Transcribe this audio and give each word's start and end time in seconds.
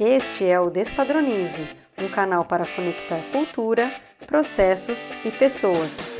Este 0.00 0.44
é 0.44 0.60
o 0.60 0.70
Despadronize, 0.70 1.68
um 1.98 2.08
canal 2.08 2.44
para 2.44 2.64
conectar 2.64 3.20
cultura, 3.32 3.92
processos 4.28 5.08
e 5.24 5.30
pessoas. 5.32 6.14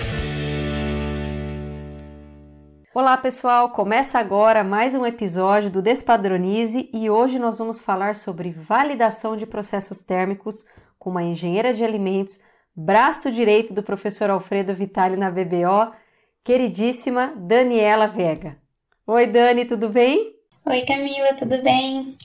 Olá 2.92 3.17
pessoal, 3.17 3.70
começa 3.70 4.18
agora 4.18 4.64
mais 4.64 4.96
um 4.96 5.06
episódio 5.06 5.70
do 5.70 5.80
Despadronize 5.80 6.91
e 6.92 7.08
hoje 7.08 7.38
nós 7.38 7.58
vamos 7.58 7.80
falar 7.80 8.16
sobre 8.16 8.50
validação 8.50 9.36
de 9.36 9.46
processos 9.46 10.02
térmicos 10.02 10.64
com 10.98 11.10
uma 11.10 11.22
engenheira 11.22 11.72
de 11.72 11.84
alimentos, 11.84 12.40
braço 12.74 13.30
direito 13.30 13.72
do 13.72 13.84
professor 13.84 14.29
Alfredo 14.29 14.74
Vitali 14.74 15.16
na 15.16 15.30
BBO, 15.30 15.95
queridíssima 16.42 17.32
Daniela 17.36 18.08
Vega. 18.08 18.58
Oi 19.06 19.29
Dani, 19.29 19.64
tudo 19.64 19.88
bem? 19.88 20.34
Oi 20.66 20.84
Camila, 20.84 21.34
tudo 21.34 21.62
bem? 21.62 22.18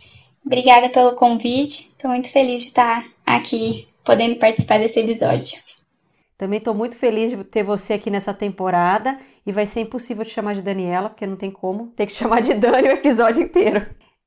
Obrigada 0.46 0.90
pelo 0.90 1.16
convite. 1.16 1.90
Estou 1.90 2.12
muito 2.12 2.32
feliz 2.32 2.62
de 2.62 2.68
estar 2.68 3.06
aqui 3.26 3.88
podendo 4.04 4.38
participar 4.38 4.80
desse 4.80 5.00
episódio. 5.00 5.62
Também 6.38 6.58
estou 6.58 6.74
muito 6.74 6.98
feliz 6.98 7.32
de 7.32 7.44
ter 7.44 7.64
você 7.64 7.94
aqui 7.94 8.10
nessa 8.10 8.34
temporada 8.34 9.20
e 9.46 9.52
vai 9.52 9.66
ser 9.66 9.82
impossível 9.82 10.26
te 10.26 10.32
chamar 10.32 10.56
de 10.56 10.62
Daniela, 10.62 11.10
porque 11.10 11.26
não 11.26 11.38
tem 11.38 11.50
como, 11.50 11.88
ter 11.96 12.08
que 12.08 12.16
chamar 12.16 12.42
de 12.42 12.54
Dani 12.54 12.90
o 12.90 12.92
episódio 12.92 13.44
inteiro. 13.44 13.86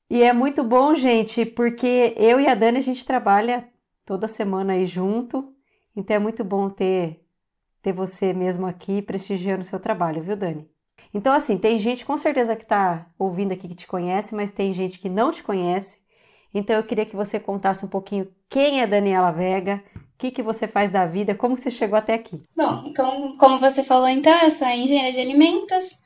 E 0.09 0.23
é 0.23 0.33
muito 0.33 0.63
bom, 0.63 0.95
gente, 0.95 1.45
porque 1.45 2.15
eu 2.17 2.41
e 2.41 2.47
a 2.47 2.55
Dani 2.55 2.79
a 2.79 2.83
gente 2.83 3.05
trabalha 3.05 3.69
toda 4.05 4.29
semana 4.29 4.75
aí 4.75 4.87
junto, 4.87 5.53
então 5.95 6.17
é 6.17 6.19
muito 6.19 6.45
bom 6.45 6.71
ter 6.71 7.21
ter 7.83 7.93
você 7.93 8.33
mesmo 8.33 8.67
aqui 8.67 9.01
prestigiando 9.01 9.61
o 9.61 9.65
seu 9.65 9.79
trabalho, 9.79 10.21
viu, 10.21 10.37
Dani? 10.37 10.69
Então, 11.15 11.33
assim, 11.33 11.57
tem 11.57 11.79
gente 11.79 12.05
com 12.05 12.17
certeza 12.17 12.57
que 12.57 12.65
está 12.65 13.07
ouvindo 13.17 13.53
aqui 13.53 13.69
que 13.69 13.77
te 13.77 13.87
conhece, 13.87 14.35
mas 14.35 14.51
tem 14.51 14.75
gente 14.75 14.99
que 14.99 15.09
não 15.09 15.31
te 15.31 15.43
conhece. 15.43 16.01
Então 16.57 16.77
eu 16.77 16.85
queria 16.85 17.07
que 17.07 17.15
você 17.15 17.39
contasse 17.39 17.85
um 17.85 17.89
pouquinho 17.89 18.29
quem 18.49 18.81
é 18.81 18.87
Daniela 18.87 19.31
Vega, 19.31 19.83
o 19.95 20.19
que, 20.19 20.31
que 20.31 20.43
você 20.43 20.67
faz 20.67 20.91
da 20.91 21.05
vida, 21.05 21.35
como 21.35 21.59
você 21.59 21.71
chegou 21.71 21.99
até 21.99 22.15
aqui. 22.15 22.43
Bom, 22.57 22.93
como, 22.97 23.37
como 23.37 23.59
você 23.59 23.83
falou 23.83 24.09
então, 24.09 24.35
eu 24.43 24.51
sou 24.51 24.67
engenheira 24.67 25.13
de 25.13 25.21
alimentos. 25.21 25.99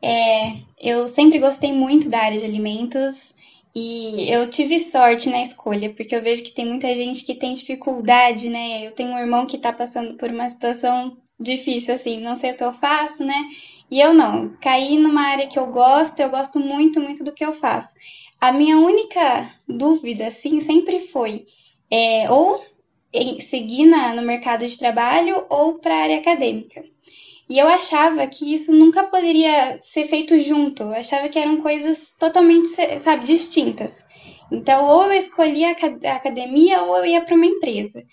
É, 0.00 0.52
eu 0.80 1.08
sempre 1.08 1.38
gostei 1.38 1.72
muito 1.72 2.08
da 2.08 2.20
área 2.20 2.38
de 2.38 2.44
alimentos 2.44 3.34
e 3.74 4.30
eu 4.32 4.48
tive 4.48 4.78
sorte 4.78 5.28
na 5.28 5.42
escolha, 5.42 5.92
porque 5.92 6.14
eu 6.14 6.22
vejo 6.22 6.44
que 6.44 6.52
tem 6.52 6.64
muita 6.64 6.94
gente 6.94 7.24
que 7.24 7.34
tem 7.34 7.52
dificuldade, 7.52 8.48
né? 8.48 8.86
Eu 8.86 8.92
tenho 8.92 9.10
um 9.10 9.18
irmão 9.18 9.44
que 9.46 9.56
está 9.56 9.72
passando 9.72 10.14
por 10.14 10.30
uma 10.30 10.48
situação 10.48 11.16
difícil, 11.38 11.94
assim, 11.94 12.20
não 12.20 12.36
sei 12.36 12.52
o 12.52 12.56
que 12.56 12.64
eu 12.64 12.72
faço, 12.72 13.24
né? 13.24 13.36
E 13.90 14.00
eu 14.00 14.14
não, 14.14 14.56
caí 14.60 14.96
numa 14.98 15.22
área 15.22 15.46
que 15.46 15.58
eu 15.58 15.66
gosto, 15.66 16.18
eu 16.18 16.30
gosto 16.30 16.58
muito, 16.58 17.00
muito 17.00 17.22
do 17.22 17.32
que 17.32 17.44
eu 17.44 17.52
faço. 17.52 17.94
A 18.40 18.52
minha 18.52 18.78
única 18.78 19.50
dúvida, 19.68 20.26
assim, 20.26 20.60
sempre 20.60 21.00
foi 21.00 21.46
é, 21.90 22.30
ou 22.30 22.62
seguir 23.40 23.86
na, 23.86 24.14
no 24.14 24.22
mercado 24.22 24.66
de 24.66 24.78
trabalho 24.78 25.46
ou 25.48 25.78
para 25.78 25.94
a 25.94 26.02
área 26.02 26.18
acadêmica. 26.18 26.84
E 27.48 27.58
eu 27.58 27.68
achava 27.68 28.26
que 28.26 28.52
isso 28.52 28.72
nunca 28.72 29.04
poderia 29.04 29.78
ser 29.80 30.06
feito 30.06 30.38
junto. 30.38 30.82
Eu 30.82 30.94
achava 30.94 31.28
que 31.28 31.38
eram 31.38 31.60
coisas 31.60 32.12
totalmente, 32.18 32.68
sabe, 32.98 33.24
distintas. 33.24 34.04
Então, 34.50 34.84
ou 34.84 35.04
eu 35.04 35.12
escolhia 35.12 35.68
a 36.04 36.16
academia 36.16 36.82
ou 36.82 36.98
eu 36.98 37.06
ia 37.06 37.20
para 37.20 37.34
uma 37.34 37.46
empresa. 37.46 38.04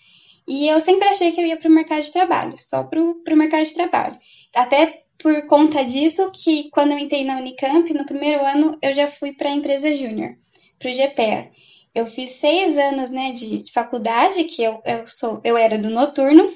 E 0.47 0.67
eu 0.67 0.79
sempre 0.79 1.07
achei 1.07 1.31
que 1.31 1.41
eu 1.41 1.45
ia 1.45 1.57
para 1.57 1.69
o 1.69 1.73
mercado 1.73 2.01
de 2.01 2.11
trabalho, 2.11 2.53
só 2.57 2.83
para 2.83 3.01
o 3.01 3.37
mercado 3.37 3.63
de 3.63 3.73
trabalho. 3.73 4.17
Até 4.53 5.02
por 5.23 5.47
conta 5.47 5.85
disso 5.85 6.29
que 6.31 6.69
quando 6.69 6.91
eu 6.91 6.97
entrei 6.99 7.23
na 7.23 7.37
Unicamp, 7.37 7.91
no 7.93 8.05
primeiro 8.05 8.45
ano, 8.45 8.77
eu 8.81 8.91
já 8.91 9.07
fui 9.07 9.31
para 9.31 9.47
a 9.47 9.53
empresa 9.53 9.95
júnior, 9.95 10.35
para 10.77 10.91
o 10.91 10.93
GPA. 10.93 11.49
Eu 11.95 12.05
fiz 12.07 12.31
seis 12.31 12.77
anos 12.77 13.09
né, 13.09 13.31
de, 13.31 13.63
de 13.63 13.71
faculdade, 13.71 14.43
que 14.43 14.61
eu, 14.61 14.81
eu, 14.83 15.07
sou, 15.07 15.39
eu 15.41 15.55
era 15.55 15.77
do 15.77 15.89
noturno. 15.89 16.51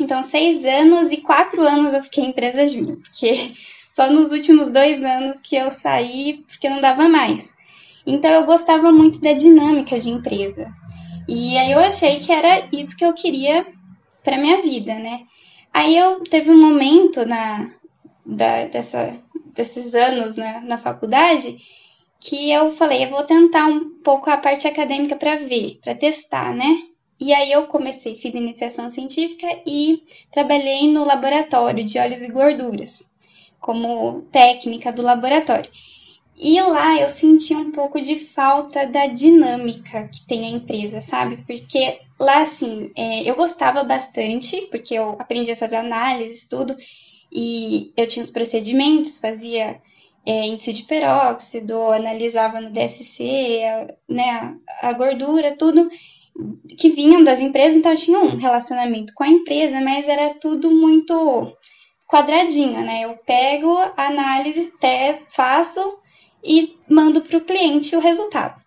Então, 0.00 0.22
seis 0.22 0.64
anos 0.64 1.12
e 1.12 1.18
quatro 1.18 1.60
anos 1.60 1.92
eu 1.92 2.02
fiquei 2.02 2.24
em 2.24 2.28
empresa 2.30 2.66
júnior, 2.66 2.96
porque 3.02 3.52
só 3.94 4.10
nos 4.10 4.32
últimos 4.32 4.70
dois 4.70 5.04
anos 5.04 5.38
que 5.42 5.54
eu 5.54 5.70
saí, 5.70 6.42
porque 6.48 6.70
não 6.70 6.80
dava 6.80 7.10
mais. 7.10 7.52
Então, 8.06 8.30
eu 8.30 8.46
gostava 8.46 8.90
muito 8.90 9.20
da 9.20 9.34
dinâmica 9.34 10.00
de 10.00 10.08
empresa. 10.08 10.72
E 11.28 11.58
aí 11.58 11.70
eu 11.70 11.78
achei 11.78 12.20
que 12.20 12.32
era 12.32 12.66
isso 12.72 12.96
que 12.96 13.04
eu 13.04 13.12
queria 13.12 13.66
para 14.24 14.38
minha 14.38 14.62
vida, 14.62 14.94
né? 14.94 15.24
Aí 15.74 15.96
eu 15.96 16.22
teve 16.24 16.50
um 16.50 16.60
momento 16.60 17.24
na, 17.26 17.70
da, 18.24 18.64
dessa, 18.64 19.16
desses 19.54 19.94
anos 19.94 20.36
né, 20.36 20.62
na 20.64 20.78
faculdade 20.78 21.58
que 22.24 22.50
eu 22.50 22.72
falei, 22.72 23.04
eu 23.04 23.10
vou 23.10 23.24
tentar 23.24 23.66
um 23.66 23.98
pouco 24.02 24.30
a 24.30 24.36
parte 24.36 24.68
acadêmica 24.68 25.16
para 25.16 25.36
ver, 25.36 25.80
para 25.82 25.94
testar, 25.94 26.54
né? 26.54 26.82
E 27.18 27.32
aí 27.32 27.50
eu 27.52 27.66
comecei, 27.66 28.16
fiz 28.16 28.34
iniciação 28.34 28.88
científica 28.90 29.46
e 29.66 30.02
trabalhei 30.30 30.88
no 30.88 31.04
laboratório 31.04 31.84
de 31.84 31.98
óleos 31.98 32.22
e 32.22 32.30
gorduras, 32.30 33.04
como 33.60 34.22
técnica 34.32 34.92
do 34.92 35.02
laboratório. 35.02 35.70
E 36.36 36.60
lá 36.60 37.00
eu 37.00 37.08
senti 37.08 37.54
um 37.54 37.70
pouco 37.70 38.00
de 38.00 38.18
falta 38.18 38.86
da 38.86 39.06
dinâmica 39.06 40.08
que 40.08 40.26
tem 40.26 40.44
a 40.44 40.50
empresa, 40.50 41.00
sabe? 41.00 41.44
Porque 41.46 42.00
lá, 42.18 42.42
assim, 42.42 42.90
é, 42.96 43.22
eu 43.22 43.36
gostava 43.36 43.84
bastante, 43.84 44.62
porque 44.62 44.94
eu 44.94 45.10
aprendi 45.18 45.52
a 45.52 45.56
fazer 45.56 45.76
análise, 45.76 46.48
tudo, 46.48 46.76
e 47.32 47.92
eu 47.96 48.06
tinha 48.06 48.22
os 48.22 48.30
procedimentos, 48.30 49.18
fazia 49.18 49.80
é, 50.26 50.46
índice 50.46 50.72
de 50.72 50.82
peróxido, 50.84 51.80
analisava 51.90 52.60
no 52.60 52.70
DSC, 52.70 53.62
a, 53.64 53.94
né, 54.08 54.56
a 54.82 54.92
gordura, 54.92 55.56
tudo 55.56 55.88
que 56.76 56.90
vinham 56.90 57.24
das 57.24 57.40
empresas, 57.40 57.76
então 57.76 57.92
eu 57.92 57.96
tinha 57.96 58.18
um 58.20 58.36
relacionamento 58.36 59.12
com 59.14 59.24
a 59.24 59.28
empresa, 59.28 59.80
mas 59.80 60.08
era 60.08 60.34
tudo 60.34 60.70
muito 60.70 61.52
quadradinho, 62.08 62.80
né? 62.82 63.04
Eu 63.04 63.16
pego 63.24 63.74
análise, 63.96 64.72
testo, 64.78 65.24
faço 65.30 65.98
e 66.44 66.76
mando 66.88 67.22
para 67.22 67.38
o 67.38 67.44
cliente 67.44 67.96
o 67.96 68.00
resultado. 68.00 68.60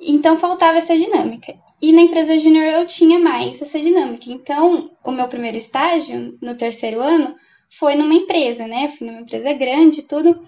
Então 0.00 0.38
faltava 0.38 0.78
essa 0.78 0.96
dinâmica. 0.96 1.54
E 1.80 1.92
na 1.92 2.02
empresa 2.02 2.38
júnior 2.38 2.64
eu 2.64 2.86
tinha 2.86 3.18
mais 3.18 3.60
essa 3.60 3.78
dinâmica. 3.78 4.24
Então, 4.30 4.90
o 5.04 5.10
meu 5.10 5.28
primeiro 5.28 5.56
estágio, 5.56 6.38
no 6.40 6.54
terceiro 6.54 7.00
ano, 7.00 7.34
foi 7.78 7.94
numa 7.94 8.14
empresa, 8.14 8.66
né? 8.66 8.88
Fui 8.88 9.06
numa 9.06 9.20
empresa 9.20 9.52
grande 9.52 10.00
e 10.00 10.04
tudo. 10.04 10.46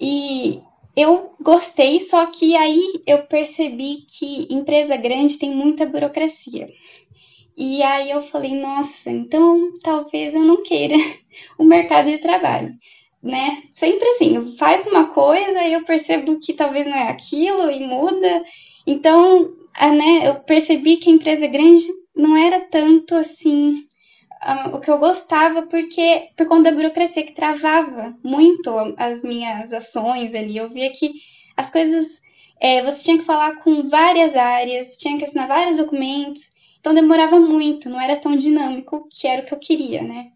E 0.00 0.60
eu 0.96 1.34
gostei, 1.40 2.00
só 2.00 2.26
que 2.26 2.56
aí 2.56 3.02
eu 3.06 3.22
percebi 3.26 4.04
que 4.06 4.46
empresa 4.50 4.96
grande 4.96 5.38
tem 5.38 5.54
muita 5.54 5.86
burocracia. 5.86 6.68
E 7.56 7.82
aí 7.82 8.10
eu 8.10 8.22
falei, 8.22 8.54
nossa, 8.54 9.10
então 9.10 9.72
talvez 9.82 10.34
eu 10.34 10.40
não 10.40 10.62
queira 10.62 10.96
o 11.58 11.64
mercado 11.64 12.10
de 12.10 12.18
trabalho, 12.18 12.72
né? 13.22 13.62
Sempre 13.74 14.08
assim, 14.08 14.56
faz 14.56 14.86
uma 14.86 15.12
coisa 15.12 15.62
e 15.62 15.74
eu 15.74 15.84
percebo 15.84 16.38
que 16.38 16.54
talvez 16.54 16.86
não 16.86 16.94
é 16.94 17.08
aquilo 17.08 17.70
e 17.70 17.80
muda. 17.80 18.42
Então, 18.86 19.52
né, 19.78 20.28
eu 20.28 20.36
percebi 20.40 20.96
que 20.96 21.10
a 21.10 21.12
empresa 21.12 21.46
grande 21.46 21.86
não 22.16 22.36
era 22.36 22.60
tanto 22.60 23.14
assim 23.14 23.84
o 24.72 24.80
que 24.80 24.90
eu 24.90 24.98
gostava, 24.98 25.62
porque 25.62 26.28
por 26.36 26.46
conta 26.46 26.70
da 26.70 26.76
burocracia 26.76 27.24
que 27.24 27.34
travava 27.34 28.16
muito 28.22 28.70
as 28.96 29.22
minhas 29.22 29.72
ações 29.72 30.34
ali. 30.34 30.56
Eu 30.56 30.70
via 30.70 30.90
que 30.90 31.12
as 31.56 31.70
coisas. 31.70 32.20
É, 32.58 32.82
você 32.82 33.04
tinha 33.04 33.18
que 33.18 33.24
falar 33.24 33.56
com 33.56 33.88
várias 33.88 34.36
áreas, 34.36 34.98
tinha 34.98 35.16
que 35.18 35.24
assinar 35.24 35.48
vários 35.48 35.78
documentos, 35.78 36.42
então 36.78 36.92
demorava 36.92 37.40
muito, 37.40 37.88
não 37.88 37.98
era 37.98 38.16
tão 38.16 38.36
dinâmico 38.36 39.08
que 39.10 39.26
era 39.26 39.42
o 39.42 39.46
que 39.46 39.54
eu 39.54 39.58
queria, 39.58 40.02
né? 40.02 40.30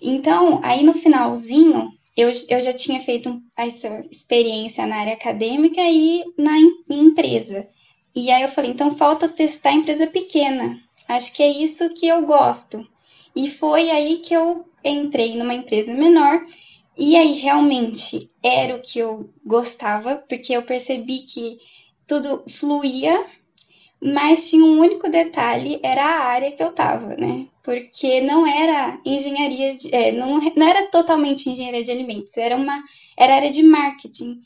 Então, 0.00 0.60
aí 0.62 0.82
no 0.82 0.94
finalzinho, 0.94 1.90
eu, 2.16 2.32
eu 2.48 2.60
já 2.60 2.72
tinha 2.72 3.00
feito 3.00 3.42
essa 3.56 4.04
experiência 4.10 4.86
na 4.86 4.96
área 4.96 5.14
acadêmica 5.14 5.80
e 5.82 6.24
na 6.38 6.58
em, 6.58 6.70
empresa. 6.88 7.68
E 8.14 8.30
aí 8.30 8.42
eu 8.42 8.48
falei, 8.48 8.70
então 8.70 8.96
falta 8.96 9.28
testar 9.28 9.72
empresa 9.72 10.06
pequena. 10.06 10.78
Acho 11.08 11.32
que 11.32 11.42
é 11.42 11.48
isso 11.48 11.90
que 11.90 12.06
eu 12.06 12.24
gosto. 12.24 12.86
E 13.34 13.50
foi 13.50 13.90
aí 13.90 14.18
que 14.18 14.34
eu 14.34 14.64
entrei 14.84 15.36
numa 15.36 15.54
empresa 15.54 15.92
menor. 15.94 16.44
E 16.96 17.16
aí 17.16 17.32
realmente 17.32 18.30
era 18.42 18.76
o 18.76 18.80
que 18.80 19.00
eu 19.00 19.28
gostava, 19.44 20.16
porque 20.28 20.52
eu 20.52 20.62
percebi 20.62 21.20
que 21.20 21.58
tudo 22.06 22.44
fluía, 22.48 23.26
mas 24.00 24.48
tinha 24.48 24.64
um 24.64 24.78
único 24.78 25.08
detalhe, 25.08 25.80
era 25.82 26.04
a 26.04 26.24
área 26.26 26.52
que 26.52 26.62
eu 26.62 26.70
tava, 26.70 27.16
né? 27.16 27.48
Porque 27.62 28.20
não 28.20 28.46
era 28.46 29.00
engenharia, 29.04 29.74
de, 29.74 29.92
é, 29.92 30.12
não, 30.12 30.38
não 30.38 30.68
era 30.68 30.88
totalmente 30.90 31.48
engenharia 31.48 31.82
de 31.82 31.90
alimentos, 31.90 32.36
era 32.36 32.54
uma 32.54 32.84
era 33.16 33.36
área 33.36 33.50
de 33.50 33.62
marketing. 33.62 34.42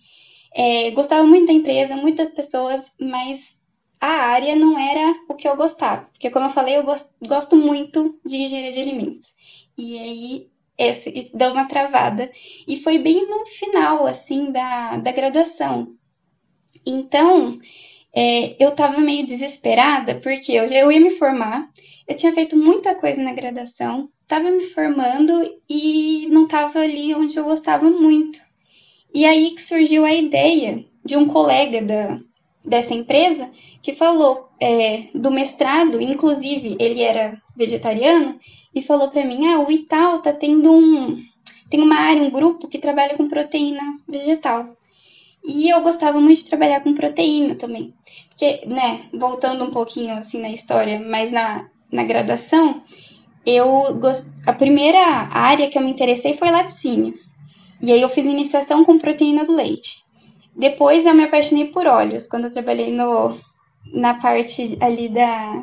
É, 0.54 0.90
gostava 0.92 1.26
muito 1.26 1.48
da 1.48 1.52
empresa, 1.52 1.96
muitas 1.96 2.32
pessoas, 2.32 2.90
mas 2.98 3.57
a 4.00 4.06
área 4.08 4.54
não 4.54 4.78
era 4.78 5.14
o 5.28 5.34
que 5.34 5.48
eu 5.48 5.56
gostava. 5.56 6.06
Porque, 6.12 6.30
como 6.30 6.46
eu 6.46 6.50
falei, 6.50 6.76
eu 6.76 6.84
gosto, 6.84 7.10
gosto 7.26 7.56
muito 7.56 8.18
de 8.24 8.36
engenharia 8.36 8.72
de 8.72 8.80
alimentos. 8.80 9.34
E 9.76 9.98
aí, 9.98 10.50
esse, 10.76 11.30
deu 11.34 11.52
uma 11.52 11.66
travada. 11.66 12.30
E 12.66 12.80
foi 12.80 12.98
bem 12.98 13.28
no 13.28 13.44
final, 13.46 14.06
assim, 14.06 14.52
da, 14.52 14.96
da 14.96 15.12
graduação. 15.12 15.94
Então, 16.86 17.58
é, 18.14 18.62
eu 18.62 18.70
estava 18.70 19.00
meio 19.00 19.26
desesperada, 19.26 20.16
porque 20.20 20.52
eu, 20.52 20.64
eu 20.66 20.90
ia 20.90 21.00
me 21.00 21.10
formar, 21.10 21.70
eu 22.06 22.16
tinha 22.16 22.32
feito 22.32 22.56
muita 22.56 22.94
coisa 22.94 23.22
na 23.22 23.32
graduação, 23.32 24.10
estava 24.22 24.50
me 24.50 24.64
formando 24.64 25.60
e 25.68 26.26
não 26.30 26.44
estava 26.44 26.80
ali 26.80 27.14
onde 27.14 27.36
eu 27.36 27.44
gostava 27.44 27.90
muito. 27.90 28.38
E 29.12 29.24
aí 29.24 29.50
que 29.52 29.62
surgiu 29.62 30.04
a 30.04 30.14
ideia 30.14 30.84
de 31.04 31.16
um 31.16 31.26
colega 31.26 31.80
da, 31.82 32.20
dessa 32.64 32.94
empresa 32.94 33.50
que 33.82 33.92
falou 33.92 34.48
é, 34.60 35.08
do 35.14 35.30
mestrado, 35.30 36.00
inclusive 36.00 36.76
ele 36.78 37.02
era 37.02 37.40
vegetariano, 37.56 38.38
e 38.74 38.82
falou 38.82 39.10
para 39.10 39.24
mim: 39.24 39.46
ah, 39.46 39.60
o 39.60 39.70
Itaú 39.70 40.20
tá 40.20 40.32
tendo 40.32 40.72
um. 40.72 41.22
Tem 41.70 41.80
uma 41.80 41.96
área, 41.96 42.22
um 42.22 42.30
grupo 42.30 42.68
que 42.68 42.78
trabalha 42.78 43.16
com 43.16 43.28
proteína 43.28 43.82
vegetal. 44.08 44.76
E 45.44 45.68
eu 45.68 45.80
gostava 45.82 46.20
muito 46.20 46.38
de 46.38 46.48
trabalhar 46.48 46.80
com 46.80 46.94
proteína 46.94 47.54
também. 47.54 47.94
Porque, 48.30 48.66
né, 48.66 49.06
voltando 49.12 49.64
um 49.64 49.70
pouquinho 49.70 50.14
assim 50.14 50.40
na 50.40 50.50
história, 50.50 50.98
mas 50.98 51.30
na, 51.30 51.68
na 51.90 52.04
graduação, 52.04 52.82
eu 53.44 53.94
gost... 53.98 54.24
a 54.46 54.52
primeira 54.52 55.00
área 55.30 55.68
que 55.68 55.78
eu 55.78 55.82
me 55.82 55.90
interessei 55.90 56.34
foi 56.34 56.50
laticínios. 56.50 57.30
E 57.80 57.92
aí 57.92 58.00
eu 58.00 58.08
fiz 58.08 58.24
iniciação 58.24 58.84
com 58.84 58.98
proteína 58.98 59.44
do 59.44 59.54
leite. 59.54 60.04
Depois 60.58 61.06
eu 61.06 61.14
me 61.14 61.24
apaixonei 61.24 61.66
por 61.66 61.86
óleos, 61.86 62.26
quando 62.26 62.46
eu 62.46 62.52
trabalhei 62.52 62.92
no, 62.92 63.38
na 63.92 64.14
parte 64.14 64.76
ali 64.80 65.08
da, 65.08 65.62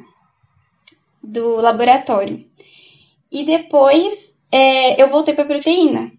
do 1.21 1.57
laboratório. 1.57 2.45
E 3.29 3.43
depois 3.43 4.33
é, 4.49 5.01
eu 5.01 5.09
voltei 5.09 5.33
para 5.33 5.43
proteína, 5.43 6.11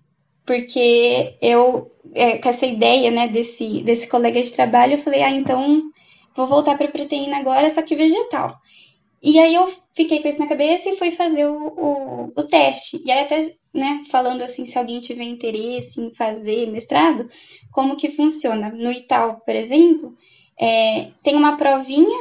porque 0.44 1.38
eu, 1.40 1.90
é, 2.14 2.36
com 2.36 2.48
essa 2.50 2.66
ideia 2.66 3.10
né, 3.10 3.28
desse, 3.28 3.82
desse 3.82 4.06
colega 4.06 4.42
de 4.42 4.52
trabalho, 4.52 4.92
eu 4.92 4.98
falei, 4.98 5.22
ah, 5.22 5.30
então 5.30 5.82
vou 6.36 6.46
voltar 6.46 6.76
para 6.76 6.88
proteína 6.88 7.38
agora, 7.38 7.72
só 7.72 7.80
que 7.80 7.96
vegetal. 7.96 8.58
E 9.22 9.38
aí 9.38 9.54
eu 9.54 9.72
fiquei 9.94 10.20
com 10.20 10.28
isso 10.28 10.38
na 10.38 10.46
cabeça 10.46 10.90
e 10.90 10.96
fui 10.96 11.10
fazer 11.10 11.46
o, 11.46 11.68
o, 11.68 12.32
o 12.36 12.42
teste. 12.42 13.00
E 13.04 13.10
aí 13.10 13.24
até, 13.24 13.40
né, 13.76 14.02
falando 14.10 14.42
assim, 14.42 14.66
se 14.66 14.78
alguém 14.78 15.00
tiver 15.00 15.24
interesse 15.24 16.00
em 16.00 16.12
fazer 16.12 16.66
mestrado, 16.70 17.28
como 17.70 17.96
que 17.96 18.10
funciona? 18.10 18.70
No 18.70 18.90
Itaú, 18.90 19.40
por 19.44 19.54
exemplo, 19.54 20.16
é, 20.58 21.10
tem 21.22 21.36
uma 21.36 21.56
provinha 21.56 22.18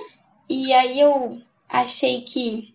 e 0.49 0.73
aí 0.73 0.99
eu 0.99 1.39
achei 1.69 2.21
que, 2.21 2.73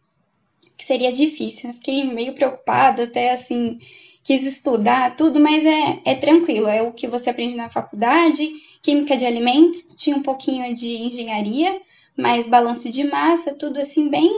que 0.77 0.87
seria 0.87 1.13
difícil. 1.13 1.71
Eu 1.71 1.75
fiquei 1.75 2.05
meio 2.05 2.35
preocupada, 2.35 3.05
até 3.05 3.33
assim, 3.33 3.79
quis 4.23 4.47
estudar 4.47 5.15
tudo, 5.17 5.39
mas 5.39 5.65
é, 5.67 6.01
é 6.05 6.15
tranquilo, 6.15 6.69
é 6.69 6.83
o 6.83 6.93
que 6.93 7.07
você 7.07 7.31
aprende 7.31 7.57
na 7.57 7.69
faculdade, 7.69 8.49
química 8.83 9.17
de 9.17 9.27
alimentos, 9.27 9.95
tinha 9.97 10.17
um 10.17 10.23
pouquinho 10.23 10.75
de 10.75 10.97
engenharia, 11.03 11.81
mais 12.17 12.47
balanço 12.49 12.91
de 12.91 13.05
massa, 13.05 13.55
tudo 13.55 13.79
assim 13.79 14.09
bem 14.09 14.31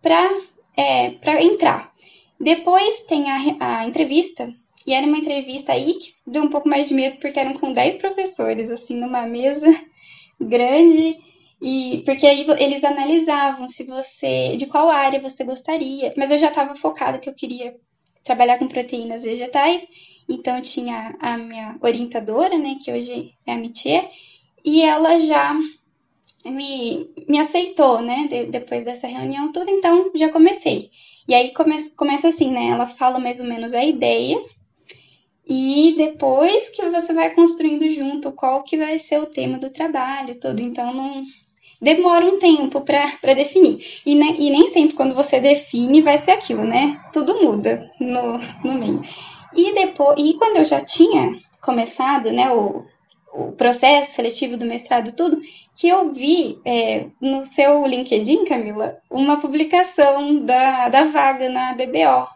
para 0.00 0.30
é, 0.76 1.10
para 1.10 1.42
entrar. 1.42 1.92
Depois 2.40 3.00
tem 3.00 3.30
a, 3.30 3.80
a 3.80 3.84
entrevista, 3.84 4.52
e 4.86 4.94
era 4.94 5.06
uma 5.06 5.18
entrevista 5.18 5.72
aí 5.72 5.94
que 5.94 6.14
deu 6.26 6.42
um 6.42 6.48
pouco 6.48 6.68
mais 6.68 6.88
de 6.88 6.94
medo, 6.94 7.18
porque 7.18 7.38
eram 7.38 7.54
com 7.54 7.72
10 7.72 7.96
professores, 7.96 8.70
assim, 8.70 8.96
numa 8.96 9.26
mesa 9.26 9.66
grande, 10.40 11.18
e 11.60 12.02
porque 12.06 12.26
aí 12.26 12.46
eles 12.58 12.84
analisavam 12.84 13.66
se 13.66 13.84
você, 13.84 14.56
de 14.56 14.66
qual 14.66 14.88
área 14.88 15.20
você 15.20 15.44
gostaria, 15.44 16.14
mas 16.16 16.30
eu 16.30 16.38
já 16.38 16.48
estava 16.48 16.76
focada 16.76 17.18
que 17.18 17.28
eu 17.28 17.34
queria 17.34 17.74
trabalhar 18.22 18.58
com 18.58 18.68
proteínas 18.68 19.22
vegetais, 19.22 19.86
então 20.28 20.60
tinha 20.60 21.16
a 21.20 21.36
minha 21.36 21.76
orientadora, 21.80 22.56
né, 22.56 22.76
que 22.82 22.92
hoje 22.92 23.32
é 23.46 23.52
a 23.52 23.56
Mitier, 23.56 24.08
e 24.64 24.82
ela 24.82 25.18
já 25.18 25.56
me, 26.44 27.10
me 27.28 27.38
aceitou, 27.38 28.00
né? 28.00 28.26
De, 28.28 28.46
depois 28.46 28.84
dessa 28.84 29.06
reunião, 29.06 29.52
tudo, 29.52 29.70
então 29.70 30.10
já 30.14 30.28
comecei. 30.30 30.90
E 31.28 31.34
aí 31.34 31.52
come, 31.52 31.90
começa 31.90 32.28
assim, 32.28 32.50
né? 32.50 32.68
Ela 32.68 32.86
fala 32.86 33.18
mais 33.18 33.38
ou 33.38 33.46
menos 33.46 33.74
a 33.74 33.84
ideia, 33.84 34.42
e 35.48 35.94
depois 35.96 36.68
que 36.68 36.86
você 36.90 37.12
vai 37.14 37.30
construindo 37.34 37.88
junto 37.88 38.32
qual 38.32 38.62
que 38.62 38.76
vai 38.76 38.98
ser 38.98 39.18
o 39.18 39.26
tema 39.26 39.56
do 39.56 39.70
trabalho, 39.70 40.38
tudo. 40.38 40.60
Então 40.60 40.92
não 40.92 41.24
demora 41.80 42.26
um 42.26 42.38
tempo 42.38 42.82
para 42.82 43.32
definir. 43.34 44.00
E, 44.04 44.14
né, 44.14 44.34
e 44.38 44.50
nem 44.50 44.66
sempre 44.66 44.94
quando 44.94 45.14
você 45.14 45.40
define 45.40 46.02
vai 46.02 46.18
ser 46.18 46.32
aquilo, 46.32 46.64
né? 46.64 47.00
Tudo 47.14 47.42
muda 47.42 47.90
no, 47.98 48.38
no 48.62 48.78
meio. 48.78 49.02
E 49.56 49.72
depois, 49.72 50.18
e 50.18 50.34
quando 50.34 50.58
eu 50.58 50.64
já 50.64 50.82
tinha 50.82 51.38
começado, 51.62 52.30
né, 52.30 52.50
o, 52.50 52.84
o 53.32 53.52
processo 53.52 54.12
seletivo 54.12 54.56
do 54.56 54.64
mestrado, 54.64 55.14
tudo, 55.14 55.40
que 55.78 55.88
eu 55.88 56.12
vi 56.12 56.58
é, 56.64 57.06
no 57.20 57.44
seu 57.44 57.86
LinkedIn, 57.86 58.44
Camila, 58.44 58.98
uma 59.10 59.40
publicação 59.40 60.44
da, 60.44 60.88
da 60.88 61.04
vaga 61.04 61.48
na 61.48 61.72
BBO. 61.74 62.28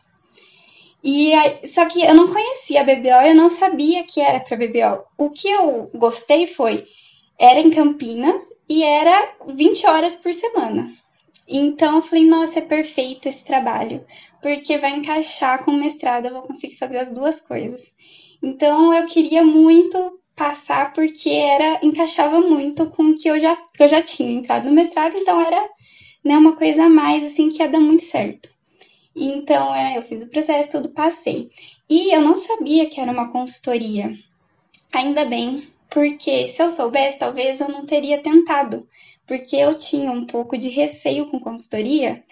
E 1.03 1.35
aí, 1.35 1.67
só 1.67 1.85
que 1.87 2.03
eu 2.03 2.15
não 2.15 2.33
conhecia 2.33 2.81
a 2.81 2.85
BBO, 2.85 3.27
eu 3.27 3.35
não 3.35 3.49
sabia 3.49 4.05
que 4.05 4.21
era 4.21 4.39
para 4.39 4.57
BBO. 4.57 5.05
O 5.19 5.31
que 5.31 5.49
eu 5.49 5.91
gostei 5.95 6.47
foi, 6.47 6.87
era 7.39 7.59
em 7.59 7.71
Campinas 7.71 8.43
e 8.69 8.85
era 8.85 9.35
20 9.49 9.87
horas 9.87 10.15
por 10.15 10.33
semana. 10.33 10.93
Então 11.49 11.97
eu 11.97 12.03
falei, 12.03 12.25
nossa, 12.25 12.61
é 12.61 12.63
perfeito 12.63 13.29
esse 13.29 13.45
trabalho, 13.45 14.05
porque 14.41 14.79
vai 14.79 14.93
encaixar 14.93 15.65
com 15.65 15.73
o 15.73 15.77
mestrado, 15.77 16.27
eu 16.27 16.33
vou 16.33 16.43
conseguir 16.43 16.77
fazer 16.77 16.99
as 16.99 17.11
duas 17.11 17.41
coisas. 17.41 17.93
Então 18.41 18.95
eu 18.95 19.07
queria 19.07 19.45
muito 19.45 20.22
passar 20.35 20.93
porque 20.93 21.31
era 21.31 21.81
encaixava 21.83 22.41
muito 22.41 22.91
com 22.91 23.11
o 23.11 23.15
que 23.15 23.29
eu 23.29 23.39
já, 23.39 23.57
que 23.57 23.83
eu 23.83 23.89
já 23.89 24.03
tinha 24.03 24.31
entrado 24.33 24.67
no 24.67 24.73
mestrado, 24.73 25.17
então 25.17 25.41
era 25.41 25.69
né, 26.25 26.37
uma 26.37 26.57
coisa 26.57 26.85
a 26.85 26.89
mais 26.89 27.25
assim 27.25 27.49
que 27.49 27.63
ia 27.63 27.69
dar 27.69 27.81
muito 27.81 28.03
certo. 28.03 28.51
Então, 29.15 29.75
é, 29.75 29.99
eu 29.99 30.03
fiz 30.03 30.23
o 30.23 30.29
processo, 30.29 30.71
tudo 30.73 30.91
passei. 30.91 31.51
E 31.89 32.15
eu 32.15 32.21
não 32.21 32.37
sabia 32.37 32.89
que 32.89 33.01
era 33.01 33.13
uma 33.13 33.31
consultoria. 33.31 34.17
Ainda 34.93 35.25
bem, 35.25 35.69
porque 35.91 36.49
se 36.49 36.63
eu 36.63 36.71
soubesse, 36.71 37.19
talvez 37.19 37.61
eu 37.61 37.69
não 37.69 37.85
teria 37.85 38.23
tentado, 38.23 38.89
porque 39.27 39.57
eu 39.57 39.77
tinha 39.79 40.11
um 40.11 40.27
pouco 40.27 40.57
de 40.57 40.69
receio 40.69 41.27
com 41.27 41.39
consultoria, 41.39 42.23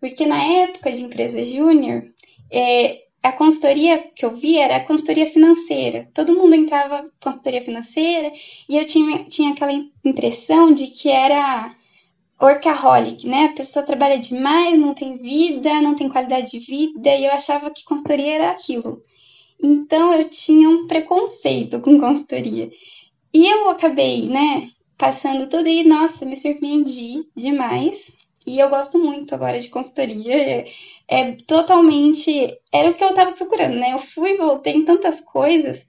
porque 0.00 0.24
na 0.24 0.42
época 0.42 0.92
de 0.92 1.02
empresa 1.02 1.44
júnior, 1.44 2.04
é, 2.50 3.04
a 3.22 3.32
consultoria 3.32 4.10
que 4.14 4.24
eu 4.24 4.36
vi 4.36 4.58
era 4.58 4.76
a 4.76 4.84
consultoria 4.84 5.30
financeira. 5.30 6.08
Todo 6.14 6.34
mundo 6.34 6.54
entrava 6.54 7.10
consultoria 7.20 7.62
financeira 7.62 8.32
e 8.68 8.76
eu 8.76 8.86
tinha, 8.86 9.24
tinha 9.24 9.52
aquela 9.52 9.72
impressão 10.04 10.72
de 10.72 10.86
que 10.86 11.10
era 11.10 11.70
workaholic, 12.40 13.26
né? 13.26 13.46
A 13.46 13.52
pessoa 13.52 13.84
trabalha 13.84 14.18
demais, 14.18 14.78
não 14.78 14.94
tem 14.94 15.18
vida, 15.18 15.82
não 15.82 15.94
tem 15.94 16.08
qualidade 16.08 16.50
de 16.50 16.58
vida, 16.58 17.14
e 17.14 17.26
eu 17.26 17.32
achava 17.32 17.70
que 17.70 17.84
consultoria 17.84 18.36
era 18.36 18.50
aquilo. 18.50 19.02
Então 19.62 20.14
eu 20.14 20.28
tinha 20.30 20.68
um 20.68 20.86
preconceito 20.86 21.80
com 21.80 22.00
consultoria. 22.00 22.70
E 23.32 23.46
eu 23.46 23.68
acabei, 23.68 24.26
né, 24.26 24.70
passando 24.96 25.46
tudo 25.48 25.68
e, 25.68 25.84
nossa, 25.84 26.24
me 26.24 26.36
surpreendi 26.36 27.24
demais. 27.36 28.10
E 28.46 28.58
eu 28.58 28.68
gosto 28.70 28.98
muito 28.98 29.34
agora 29.34 29.58
de 29.58 29.68
consultoria. 29.68 30.34
É, 30.34 30.66
é 31.08 31.32
totalmente. 31.46 32.58
Era 32.72 32.90
o 32.90 32.94
que 32.94 33.04
eu 33.04 33.10
estava 33.10 33.32
procurando, 33.32 33.76
né? 33.76 33.92
Eu 33.92 33.98
fui 33.98 34.36
voltei 34.36 34.74
em 34.74 34.84
tantas 34.84 35.20
coisas. 35.20 35.86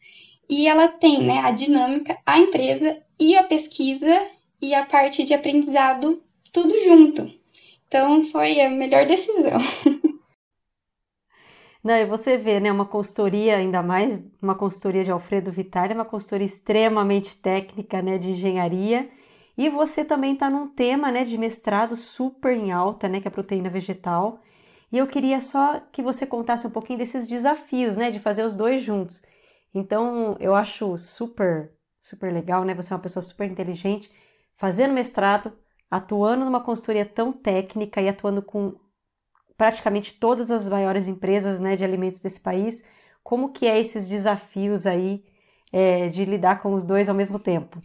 E 0.50 0.68
ela 0.68 0.88
tem, 0.90 1.24
né, 1.24 1.40
a 1.40 1.52
dinâmica, 1.52 2.18
a 2.26 2.38
empresa 2.38 3.02
e 3.20 3.38
a 3.38 3.44
pesquisa 3.44 4.28
e 4.62 4.76
a 4.76 4.86
parte 4.86 5.24
de 5.24 5.34
aprendizado 5.34 6.22
tudo 6.52 6.78
junto. 6.84 7.32
Então 7.88 8.26
foi 8.26 8.60
a 8.60 8.70
melhor 8.70 9.06
decisão. 9.06 9.60
Não, 11.84 11.96
e 11.96 12.06
você 12.06 12.38
vê, 12.38 12.60
né, 12.60 12.72
uma 12.72 12.86
consultoria, 12.86 13.58
ainda 13.58 13.82
mais 13.82 14.24
uma 14.40 14.54
consultoria 14.54 15.04
de 15.04 15.10
Alfredo 15.10 15.52
Vitale, 15.52 15.96
uma 15.96 16.06
consultoria 16.06 16.46
extremamente 16.46 17.36
técnica, 17.36 18.04
né, 18.04 18.20
de 18.20 18.30
engenharia, 18.32 19.10
e 19.62 19.70
você 19.70 20.04
também 20.04 20.34
está 20.34 20.50
num 20.50 20.68
tema, 20.68 21.12
né, 21.12 21.24
de 21.24 21.38
mestrado 21.38 21.96
super 21.96 22.58
em 22.58 22.72
alta, 22.72 23.08
né, 23.08 23.22
que 23.22 23.28
é 23.28 23.30
a 23.30 23.32
proteína 23.32 23.70
vegetal, 23.70 24.40
e 24.92 24.98
eu 24.98 25.06
queria 25.06 25.40
só 25.40 25.80
que 25.92 26.02
você 26.02 26.26
contasse 26.26 26.66
um 26.66 26.72
pouquinho 26.72 26.98
desses 26.98 27.28
desafios, 27.28 27.96
né, 27.96 28.10
de 28.10 28.20
fazer 28.20 28.44
os 28.44 28.56
dois 28.56 28.82
juntos. 28.82 29.22
Então, 29.72 30.36
eu 30.40 30.56
acho 30.56 30.98
super, 30.98 31.72
super 32.02 32.34
legal, 32.34 32.64
né, 32.64 32.74
você 32.74 32.92
é 32.92 32.96
uma 32.96 33.04
pessoa 33.04 33.22
super 33.22 33.46
inteligente, 33.52 34.12
fazendo 34.56 34.96
mestrado, 34.96 35.54
atuando 35.92 36.44
numa 36.44 36.64
consultoria 36.64 37.06
tão 37.06 37.32
técnica 37.32 38.02
e 38.02 38.10
atuando 38.10 38.42
com 38.42 38.74
praticamente 39.56 40.14
todas 40.16 40.50
as 40.50 40.68
maiores 40.68 41.08
empresas 41.08 41.60
né, 41.60 41.76
de 41.76 41.86
alimentos 41.86 42.20
desse 42.20 42.40
país, 42.42 42.84
como 43.22 43.54
que 43.54 43.68
é 43.68 43.80
esses 43.80 44.10
desafios 44.10 44.88
aí 44.88 45.24
é, 45.72 46.08
de 46.08 46.26
lidar 46.26 46.64
com 46.64 46.74
os 46.74 46.84
dois 46.84 47.08
ao 47.08 47.16
mesmo 47.16 47.38
tempo? 47.38 47.80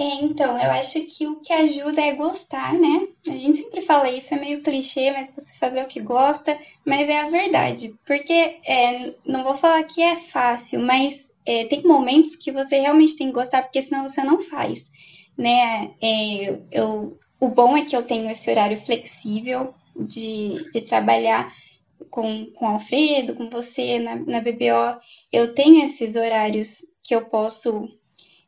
É, 0.00 0.14
então, 0.24 0.58
eu 0.58 0.70
acho 0.70 1.00
que 1.02 1.26
o 1.26 1.40
que 1.40 1.52
ajuda 1.52 2.00
é 2.00 2.12
gostar, 2.14 2.74
né? 2.74 3.08
A 3.26 3.36
gente 3.36 3.58
sempre 3.58 3.82
fala 3.82 4.10
isso, 4.10 4.32
é 4.32 4.38
meio 4.38 4.62
clichê, 4.62 5.10
mas 5.10 5.30
você 5.30 5.52
fazer 5.58 5.82
o 5.82 5.86
que 5.86 6.00
gosta, 6.00 6.58
mas 6.86 7.08
é 7.08 7.18
a 7.20 7.28
verdade. 7.28 7.94
Porque, 8.06 8.32
é, 8.64 9.14
não 9.26 9.44
vou 9.44 9.56
falar 9.56 9.82
que 9.84 10.02
é 10.02 10.16
fácil, 10.16 10.80
mas 10.80 11.32
é, 11.44 11.64
tem 11.66 11.82
momentos 11.82 12.34
que 12.36 12.50
você 12.50 12.80
realmente 12.80 13.16
tem 13.16 13.26
que 13.28 13.34
gostar, 13.34 13.62
porque 13.62 13.82
senão 13.82 14.08
você 14.08 14.22
não 14.22 14.40
faz 14.40 14.90
né? 15.40 15.94
É, 16.02 16.58
eu, 16.70 17.18
o 17.40 17.48
bom 17.48 17.76
é 17.76 17.84
que 17.84 17.96
eu 17.96 18.02
tenho 18.02 18.30
esse 18.30 18.50
horário 18.50 18.76
flexível 18.76 19.74
de, 19.96 20.70
de 20.70 20.82
trabalhar 20.82 21.52
com, 22.10 22.46
com 22.52 22.66
o 22.66 22.68
Alfredo, 22.68 23.34
com 23.34 23.48
você 23.48 23.98
na, 23.98 24.16
na 24.16 24.40
BBO. 24.40 25.00
Eu 25.32 25.54
tenho 25.54 25.82
esses 25.82 26.14
horários 26.14 26.84
que 27.02 27.14
eu 27.14 27.24
posso 27.24 27.88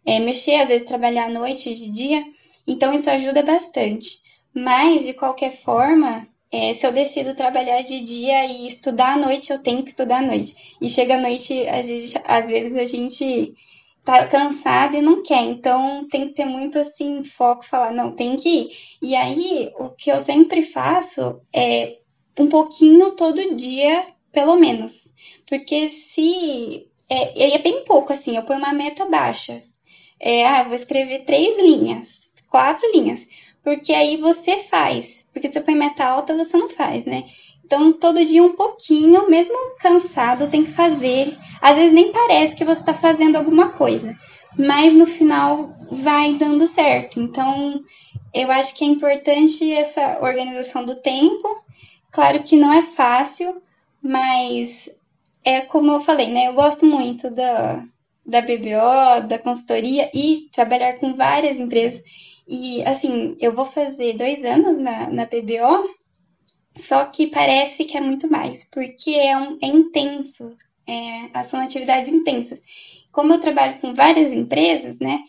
é, 0.04 0.18
mexer, 0.18 0.56
às 0.56 0.68
vezes 0.68 0.86
trabalhar 0.86 1.26
à 1.26 1.30
noite, 1.30 1.74
de 1.74 1.90
dia, 1.90 2.24
então 2.66 2.92
isso 2.92 3.10
ajuda 3.10 3.42
bastante. 3.42 4.20
Mas, 4.54 5.04
de 5.04 5.14
qualquer 5.14 5.56
forma, 5.62 6.26
é, 6.50 6.74
se 6.74 6.86
eu 6.86 6.92
decido 6.92 7.34
trabalhar 7.34 7.82
de 7.82 8.00
dia 8.00 8.44
e 8.44 8.66
estudar 8.66 9.14
à 9.14 9.16
noite, 9.16 9.50
eu 9.50 9.62
tenho 9.62 9.82
que 9.82 9.90
estudar 9.90 10.18
à 10.18 10.26
noite. 10.26 10.54
E 10.80 10.88
chega 10.88 11.14
à 11.14 11.20
noite, 11.20 11.54
gente, 11.82 12.20
às 12.24 12.46
vezes 12.48 12.76
a 12.76 12.84
gente 12.84 13.54
tá 14.04 14.26
cansado 14.26 14.96
e 14.96 15.02
não 15.02 15.22
quer. 15.22 15.42
Então 15.44 16.06
tem 16.08 16.28
que 16.28 16.34
ter 16.34 16.44
muito 16.44 16.78
assim 16.78 17.24
foco, 17.24 17.66
falar, 17.66 17.92
não, 17.92 18.12
tem 18.14 18.36
que 18.36 18.48
ir. 18.48 18.70
E 19.00 19.14
aí 19.14 19.70
o 19.78 19.90
que 19.90 20.10
eu 20.10 20.20
sempre 20.20 20.62
faço 20.62 21.40
é 21.54 21.98
um 22.38 22.48
pouquinho 22.48 23.16
todo 23.16 23.54
dia, 23.54 24.06
pelo 24.30 24.56
menos. 24.56 25.12
Porque 25.46 25.88
se. 25.88 26.86
É, 27.08 27.54
é 27.54 27.58
bem 27.58 27.84
pouco, 27.84 28.12
assim, 28.12 28.36
eu 28.36 28.42
ponho 28.44 28.58
uma 28.58 28.72
meta 28.72 29.04
baixa. 29.06 29.62
É, 30.24 30.46
ah, 30.46 30.62
vou 30.62 30.76
escrever 30.76 31.24
três 31.24 31.58
linhas, 31.58 32.30
quatro 32.48 32.88
linhas. 32.92 33.26
Porque 33.64 33.92
aí 33.92 34.16
você 34.16 34.58
faz. 34.58 35.26
Porque 35.32 35.48
se 35.48 35.54
você 35.54 35.60
põe 35.60 35.74
meta 35.74 36.04
alta, 36.04 36.36
você 36.36 36.56
não 36.56 36.68
faz, 36.68 37.04
né? 37.04 37.24
Então, 37.64 37.92
todo 37.92 38.24
dia 38.24 38.42
um 38.42 38.54
pouquinho, 38.54 39.28
mesmo 39.28 39.54
cansado, 39.80 40.48
tem 40.48 40.64
que 40.64 40.70
fazer. 40.70 41.36
Às 41.60 41.76
vezes 41.76 41.92
nem 41.92 42.12
parece 42.12 42.54
que 42.54 42.64
você 42.64 42.80
está 42.80 42.94
fazendo 42.94 43.36
alguma 43.36 43.70
coisa, 43.70 44.16
mas 44.56 44.94
no 44.94 45.06
final 45.06 45.74
vai 45.90 46.34
dando 46.34 46.66
certo. 46.66 47.18
Então, 47.18 47.82
eu 48.34 48.50
acho 48.50 48.74
que 48.74 48.84
é 48.84 48.88
importante 48.88 49.72
essa 49.72 50.18
organização 50.20 50.84
do 50.84 50.96
tempo. 50.96 51.48
Claro 52.10 52.42
que 52.42 52.56
não 52.56 52.72
é 52.72 52.82
fácil, 52.82 53.60
mas 54.02 54.88
é 55.44 55.62
como 55.62 55.92
eu 55.92 56.00
falei, 56.00 56.28
né? 56.28 56.48
Eu 56.48 56.54
gosto 56.54 56.84
muito 56.84 57.30
da, 57.30 57.82
da 58.24 58.40
BBO, 58.40 59.26
da 59.28 59.38
consultoria 59.38 60.10
e 60.14 60.48
trabalhar 60.52 60.94
com 60.94 61.14
várias 61.14 61.58
empresas. 61.58 62.02
E, 62.46 62.82
assim, 62.84 63.36
eu 63.40 63.54
vou 63.54 63.64
fazer 63.64 64.14
dois 64.14 64.44
anos 64.44 64.78
na, 64.78 65.08
na 65.08 65.26
BBO 65.26 65.88
só 66.76 67.04
que 67.04 67.26
parece 67.26 67.84
que 67.84 67.96
é 67.96 68.00
muito 68.00 68.30
mais, 68.30 68.64
porque 68.70 69.10
é, 69.10 69.36
um, 69.36 69.58
é 69.62 69.66
intenso, 69.66 70.56
é, 70.86 71.42
são 71.44 71.60
atividades 71.60 72.12
intensas. 72.12 72.60
Como 73.10 73.34
eu 73.34 73.40
trabalho 73.40 73.78
com 73.80 73.94
várias 73.94 74.32
empresas, 74.32 74.98
né? 74.98 75.20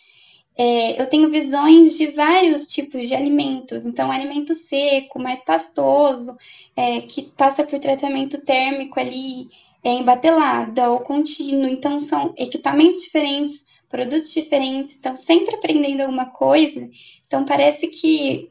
É, 0.56 1.02
eu 1.02 1.08
tenho 1.10 1.30
visões 1.30 1.98
de 1.98 2.08
vários 2.08 2.66
tipos 2.68 3.08
de 3.08 3.16
alimentos. 3.16 3.86
Então, 3.86 4.12
alimento 4.12 4.54
seco, 4.54 5.20
mais 5.20 5.44
pastoso, 5.44 6.38
é, 6.76 7.02
que 7.02 7.24
passa 7.24 7.64
por 7.64 7.80
tratamento 7.80 8.40
térmico 8.46 9.00
ali, 9.00 9.50
é, 9.84 9.90
em 9.90 10.04
batelada 10.04 10.90
ou 10.90 11.00
contínuo. 11.02 11.68
Então, 11.68 12.00
são 12.00 12.34
equipamentos 12.38 13.02
diferentes, 13.02 13.64
produtos 13.90 14.34
diferentes. 14.34 14.96
Então, 14.96 15.16
sempre 15.16 15.56
aprendendo 15.56 16.02
alguma 16.02 16.26
coisa. 16.28 16.90
Então, 17.28 17.46
parece 17.46 17.88
que 17.88 18.50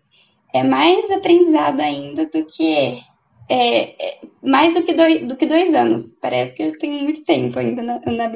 é 0.52 0.62
mais 0.62 1.10
aprendizado 1.10 1.80
ainda 1.80 2.26
do 2.26 2.44
que 2.44 3.02
é, 3.48 4.04
é, 4.04 4.18
mais 4.42 4.74
do 4.74 4.82
que, 4.82 4.92
dois, 4.94 5.26
do 5.26 5.36
que 5.36 5.46
dois 5.46 5.74
anos. 5.74 6.12
Parece 6.20 6.54
que 6.54 6.62
eu 6.62 6.78
tenho 6.78 7.02
muito 7.02 7.24
tempo 7.24 7.58
ainda 7.58 7.82
na, 7.82 8.00
na. 8.00 8.30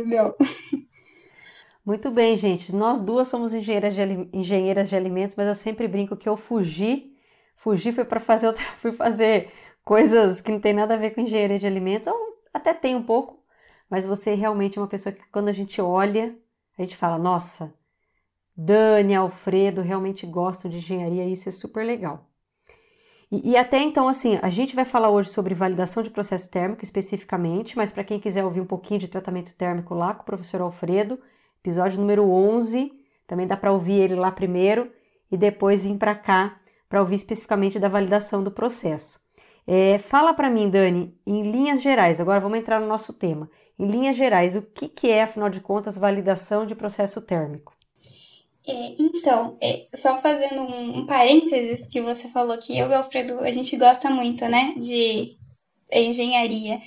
Muito 1.85 2.11
bem, 2.11 2.37
gente. 2.37 2.75
Nós 2.75 3.01
duas 3.01 3.29
somos 3.29 3.55
engenheiras 3.55 3.95
de, 3.95 4.03
engenheiras 4.33 4.89
de 4.89 4.97
alimentos, 4.97 5.37
mas 5.37 5.47
eu 5.47 5.55
sempre 5.55 5.87
brinco 5.87 6.17
que 6.17 6.29
eu 6.29 6.37
fugi. 6.37 7.13
Fugi 7.57 7.93
foi 7.93 8.05
para 8.05 8.21
fazer 8.21 8.49
outra, 8.49 8.63
fui 8.79 8.93
fazer 8.93 9.51
coisas 9.85 10.41
que 10.41 10.51
não 10.51 10.61
tem 10.61 10.73
nada 10.73 10.95
a 10.95 10.99
ver 10.99 11.11
com 11.15 11.21
engenharia 11.21 11.59
de 11.59 11.67
alimentos, 11.67 12.09
ou 12.09 12.36
até 12.57 12.75
tem 12.75 12.95
um 12.95 13.03
pouco, 13.03 13.43
mas 13.89 14.07
você 14.07 14.35
realmente 14.35 14.79
é 14.79 14.81
uma 14.81 14.89
pessoa 14.89 15.13
que 15.13 15.23
quando 15.31 15.49
a 15.49 15.53
gente 15.53 15.81
olha, 15.81 16.37
a 16.79 16.83
gente 16.83 16.97
fala, 16.97 17.19
nossa, 17.19 17.73
Dani, 18.57 19.15
Alfredo 19.15 19.83
realmente 19.83 20.27
gostam 20.27 20.71
de 20.71 20.79
engenharia 20.79 21.27
isso 21.27 21.49
é 21.49 21.53
super 21.53 21.85
legal. 21.85 22.27
E, 23.31 23.51
e, 23.51 23.57
até 23.57 23.79
então, 23.79 24.09
assim, 24.09 24.39
a 24.41 24.49
gente 24.49 24.75
vai 24.75 24.85
falar 24.85 25.11
hoje 25.11 25.31
sobre 25.31 25.53
validação 25.55 26.03
de 26.03 26.11
processo 26.11 26.49
térmico 26.49 26.85
especificamente, 26.85 27.77
mas 27.77 27.91
para 27.91 28.05
quem 28.05 28.21
quiser 28.21 28.45
ouvir 28.45 28.61
um 28.61 28.67
pouquinho 28.67 29.01
de 29.01 29.09
tratamento 29.09 29.55
térmico 29.55 29.95
lá 29.95 30.15
com 30.15 30.23
o 30.23 30.27
professor 30.27 30.61
Alfredo, 30.61 31.19
episódio 31.61 32.01
número 32.01 32.31
11, 32.31 32.93
também 33.27 33.47
dá 33.47 33.57
para 33.57 33.73
ouvir 33.73 34.01
ele 34.01 34.15
lá 34.15 34.31
primeiro 34.31 34.93
e 35.31 35.37
depois 35.37 35.83
vir 35.83 35.99
para 35.99 36.15
cá 36.15 36.61
para 36.89 37.01
ouvir 37.01 37.17
especificamente 37.17 37.81
da 37.81 37.89
validação 37.89 38.45
do 38.45 38.51
processo. 38.51 39.26
É, 39.67 39.99
fala 39.99 40.33
para 40.33 40.49
mim, 40.49 40.71
Dani, 40.71 41.13
em 41.27 41.43
linhas 41.43 41.83
gerais, 41.83 42.21
agora 42.21 42.39
vamos 42.39 42.59
entrar 42.59 42.81
no 42.81 42.87
nosso 42.87 43.13
tema. 43.13 43.51
Em 43.79 43.87
linhas 43.87 44.17
gerais, 44.17 44.55
o 44.55 44.63
que, 44.63 44.89
que 44.89 45.09
é, 45.09 45.25
afinal 45.25 45.51
de 45.51 45.61
contas, 45.61 45.99
validação 45.99 46.65
de 46.65 46.75
processo 46.75 47.21
térmico? 47.21 47.77
É, 48.67 48.95
então, 48.99 49.57
é, 49.61 49.87
só 49.97 50.21
fazendo 50.21 50.63
um, 50.63 50.99
um, 50.99 51.07
parênteses 51.07 51.87
que 51.87 52.01
você 52.01 52.29
falou 52.29 52.57
que 52.59 52.79
eu 52.79 52.87
e 52.87 52.91
o 52.91 52.97
Alfredo, 52.97 53.41
a 53.41 53.51
gente 53.51 53.77
gosta 53.77 54.09
muito, 54.09 54.45
né, 54.49 54.75
de 54.77 55.37
engenharia. 55.93 56.81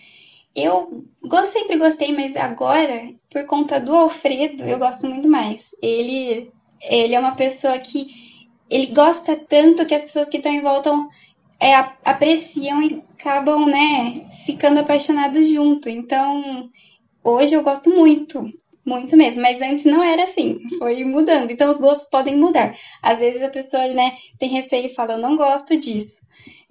Eu 0.55 1.05
sempre 1.45 1.77
gostei, 1.77 2.13
mas 2.13 2.35
agora, 2.35 3.13
por 3.29 3.45
conta 3.45 3.79
do 3.79 3.95
Alfredo, 3.95 4.63
eu 4.63 4.79
gosto 4.79 5.07
muito 5.07 5.29
mais. 5.29 5.75
Ele, 5.81 6.51
ele 6.81 7.15
é 7.15 7.19
uma 7.19 7.35
pessoa 7.35 7.77
que 7.79 8.07
ele 8.69 8.87
gosta 8.87 9.35
tanto 9.35 9.85
que 9.85 9.95
as 9.95 10.03
pessoas 10.03 10.27
que 10.27 10.37
estão 10.37 10.51
em 10.51 10.61
volta 10.61 10.91
é, 11.59 11.75
apreciam 12.05 12.81
e 12.81 13.03
acabam, 13.17 13.65
né, 13.65 14.27
ficando 14.45 14.79
apaixonados 14.79 15.47
junto. 15.47 15.89
Então, 15.89 16.69
hoje 17.23 17.53
eu 17.55 17.63
gosto 17.63 17.89
muito. 17.89 18.51
Muito 18.85 19.15
mesmo, 19.15 19.41
mas 19.41 19.61
antes 19.61 19.85
não 19.85 20.01
era 20.01 20.23
assim, 20.23 20.57
foi 20.79 21.03
mudando. 21.03 21.51
Então 21.51 21.69
os 21.69 21.79
gostos 21.79 22.09
podem 22.09 22.35
mudar. 22.35 22.75
Às 23.03 23.19
vezes 23.19 23.41
a 23.41 23.49
pessoa, 23.49 23.87
né, 23.89 24.13
tem 24.39 24.49
receio 24.49 24.87
e 24.87 24.95
fala, 24.95 25.13
eu 25.13 25.17
não 25.19 25.35
gosto 25.35 25.77
disso. 25.77 26.19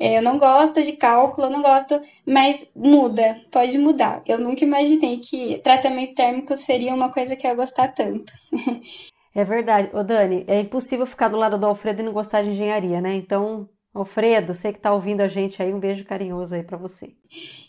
É, 0.00 0.18
eu 0.18 0.22
não 0.22 0.38
gosto 0.38 0.82
de 0.82 0.92
cálculo, 0.92 1.46
eu 1.46 1.50
não 1.50 1.62
gosto, 1.62 2.00
mas 2.26 2.68
muda, 2.74 3.40
pode 3.52 3.76
mudar. 3.78 4.22
Eu 4.26 4.38
nunca 4.38 4.64
imaginei 4.64 5.18
que 5.18 5.58
tratamento 5.58 6.14
térmico 6.14 6.56
seria 6.56 6.94
uma 6.94 7.12
coisa 7.12 7.36
que 7.36 7.46
eu 7.46 7.50
ia 7.50 7.56
gostar 7.56 7.88
tanto. 7.88 8.32
É 9.34 9.44
verdade. 9.44 9.90
Ô 9.94 10.02
Dani, 10.02 10.44
é 10.48 10.60
impossível 10.62 11.06
ficar 11.06 11.28
do 11.28 11.36
lado 11.36 11.56
do 11.56 11.66
Alfredo 11.66 12.00
e 12.00 12.04
não 12.04 12.12
gostar 12.12 12.42
de 12.42 12.50
engenharia, 12.50 13.00
né? 13.00 13.14
Então, 13.14 13.68
Alfredo, 13.94 14.54
você 14.54 14.72
que 14.72 14.78
está 14.78 14.92
ouvindo 14.92 15.22
a 15.22 15.28
gente 15.28 15.62
aí, 15.62 15.72
um 15.72 15.80
beijo 15.80 16.04
carinhoso 16.04 16.54
aí 16.54 16.62
para 16.62 16.76
você. 16.76 17.14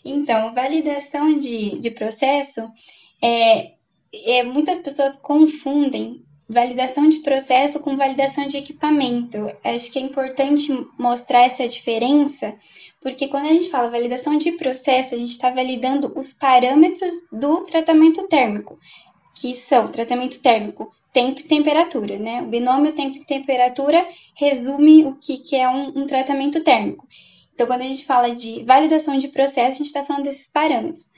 Então, 0.04 0.54
validação 0.54 1.38
de, 1.38 1.78
de 1.78 1.90
processo 1.90 2.70
é, 3.22 3.72
é, 4.12 4.42
muitas 4.42 4.80
pessoas 4.80 5.16
confundem 5.16 6.24
validação 6.48 7.08
de 7.08 7.20
processo 7.20 7.78
com 7.78 7.96
validação 7.96 8.48
de 8.48 8.56
equipamento. 8.56 9.46
Acho 9.62 9.90
que 9.90 9.98
é 9.98 10.02
importante 10.02 10.72
mostrar 10.98 11.42
essa 11.42 11.66
diferença, 11.68 12.56
porque 13.00 13.28
quando 13.28 13.46
a 13.46 13.52
gente 13.52 13.70
fala 13.70 13.88
validação 13.88 14.36
de 14.36 14.52
processo, 14.52 15.14
a 15.14 15.18
gente 15.18 15.30
está 15.30 15.50
validando 15.50 16.12
os 16.18 16.32
parâmetros 16.32 17.14
do 17.30 17.64
tratamento 17.64 18.26
térmico, 18.26 18.78
que 19.34 19.54
são 19.54 19.92
tratamento 19.92 20.42
térmico, 20.42 20.90
tempo 21.12 21.40
e 21.40 21.44
temperatura, 21.44 22.18
né? 22.18 22.42
O 22.42 22.46
binômio 22.46 22.92
tempo 22.92 23.16
e 23.16 23.24
temperatura 23.24 24.06
resume 24.34 25.04
o 25.04 25.14
que, 25.16 25.38
que 25.38 25.56
é 25.56 25.68
um, 25.68 26.00
um 26.00 26.06
tratamento 26.06 26.62
térmico. 26.62 27.06
Então, 27.54 27.66
quando 27.66 27.82
a 27.82 27.84
gente 27.84 28.06
fala 28.06 28.34
de 28.34 28.64
validação 28.64 29.18
de 29.18 29.28
processo, 29.28 29.76
a 29.76 29.78
gente 29.78 29.86
está 29.86 30.04
falando 30.04 30.24
desses 30.24 30.48
parâmetros. 30.48 31.10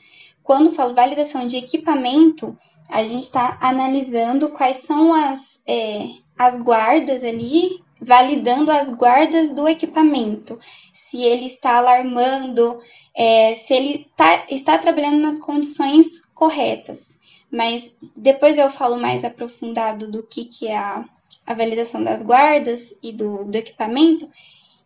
Quando 0.43 0.73
falo 0.73 0.95
validação 0.95 1.47
de 1.47 1.57
equipamento, 1.57 2.59
a 2.89 3.05
gente 3.05 3.25
está 3.25 3.59
analisando 3.61 4.51
quais 4.51 4.79
são 4.79 5.15
as, 5.15 5.63
é, 5.67 6.09
as 6.37 6.59
guardas 6.61 7.23
ali, 7.23 7.81
validando 8.01 8.71
as 8.71 8.93
guardas 8.93 9.53
do 9.53 9.69
equipamento, 9.69 10.59
se 10.93 11.23
ele 11.23 11.47
está 11.47 11.77
alarmando, 11.77 12.81
é, 13.15 13.55
se 13.55 13.73
ele 13.73 14.11
tá, 14.17 14.45
está 14.51 14.79
trabalhando 14.79 15.21
nas 15.21 15.39
condições 15.39 16.07
corretas. 16.35 17.19
Mas 17.53 17.95
depois 18.17 18.57
eu 18.57 18.71
falo 18.71 18.97
mais 18.97 19.25
aprofundado 19.25 20.11
do 20.11 20.23
que, 20.23 20.47
que 20.47 20.69
é 20.69 20.79
a, 20.79 21.05
a 21.47 21.53
validação 21.53 22.03
das 22.03 22.23
guardas 22.23 22.95
e 23.03 23.13
do, 23.13 23.45
do 23.45 23.55
equipamento. 23.55 24.27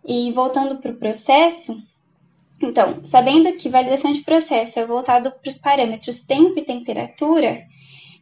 E 0.05 0.33
voltando 0.33 0.79
para 0.79 0.91
o 0.91 0.97
processo, 0.97 1.81
então, 2.61 3.05
sabendo 3.05 3.53
que 3.53 3.69
validação 3.69 4.13
de 4.13 4.23
processo 4.23 4.81
é 4.81 4.87
voltado 4.87 5.31
para 5.31 5.49
os 5.49 5.59
parâmetros 5.59 6.23
tempo 6.23 6.59
e 6.59 6.65
temperatura, 6.65 7.65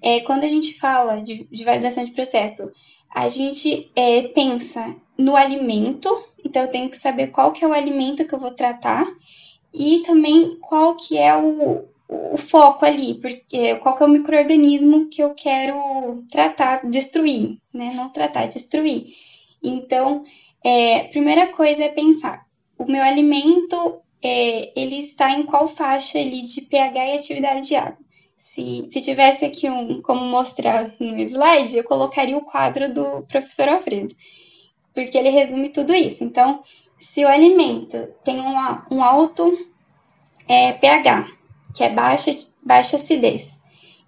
é, 0.02 0.20
quando 0.20 0.44
a 0.44 0.48
gente 0.48 0.78
fala 0.78 1.22
de, 1.22 1.44
de 1.50 1.64
validação 1.64 2.04
de 2.04 2.10
processo, 2.10 2.70
a 3.08 3.28
gente 3.30 3.90
é, 3.96 4.22
pensa 4.28 4.94
no 5.16 5.36
alimento, 5.36 6.08
então 6.44 6.62
eu 6.62 6.68
tenho 6.68 6.90
que 6.90 6.98
saber 6.98 7.28
qual 7.28 7.52
que 7.52 7.64
é 7.64 7.68
o 7.68 7.72
alimento 7.72 8.26
que 8.26 8.34
eu 8.34 8.40
vou 8.40 8.50
tratar 8.50 9.06
e 9.72 10.02
também 10.04 10.58
qual 10.60 10.96
que 10.96 11.16
é 11.16 11.34
o, 11.36 11.88
o 12.08 12.36
foco 12.36 12.84
ali, 12.84 13.14
porque 13.14 13.76
qual 13.76 13.96
que 13.96 14.02
é 14.02 14.06
o 14.06 14.10
microorganismo 14.10 15.08
que 15.08 15.22
eu 15.22 15.34
quero 15.34 16.24
tratar, 16.30 16.86
destruir, 16.88 17.58
né? 17.72 17.92
Não 17.94 18.10
tratar, 18.10 18.46
destruir. 18.46 19.14
Então, 19.62 20.24
é, 20.62 21.04
primeira 21.04 21.46
coisa 21.48 21.84
é 21.84 21.88
pensar, 21.88 22.46
o 22.78 22.84
meu 22.84 23.02
alimento, 23.02 24.00
é, 24.22 24.72
ele 24.78 25.00
está 25.00 25.30
em 25.30 25.44
qual 25.44 25.68
faixa 25.68 26.18
ali 26.18 26.42
de 26.42 26.62
pH 26.62 27.06
e 27.06 27.18
atividade 27.18 27.66
de 27.66 27.76
água? 27.76 27.98
Se, 28.36 28.84
se 28.92 29.00
tivesse 29.00 29.44
aqui 29.44 29.68
um, 29.68 30.02
como 30.02 30.24
mostrar 30.24 30.94
no 31.00 31.16
slide, 31.18 31.76
eu 31.76 31.84
colocaria 31.84 32.36
o 32.36 32.44
quadro 32.44 32.92
do 32.92 33.22
professor 33.22 33.68
Alfredo, 33.68 34.14
porque 34.94 35.16
ele 35.16 35.30
resume 35.30 35.70
tudo 35.70 35.94
isso. 35.94 36.22
Então, 36.22 36.62
se 36.98 37.24
o 37.24 37.28
alimento 37.28 38.08
tem 38.22 38.38
uma, 38.40 38.86
um 38.90 39.02
alto 39.02 39.58
é, 40.46 40.72
pH, 40.74 41.28
que 41.74 41.82
é 41.82 41.90
baixa, 41.90 42.36
baixa 42.62 42.96
acidez, 42.96 43.60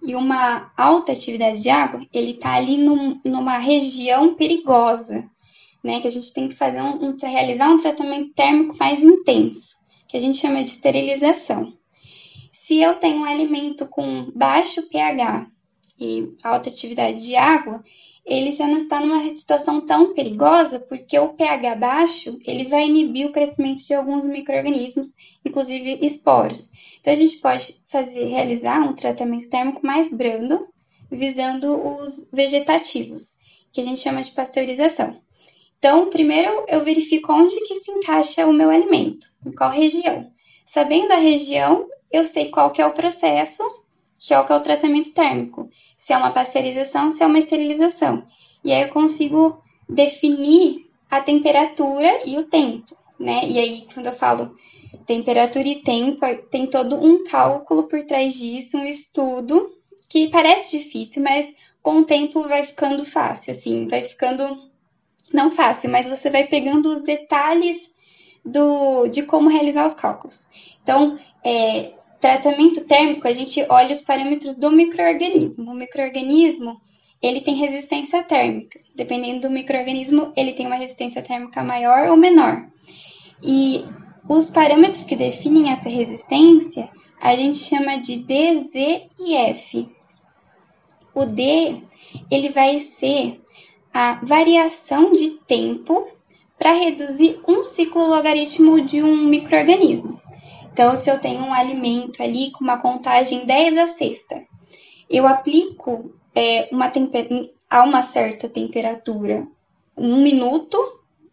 e 0.03 0.15
uma 0.15 0.73
alta 0.77 1.13
atividade 1.13 1.61
de 1.61 1.69
água, 1.69 2.07
ele 2.13 2.33
está 2.33 2.55
ali 2.55 2.79
num, 2.79 3.21
numa 3.25 3.59
região 3.59 4.35
perigosa, 4.35 5.29
né? 5.83 6.01
Que 6.01 6.07
a 6.07 6.11
gente 6.11 6.33
tem 6.33 6.49
que 6.49 6.55
fazer 6.55 6.81
um, 6.81 7.09
um, 7.09 7.17
realizar 7.21 7.69
um 7.69 7.79
tratamento 7.79 8.33
térmico 8.33 8.77
mais 8.79 9.03
intenso, 9.03 9.75
que 10.07 10.17
a 10.17 10.21
gente 10.21 10.39
chama 10.39 10.63
de 10.63 10.71
esterilização. 10.71 11.73
Se 12.53 12.79
eu 12.79 12.97
tenho 12.97 13.21
um 13.21 13.25
alimento 13.25 13.87
com 13.87 14.31
baixo 14.35 14.83
pH 14.89 15.49
e 15.99 16.29
alta 16.43 16.69
atividade 16.69 17.25
de 17.25 17.35
água, 17.35 17.83
ele 18.25 18.51
já 18.51 18.67
não 18.67 18.79
está 18.79 19.01
numa 19.01 19.23
situação 19.31 19.81
tão 19.81 20.13
perigosa, 20.13 20.81
porque 20.81 21.17
o 21.17 21.29
pH 21.31 21.77
baixo, 21.77 22.39
ele 22.45 22.65
vai 22.65 22.87
inibir 22.87 23.27
o 23.27 23.33
crescimento 23.33 23.87
de 23.87 23.95
alguns 23.95 24.25
micro-organismos, 24.25 25.15
inclusive 25.45 26.01
esporos. 26.03 26.71
Então, 27.07 27.15
a 27.15 27.19
gente 27.19 27.37
pode 27.37 27.73
fazer, 27.89 28.25
realizar 28.25 28.81
um 28.81 28.93
tratamento 28.93 29.49
térmico 29.49 29.87
mais 29.87 30.11
brando, 30.11 30.67
visando 31.09 31.73
os 32.01 32.29
vegetativos, 32.33 33.39
que 33.71 33.81
a 33.81 33.85
gente 33.85 34.01
chama 34.01 34.25
de 34.25 34.33
pasteurização. 34.33 35.17
Então, 35.79 36.11
primeiro 36.11 36.65
eu 36.67 36.83
verifico 36.83 37.33
onde 37.33 37.55
que 37.61 37.77
se 37.77 37.93
encaixa 37.93 38.45
o 38.45 38.53
meu 38.53 38.71
alimento, 38.71 39.29
em 39.47 39.53
qual 39.53 39.71
região. 39.71 40.33
Sabendo 40.65 41.13
a 41.13 41.17
região, 41.19 41.87
eu 42.11 42.27
sei 42.27 42.51
qual 42.51 42.73
que 42.73 42.83
é 42.83 42.87
o 42.87 42.93
processo, 42.93 43.63
que 44.19 44.35
é 44.35 44.41
o 44.41 44.45
que 44.45 44.53
é 44.53 44.57
o 44.57 44.61
tratamento 44.61 45.13
térmico 45.13 45.71
se 45.97 46.13
é 46.13 46.17
uma 46.17 46.33
pasteurização, 46.33 47.11
se 47.11 47.23
é 47.23 47.27
uma 47.27 47.39
esterilização. 47.39 48.25
E 48.65 48.73
aí 48.73 48.83
eu 48.83 48.89
consigo 48.89 49.63
definir 49.89 50.91
a 51.09 51.21
temperatura 51.21 52.23
e 52.27 52.37
o 52.37 52.43
tempo, 52.43 52.97
né? 53.17 53.49
E 53.49 53.61
aí, 53.61 53.87
quando 53.95 54.07
eu 54.07 54.13
falo 54.13 54.57
temperatura 55.07 55.67
e 55.67 55.83
tempo, 55.83 56.21
tem 56.51 56.67
todo 56.67 56.97
um 56.97 57.25
cálculo 57.25 57.85
por 57.85 58.05
trás 58.05 58.35
disso, 58.35 58.79
um 58.79 58.85
estudo 58.85 59.73
que 60.09 60.29
parece 60.29 60.79
difícil, 60.79 61.23
mas 61.23 61.49
com 61.83 61.99
o 61.99 62.05
tempo 62.05 62.43
vai 62.49 62.65
ficando 62.65 63.05
fácil, 63.05 63.53
assim, 63.53 63.87
vai 63.87 64.05
ficando 64.05 64.71
não 65.33 65.51
fácil, 65.51 65.91
mas 65.91 66.09
você 66.09 66.31
vai 66.31 66.47
pegando 66.47 66.93
os 66.93 67.03
detalhes 67.03 67.91
do, 68.45 69.09
de 69.09 69.23
como 69.23 69.49
realizar 69.49 69.87
os 69.87 69.95
cálculos. 69.95 70.47
Então, 70.83 71.19
é, 71.45 71.93
Tratamento 72.21 72.85
térmico, 72.87 73.29
a 73.29 73.33
gente 73.33 73.65
olha 73.69 73.95
os 73.95 74.01
parâmetros 74.01 74.57
do 74.57 74.73
microorganismo. 74.73 75.71
O 75.71 75.75
microorganismo, 75.75 76.81
ele 77.23 77.41
tem 77.41 77.55
resistência 77.55 78.23
térmica. 78.23 78.81
Dependendo 78.95 79.43
do 79.43 79.51
microorganismo, 79.51 80.33
ele 80.35 80.53
tem 80.53 80.67
uma 80.67 80.77
resistência 80.77 81.23
térmica 81.23 81.63
maior 81.63 82.09
ou 82.09 82.17
menor. 82.17 82.67
E 83.43 83.85
os 84.29 84.51
parâmetros 84.51 85.05
que 85.05 85.17
definem 85.17 85.71
essa 85.71 85.89
resistência, 85.89 86.89
a 87.21 87.35
gente 87.35 87.59
chama 87.59 87.99
de 87.99 88.17
D, 88.17 88.69
Z 88.73 89.07
e 89.19 89.35
F. 89.35 89.89
O 91.15 91.25
D, 91.25 91.83
ele 92.31 92.51
vai 92.51 92.81
ser 92.81 93.41
a 93.93 94.21
variação 94.23 95.13
de 95.13 95.31
tempo 95.47 96.07
para 96.59 96.73
reduzir 96.73 97.41
um 97.47 97.65
ciclo 97.65 98.07
logaritmo 98.07 98.81
de 98.81 99.03
um 99.03 99.17
microorganismo. 99.17 100.21
Então, 100.73 100.95
se 100.97 101.11
eu 101.11 101.19
tenho 101.19 101.41
um 101.41 101.55
alimento 101.55 102.23
ali 102.23 102.51
com 102.51 102.63
uma 102.63 102.79
contagem 102.79 103.47
10 103.47 103.79
a 103.79 103.89
sexta, 103.89 104.43
eu 105.09 105.27
aplico 105.27 106.11
é, 106.35 106.69
uma 106.71 106.93
a 107.71 107.83
uma 107.83 108.03
certa 108.03 108.49
temperatura 108.49 109.47
um 109.97 110.23
minuto, 110.23 110.77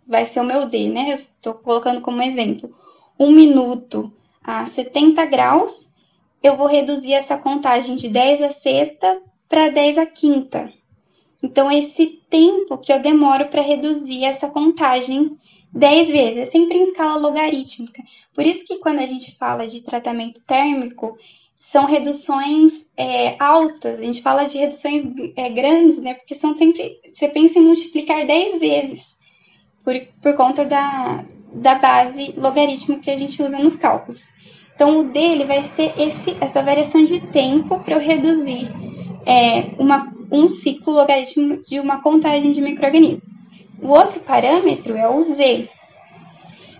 vai 0.07 0.25
ser 0.25 0.39
o 0.39 0.45
meu 0.45 0.65
D, 0.67 0.87
né? 0.87 1.09
Eu 1.09 1.15
estou 1.15 1.55
colocando 1.55 1.99
como 1.99 2.21
exemplo. 2.21 2.73
Um 3.19 3.31
minuto 3.31 4.11
a 4.43 4.65
70 4.65 5.25
graus, 5.25 5.93
eu 6.41 6.57
vou 6.57 6.67
reduzir 6.67 7.13
essa 7.13 7.37
contagem 7.37 7.95
de 7.95 8.09
10 8.09 8.41
a 8.41 8.49
sexta 8.49 9.21
para 9.47 9.69
10 9.69 9.97
a 9.97 10.05
quinta. 10.05 10.73
Então, 11.41 11.71
esse 11.71 12.21
tempo 12.29 12.77
que 12.77 12.91
eu 12.91 13.01
demoro 13.01 13.47
para 13.47 13.61
reduzir 13.61 14.23
essa 14.23 14.47
contagem 14.47 15.37
10 15.73 16.07
vezes, 16.09 16.37
é 16.37 16.45
sempre 16.45 16.77
em 16.77 16.83
escala 16.83 17.17
logarítmica. 17.17 18.01
Por 18.33 18.45
isso 18.45 18.65
que 18.65 18.77
quando 18.77 18.99
a 18.99 19.05
gente 19.05 19.35
fala 19.37 19.67
de 19.67 19.83
tratamento 19.83 20.41
térmico, 20.45 21.17
são 21.57 21.85
reduções 21.85 22.85
é, 22.95 23.35
altas, 23.41 23.99
a 23.99 24.03
gente 24.03 24.21
fala 24.21 24.45
de 24.45 24.57
reduções 24.57 25.03
é, 25.35 25.49
grandes, 25.49 25.97
né? 25.97 26.13
Porque 26.13 26.35
são 26.35 26.55
sempre, 26.55 26.99
você 27.11 27.27
pensa 27.27 27.57
em 27.57 27.63
multiplicar 27.63 28.25
10 28.25 28.59
vezes, 28.59 29.17
por, 29.83 29.95
por 30.21 30.35
conta 30.35 30.63
da, 30.63 31.25
da 31.53 31.75
base 31.75 32.33
logarítmica 32.35 33.01
que 33.01 33.11
a 33.11 33.15
gente 33.15 33.41
usa 33.41 33.57
nos 33.59 33.75
cálculos. 33.75 34.27
Então, 34.73 34.99
o 34.99 35.03
D 35.03 35.19
ele 35.19 35.45
vai 35.45 35.63
ser 35.63 35.93
esse, 35.99 36.35
essa 36.41 36.63
variação 36.63 37.03
de 37.03 37.19
tempo 37.19 37.79
para 37.79 37.95
eu 37.95 37.99
reduzir 37.99 38.69
é, 39.25 39.71
uma, 39.77 40.11
um 40.31 40.49
ciclo 40.49 40.93
logarítmico 40.93 41.63
de 41.69 41.79
uma 41.79 42.01
contagem 42.01 42.51
de 42.51 42.61
microorganismos. 42.61 43.31
O 43.81 43.89
outro 43.89 44.19
parâmetro 44.21 44.97
é 44.97 45.07
o 45.07 45.21
Z, 45.21 45.69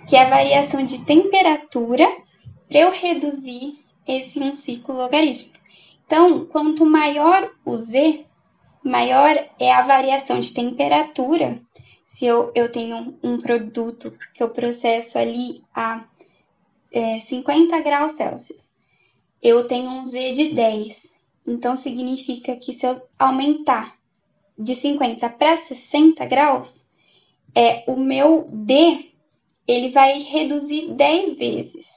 que 0.07 0.15
é 0.15 0.23
a 0.23 0.29
variação 0.29 0.83
de 0.83 1.05
temperatura 1.05 2.09
para 2.67 2.79
eu 2.79 2.91
reduzir 2.91 3.83
esse 4.07 4.39
um 4.39 4.55
ciclo 4.55 4.95
logarítmico. 4.95 5.59
Então, 6.05 6.45
quanto 6.45 6.85
maior 6.85 7.49
o 7.65 7.75
Z, 7.75 8.25
maior 8.83 9.37
é 9.59 9.71
a 9.71 9.81
variação 9.81 10.39
de 10.39 10.53
temperatura. 10.53 11.61
Se 12.13 12.27
eu, 12.27 12.51
eu 12.53 12.71
tenho 12.71 13.17
um 13.23 13.39
produto 13.39 14.15
que 14.35 14.43
eu 14.43 14.51
processo 14.51 15.17
ali 15.17 15.63
a 15.73 16.05
é, 16.91 17.19
50 17.21 17.81
graus 17.81 18.11
Celsius, 18.11 18.69
eu 19.41 19.67
tenho 19.67 19.89
um 19.89 20.03
Z 20.03 20.33
de 20.33 20.53
10. 20.53 21.11
Então, 21.47 21.75
significa 21.75 22.55
que 22.55 22.71
se 22.71 22.85
eu 22.85 23.01
aumentar 23.17 23.97
de 24.55 24.75
50 24.75 25.27
para 25.27 25.57
60 25.57 26.23
graus, 26.27 26.85
é, 27.55 27.83
o 27.87 27.95
meu 27.95 28.45
D 28.47 29.11
ele 29.67 29.89
vai 29.89 30.19
reduzir 30.19 30.93
10 30.93 31.35
vezes. 31.35 31.87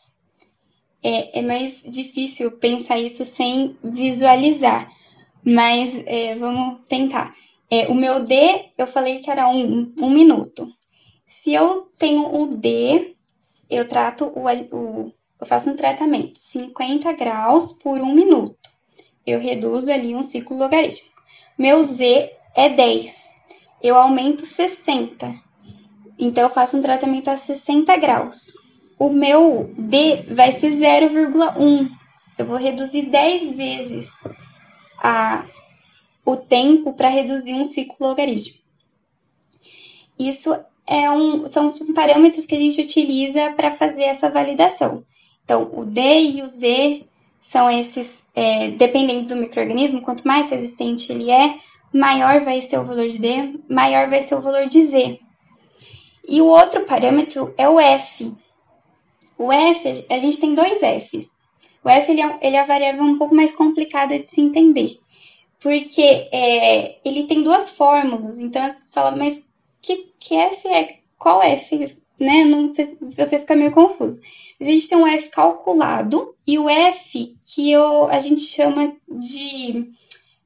É, 1.02 1.40
é 1.40 1.42
mais 1.42 1.82
difícil 1.86 2.52
pensar 2.52 2.98
isso 2.98 3.22
sem 3.26 3.76
visualizar, 3.84 4.90
mas 5.44 5.94
é, 6.06 6.34
vamos 6.36 6.86
tentar. 6.86 7.36
É, 7.70 7.88
o 7.88 7.94
meu 7.94 8.22
D, 8.24 8.70
eu 8.78 8.86
falei 8.86 9.18
que 9.18 9.30
era 9.30 9.48
um, 9.48 9.92
um 10.00 10.10
minuto. 10.10 10.68
Se 11.26 11.52
eu 11.52 11.90
tenho 11.98 12.34
o 12.34 12.46
D, 12.46 13.16
eu 13.68 13.88
trato 13.88 14.26
o, 14.26 14.44
o 14.44 15.12
eu 15.38 15.46
faço 15.46 15.70
um 15.70 15.76
tratamento 15.76 16.38
50 16.38 17.12
graus 17.12 17.72
por 17.72 18.00
um 18.00 18.14
minuto. 18.14 18.70
Eu 19.26 19.38
reduzo 19.38 19.92
ali 19.92 20.14
um 20.14 20.22
ciclo 20.22 20.56
logarítmico. 20.56 21.14
Meu 21.58 21.82
Z 21.82 22.32
é 22.54 22.68
10. 22.68 23.14
Eu 23.82 23.96
aumento 23.96 24.46
60. 24.46 25.34
Então, 26.18 26.44
eu 26.44 26.50
faço 26.50 26.78
um 26.78 26.82
tratamento 26.82 27.28
a 27.28 27.36
60 27.36 27.94
graus. 27.98 28.52
O 28.98 29.10
meu 29.10 29.74
D 29.76 30.22
vai 30.34 30.52
ser 30.52 30.72
0,1. 30.72 31.90
Eu 32.38 32.46
vou 32.46 32.56
reduzir 32.56 33.02
10 33.02 33.52
vezes 33.54 34.10
a, 34.98 35.44
o 36.26 36.36
tempo 36.36 36.92
para 36.92 37.08
reduzir 37.08 37.54
um 37.54 37.64
ciclo 37.64 38.08
logarítmico. 38.08 38.62
Isso 40.18 40.52
é 40.86 41.10
um, 41.10 41.46
são 41.46 41.66
os 41.66 41.78
parâmetros 41.94 42.44
que 42.44 42.54
a 42.54 42.58
gente 42.58 42.80
utiliza 42.80 43.52
para 43.52 43.70
fazer 43.70 44.02
essa 44.02 44.28
validação. 44.28 45.04
Então, 45.44 45.70
o 45.72 45.84
D 45.84 46.00
e 46.00 46.42
o 46.42 46.48
Z 46.48 47.04
são 47.38 47.70
esses, 47.70 48.24
é, 48.34 48.70
dependendo 48.72 49.28
do 49.28 49.40
microorganismo, 49.40 50.02
quanto 50.02 50.26
mais 50.26 50.50
resistente 50.50 51.12
ele 51.12 51.30
é, 51.30 51.58
maior 51.92 52.40
vai 52.40 52.60
ser 52.60 52.78
o 52.78 52.84
valor 52.84 53.08
de 53.08 53.18
D, 53.18 53.60
maior 53.68 54.10
vai 54.10 54.22
ser 54.22 54.34
o 54.34 54.40
valor 54.40 54.66
de 54.68 54.82
Z. 54.82 55.20
E 56.28 56.42
o 56.42 56.46
outro 56.46 56.84
parâmetro 56.84 57.54
é 57.56 57.68
o 57.68 57.78
F. 57.78 58.34
O 59.38 59.52
F, 59.52 60.06
a 60.10 60.18
gente 60.18 60.40
tem 60.40 60.54
dois 60.54 60.78
Fs. 60.80 61.36
O 61.84 61.88
F 61.88 62.10
ele 62.10 62.20
é, 62.20 62.38
ele 62.42 62.56
é 62.56 62.60
a 62.60 62.66
variável 62.66 63.04
um 63.04 63.16
pouco 63.16 63.34
mais 63.34 63.54
complicada 63.54 64.18
de 64.18 64.26
se 64.26 64.40
entender, 64.40 64.98
porque 65.60 66.28
é, 66.32 66.98
ele 67.04 67.24
tem 67.24 67.42
duas 67.42 67.70
fórmulas. 67.70 68.38
Então 68.38 68.70
você 68.70 68.90
fala, 68.92 69.16
mas 69.16 69.44
que, 69.80 70.12
que 70.18 70.34
F 70.34 70.68
é? 70.68 71.00
Qual 71.18 71.42
F 71.42 71.96
né, 72.18 72.44
não, 72.44 72.66
você, 72.66 72.96
você 73.00 73.38
fica 73.38 73.54
meio 73.54 73.72
confuso. 73.72 74.20
Mas 74.58 74.68
a 74.68 74.72
gente 74.72 74.88
tem 74.88 74.98
um 74.98 75.06
F 75.06 75.28
calculado 75.28 76.34
e 76.46 76.58
o 76.58 76.68
F 76.68 77.36
que 77.44 77.70
eu, 77.70 78.06
a 78.08 78.18
gente 78.20 78.40
chama 78.40 78.96
de 79.08 79.92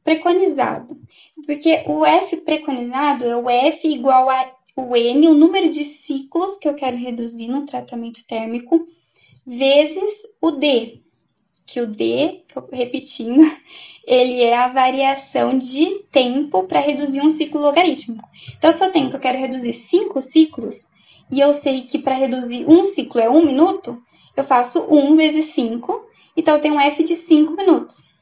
preconizado. 0.03 0.99
Porque 1.47 1.85
o 1.87 2.05
F 2.05 2.37
preconizado 2.39 3.25
é 3.25 3.37
o 3.37 3.49
F 3.49 3.89
igual 3.89 4.29
a 4.29 4.53
o 4.77 4.97
N, 4.97 5.29
o 5.29 5.35
número 5.35 5.71
de 5.71 5.85
ciclos 5.85 6.57
que 6.57 6.69
eu 6.69 6.75
quero 6.75 6.97
reduzir 6.97 7.49
no 7.49 7.67
tratamento 7.67 8.27
térmico, 8.27 8.87
vezes 9.45 10.27
o 10.41 10.53
D, 10.53 11.03
que 11.71 11.81
o 11.81 11.87
D, 11.87 12.43
repetindo, 12.73 13.49
ele 14.05 14.43
é 14.43 14.57
a 14.57 14.67
variação 14.67 15.57
de 15.57 16.01
tempo 16.11 16.65
para 16.65 16.81
reduzir 16.81 17.21
um 17.21 17.29
ciclo 17.29 17.61
logarítmico. 17.61 18.29
Então, 18.59 18.73
se 18.73 18.85
eu 18.85 18.91
tenho 18.91 19.09
que 19.09 19.15
eu 19.15 19.21
quero 19.21 19.39
reduzir 19.39 19.73
cinco 19.73 20.21
ciclos, 20.21 20.89
e 21.31 21.39
eu 21.39 21.53
sei 21.53 21.83
que 21.83 21.99
para 21.99 22.17
reduzir 22.17 22.69
um 22.69 22.83
ciclo 22.83 23.21
é 23.21 23.31
um 23.31 23.47
minuto, 23.47 24.03
eu 24.37 24.43
faço 24.43 24.81
1 24.93 25.15
vezes 25.17 25.55
5, 25.55 26.07
então 26.37 26.55
eu 26.57 26.61
tenho 26.61 26.75
um 26.75 26.81
F 26.81 27.05
de 27.05 27.15
5 27.15 27.53
minutos. 27.55 28.17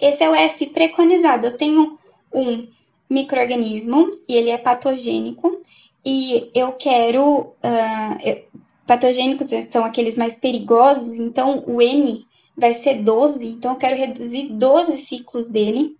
Esse 0.00 0.22
é 0.22 0.30
o 0.30 0.34
F 0.34 0.66
preconizado. 0.66 1.46
Eu 1.46 1.56
tenho 1.56 1.98
um 2.32 2.68
microorganismo 3.08 4.10
e 4.28 4.36
ele 4.36 4.50
é 4.50 4.58
patogênico 4.58 5.60
e 6.04 6.50
eu 6.54 6.72
quero 6.72 7.52
uh, 7.64 8.60
patogênicos 8.86 9.48
são 9.68 9.84
aqueles 9.84 10.16
mais 10.16 10.36
perigosos, 10.36 11.18
então 11.18 11.64
o 11.66 11.82
N 11.82 12.24
vai 12.60 12.74
ser 12.74 13.02
12, 13.02 13.46
então 13.48 13.72
eu 13.72 13.78
quero 13.78 13.96
reduzir 13.96 14.50
12 14.50 14.98
ciclos 14.98 15.46
dele. 15.46 15.96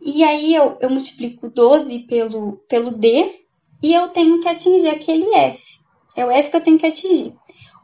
E 0.00 0.24
aí 0.24 0.54
eu, 0.54 0.76
eu 0.80 0.90
multiplico 0.90 1.48
12 1.48 2.00
pelo, 2.00 2.58
pelo 2.68 2.90
D 2.90 3.40
e 3.80 3.94
eu 3.94 4.08
tenho 4.08 4.40
que 4.40 4.48
atingir 4.48 4.88
aquele 4.88 5.32
F. 5.34 5.62
É 6.16 6.26
o 6.26 6.30
F 6.30 6.50
que 6.50 6.56
eu 6.56 6.62
tenho 6.62 6.78
que 6.78 6.86
atingir. 6.86 7.34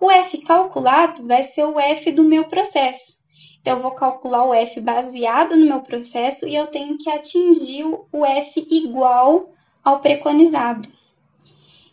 O 0.00 0.10
F 0.10 0.38
calculado 0.38 1.26
vai 1.26 1.44
ser 1.44 1.64
o 1.64 1.78
F 1.78 2.10
do 2.10 2.24
meu 2.24 2.48
processo. 2.48 3.20
Então, 3.60 3.76
eu 3.76 3.82
vou 3.82 3.92
calcular 3.92 4.44
o 4.44 4.54
F 4.54 4.80
baseado 4.80 5.54
no 5.54 5.66
meu 5.66 5.82
processo 5.82 6.48
e 6.48 6.54
eu 6.54 6.66
tenho 6.66 6.96
que 6.96 7.10
atingir 7.10 7.84
o 7.84 8.24
F 8.24 8.66
igual 8.70 9.50
ao 9.84 10.00
preconizado. 10.00 10.88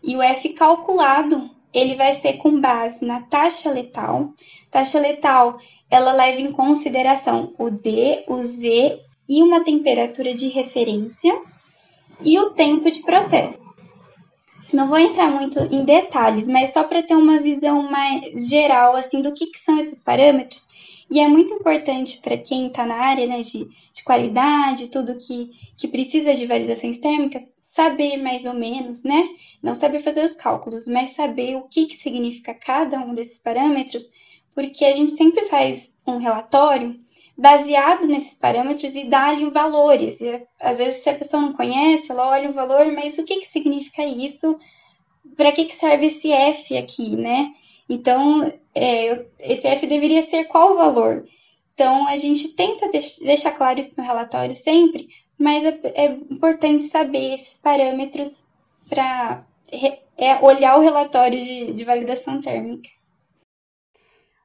E 0.01 0.15
o 0.15 0.21
F 0.21 0.49
calculado, 0.53 1.49
ele 1.73 1.95
vai 1.95 2.13
ser 2.13 2.33
com 2.33 2.59
base 2.59 3.03
na 3.05 3.21
taxa 3.21 3.69
letal. 3.69 4.33
Taxa 4.71 4.99
letal, 4.99 5.59
ela 5.89 6.13
leva 6.13 6.41
em 6.41 6.51
consideração 6.51 7.53
o 7.57 7.69
D, 7.69 8.23
o 8.27 8.41
Z 8.41 8.99
e 9.27 9.43
uma 9.43 9.63
temperatura 9.63 10.33
de 10.33 10.47
referência 10.47 11.33
e 12.21 12.39
o 12.39 12.51
tempo 12.51 12.89
de 12.89 13.01
processo. 13.01 13.75
Não 14.71 14.87
vou 14.87 14.97
entrar 14.97 15.29
muito 15.29 15.59
em 15.59 15.85
detalhes, 15.85 16.45
mas 16.47 16.73
só 16.73 16.83
para 16.83 17.03
ter 17.03 17.15
uma 17.15 17.39
visão 17.39 17.83
mais 17.83 18.47
geral 18.49 18.95
assim 18.95 19.21
do 19.21 19.33
que, 19.33 19.47
que 19.47 19.59
são 19.59 19.79
esses 19.79 20.01
parâmetros. 20.01 20.65
E 21.09 21.21
é 21.21 21.27
muito 21.27 21.53
importante 21.53 22.19
para 22.21 22.37
quem 22.37 22.67
está 22.67 22.85
na 22.85 22.95
área 22.95 23.25
né, 23.25 23.41
de, 23.41 23.65
de 23.93 24.03
qualidade, 24.03 24.89
tudo 24.89 25.17
que, 25.17 25.51
que 25.77 25.87
precisa 25.87 26.33
de 26.33 26.45
validações 26.45 26.99
térmicas, 26.99 27.53
saber 27.77 28.17
mais 28.17 28.43
ou 28.47 28.55
menos, 28.55 29.03
né? 29.03 29.29
Não 29.61 29.75
saber 29.75 29.99
fazer 29.99 30.25
os 30.25 30.35
cálculos, 30.35 30.87
mas 30.87 31.11
saber 31.11 31.55
o 31.57 31.67
que, 31.67 31.85
que 31.85 31.95
significa 31.95 32.55
cada 32.55 32.99
um 32.99 33.13
desses 33.13 33.37
parâmetros, 33.37 34.09
porque 34.55 34.83
a 34.83 34.95
gente 34.95 35.11
sempre 35.11 35.45
faz 35.45 35.93
um 36.05 36.17
relatório 36.17 36.99
baseado 37.37 38.07
nesses 38.07 38.35
parâmetros 38.35 38.95
e 38.95 39.03
dá 39.03 39.27
ali 39.27 39.47
valores. 39.51 40.19
E, 40.21 40.43
às 40.59 40.79
vezes, 40.79 41.03
se 41.03 41.09
a 41.11 41.15
pessoa 41.15 41.43
não 41.43 41.53
conhece, 41.53 42.11
ela 42.11 42.27
olha 42.27 42.49
o 42.49 42.53
valor, 42.53 42.91
mas 42.91 43.19
o 43.19 43.23
que, 43.23 43.41
que 43.41 43.47
significa 43.47 44.03
isso? 44.03 44.59
Para 45.35 45.51
que, 45.51 45.65
que 45.65 45.75
serve 45.75 46.07
esse 46.07 46.31
F 46.31 46.75
aqui, 46.75 47.15
né? 47.15 47.53
Então, 47.87 48.51
é, 48.73 49.23
esse 49.39 49.67
F 49.67 49.85
deveria 49.85 50.23
ser 50.23 50.45
qual 50.45 50.73
o 50.73 50.77
valor? 50.77 51.27
Então, 51.75 52.07
a 52.07 52.17
gente 52.17 52.55
tenta 52.55 52.89
deixar 52.89 53.51
claro 53.51 53.79
isso 53.79 53.93
no 53.95 54.03
relatório 54.03 54.55
sempre, 54.55 55.09
mas 55.37 55.63
é, 55.63 55.79
é 55.95 56.05
importante 56.11 56.87
saber 56.87 57.35
esses 57.35 57.57
parâmetros 57.59 58.45
para 58.89 59.45
é, 60.17 60.35
olhar 60.41 60.77
o 60.77 60.81
relatório 60.81 61.39
de, 61.39 61.73
de 61.73 61.83
validação 61.83 62.41
térmica. 62.41 62.89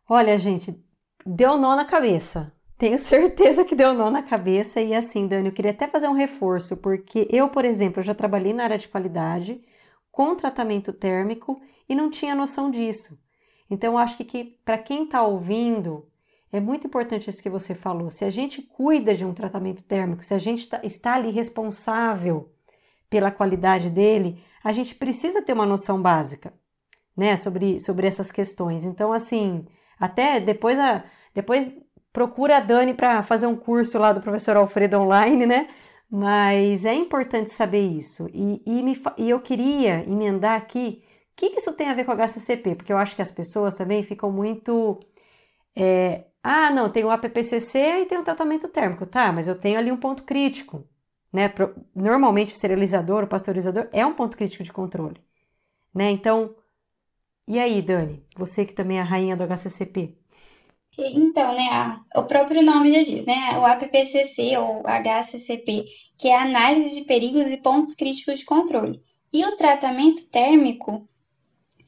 Olha, 0.08 0.36
gente, 0.36 0.78
deu 1.24 1.56
nó 1.56 1.74
na 1.74 1.84
cabeça. 1.84 2.52
Tenho 2.76 2.98
certeza 2.98 3.64
que 3.64 3.74
deu 3.74 3.94
nó 3.94 4.10
na 4.10 4.22
cabeça. 4.22 4.80
E 4.80 4.92
assim, 4.94 5.26
Dani, 5.26 5.48
eu 5.48 5.54
queria 5.54 5.70
até 5.70 5.88
fazer 5.88 6.08
um 6.08 6.12
reforço, 6.14 6.76
porque 6.76 7.26
eu, 7.30 7.48
por 7.48 7.64
exemplo, 7.64 8.02
já 8.02 8.14
trabalhei 8.14 8.52
na 8.52 8.64
área 8.64 8.78
de 8.78 8.88
qualidade 8.88 9.62
com 10.10 10.36
tratamento 10.36 10.92
térmico 10.92 11.60
e 11.88 11.94
não 11.94 12.10
tinha 12.10 12.34
noção 12.34 12.70
disso. 12.70 13.18
Então, 13.70 13.94
eu 13.94 13.98
acho 13.98 14.18
que, 14.18 14.24
que 14.24 14.44
para 14.64 14.76
quem 14.76 15.04
está 15.04 15.22
ouvindo, 15.22 16.06
é 16.52 16.60
muito 16.60 16.86
importante 16.86 17.30
isso 17.30 17.42
que 17.42 17.48
você 17.50 17.74
falou. 17.74 18.10
Se 18.10 18.24
a 18.24 18.30
gente 18.30 18.60
cuida 18.60 19.14
de 19.14 19.24
um 19.24 19.32
tratamento 19.32 19.82
térmico, 19.82 20.22
se 20.22 20.34
a 20.34 20.38
gente 20.38 20.68
tá, 20.68 20.80
está 20.84 21.14
ali 21.14 21.30
responsável 21.30 22.52
pela 23.08 23.30
qualidade 23.30 23.88
dele, 23.88 24.42
a 24.62 24.72
gente 24.72 24.94
precisa 24.94 25.42
ter 25.42 25.54
uma 25.54 25.66
noção 25.66 26.00
básica, 26.00 26.52
né, 27.16 27.36
sobre, 27.36 27.80
sobre 27.80 28.06
essas 28.06 28.30
questões. 28.30 28.84
Então, 28.84 29.12
assim, 29.12 29.66
até 29.98 30.38
depois, 30.38 30.78
a, 30.78 31.04
depois 31.34 31.78
procura 32.12 32.58
a 32.58 32.60
Dani 32.60 32.94
para 32.94 33.22
fazer 33.22 33.46
um 33.46 33.56
curso 33.56 33.98
lá 33.98 34.12
do 34.12 34.20
professor 34.20 34.56
Alfredo 34.56 34.98
online, 34.98 35.46
né? 35.46 35.68
Mas 36.10 36.84
é 36.84 36.94
importante 36.94 37.50
saber 37.50 37.80
isso. 37.80 38.28
E, 38.32 38.62
e, 38.66 38.82
me, 38.82 38.94
e 39.16 39.30
eu 39.30 39.40
queria 39.40 40.04
emendar 40.06 40.58
aqui 40.58 41.02
o 41.32 41.34
que, 41.34 41.50
que 41.50 41.60
isso 41.60 41.72
tem 41.72 41.88
a 41.88 41.94
ver 41.94 42.04
com 42.04 42.12
HCCP? 42.12 42.74
Porque 42.74 42.92
eu 42.92 42.98
acho 42.98 43.16
que 43.16 43.22
as 43.22 43.30
pessoas 43.30 43.74
também 43.74 44.02
ficam 44.02 44.30
muito. 44.30 45.00
É, 45.74 46.26
ah, 46.42 46.70
não, 46.70 46.90
tem 46.90 47.04
o 47.04 47.10
APPCC 47.10 47.78
e 48.02 48.06
tem 48.06 48.18
o 48.18 48.24
tratamento 48.24 48.68
térmico. 48.68 49.06
Tá, 49.06 49.32
mas 49.32 49.46
eu 49.46 49.58
tenho 49.58 49.78
ali 49.78 49.92
um 49.92 49.96
ponto 49.96 50.24
crítico. 50.24 50.86
Né? 51.32 51.52
Normalmente 51.94 52.52
o 52.52 52.56
serializador, 52.56 53.24
o 53.24 53.28
pasteurizador 53.28 53.88
é 53.92 54.04
um 54.04 54.14
ponto 54.14 54.36
crítico 54.36 54.64
de 54.64 54.72
controle. 54.72 55.20
Né? 55.94 56.10
Então, 56.10 56.54
e 57.46 57.58
aí, 57.58 57.80
Dani? 57.80 58.24
Você 58.36 58.64
que 58.64 58.72
também 58.72 58.98
é 58.98 59.00
a 59.02 59.04
rainha 59.04 59.36
do 59.36 59.44
HCCP. 59.44 60.16
Então, 60.98 61.54
né, 61.54 61.68
a, 61.70 62.00
o 62.20 62.24
próprio 62.24 62.62
nome 62.62 62.92
já 62.92 63.02
diz, 63.02 63.24
né, 63.24 63.58
o 63.58 63.64
APPCC 63.64 64.56
ou 64.58 64.82
HCCP, 64.86 65.86
que 66.18 66.28
é 66.28 66.36
a 66.36 66.42
análise 66.42 66.94
de 66.94 67.06
perigos 67.06 67.46
e 67.46 67.56
pontos 67.56 67.94
críticos 67.94 68.40
de 68.40 68.44
controle. 68.44 69.02
E 69.32 69.44
o 69.44 69.56
tratamento 69.56 70.28
térmico, 70.28 71.08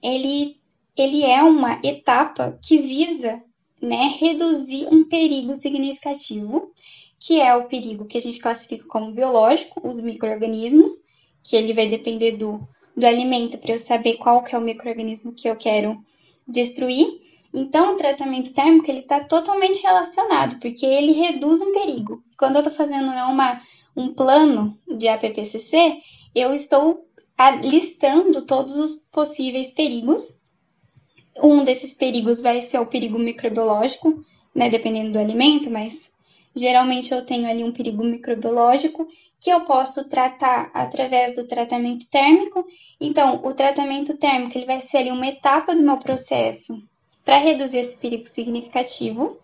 ele, 0.02 0.56
ele 0.96 1.22
é 1.22 1.42
uma 1.42 1.80
etapa 1.84 2.58
que 2.62 2.78
visa 2.78 3.42
né, 3.84 4.16
reduzir 4.18 4.88
um 4.90 5.04
perigo 5.08 5.54
significativo, 5.54 6.72
que 7.18 7.40
é 7.40 7.54
o 7.54 7.64
perigo 7.64 8.06
que 8.06 8.18
a 8.18 8.20
gente 8.20 8.38
classifica 8.38 8.86
como 8.86 9.12
biológico, 9.12 9.86
os 9.86 10.00
micro-organismos, 10.00 10.90
que 11.42 11.56
ele 11.56 11.72
vai 11.72 11.88
depender 11.88 12.32
do, 12.32 12.66
do 12.96 13.06
alimento 13.06 13.58
para 13.58 13.72
eu 13.72 13.78
saber 13.78 14.16
qual 14.16 14.42
que 14.42 14.54
é 14.54 14.58
o 14.58 14.62
microorganismo 14.62 15.32
que 15.32 15.48
eu 15.48 15.56
quero 15.56 15.98
destruir. 16.46 17.22
Então, 17.52 17.94
o 17.94 17.96
tratamento 17.96 18.52
térmico 18.52 18.90
ele 18.90 19.00
está 19.00 19.20
totalmente 19.20 19.80
relacionado, 19.80 20.58
porque 20.58 20.84
ele 20.84 21.12
reduz 21.12 21.60
um 21.60 21.72
perigo. 21.72 22.22
Quando 22.36 22.56
eu 22.56 22.62
estou 22.62 22.74
fazendo 22.74 23.06
né, 23.06 23.22
uma, 23.24 23.60
um 23.96 24.12
plano 24.12 24.76
de 24.96 25.06
APPCC, 25.06 25.98
eu 26.34 26.52
estou 26.52 27.06
listando 27.62 28.42
todos 28.42 28.76
os 28.76 28.94
possíveis 29.12 29.72
perigos. 29.72 30.34
Um 31.42 31.64
desses 31.64 31.94
perigos 31.94 32.40
vai 32.40 32.62
ser 32.62 32.78
o 32.78 32.86
perigo 32.86 33.18
microbiológico, 33.18 34.24
né, 34.54 34.68
dependendo 34.68 35.12
do 35.12 35.18
alimento, 35.18 35.70
mas 35.70 36.10
geralmente 36.54 37.12
eu 37.12 37.24
tenho 37.26 37.48
ali 37.48 37.64
um 37.64 37.72
perigo 37.72 38.04
microbiológico 38.04 39.08
que 39.40 39.50
eu 39.50 39.60
posso 39.62 40.08
tratar 40.08 40.70
através 40.72 41.34
do 41.34 41.46
tratamento 41.46 42.08
térmico. 42.08 42.64
Então, 42.98 43.42
o 43.44 43.52
tratamento 43.52 44.16
térmico 44.16 44.56
ele 44.56 44.64
vai 44.64 44.80
ser 44.80 44.98
ali 44.98 45.10
uma 45.10 45.26
etapa 45.26 45.74
do 45.74 45.82
meu 45.82 45.98
processo 45.98 46.72
para 47.24 47.38
reduzir 47.38 47.78
esse 47.78 47.96
perigo 47.96 48.26
significativo. 48.26 49.38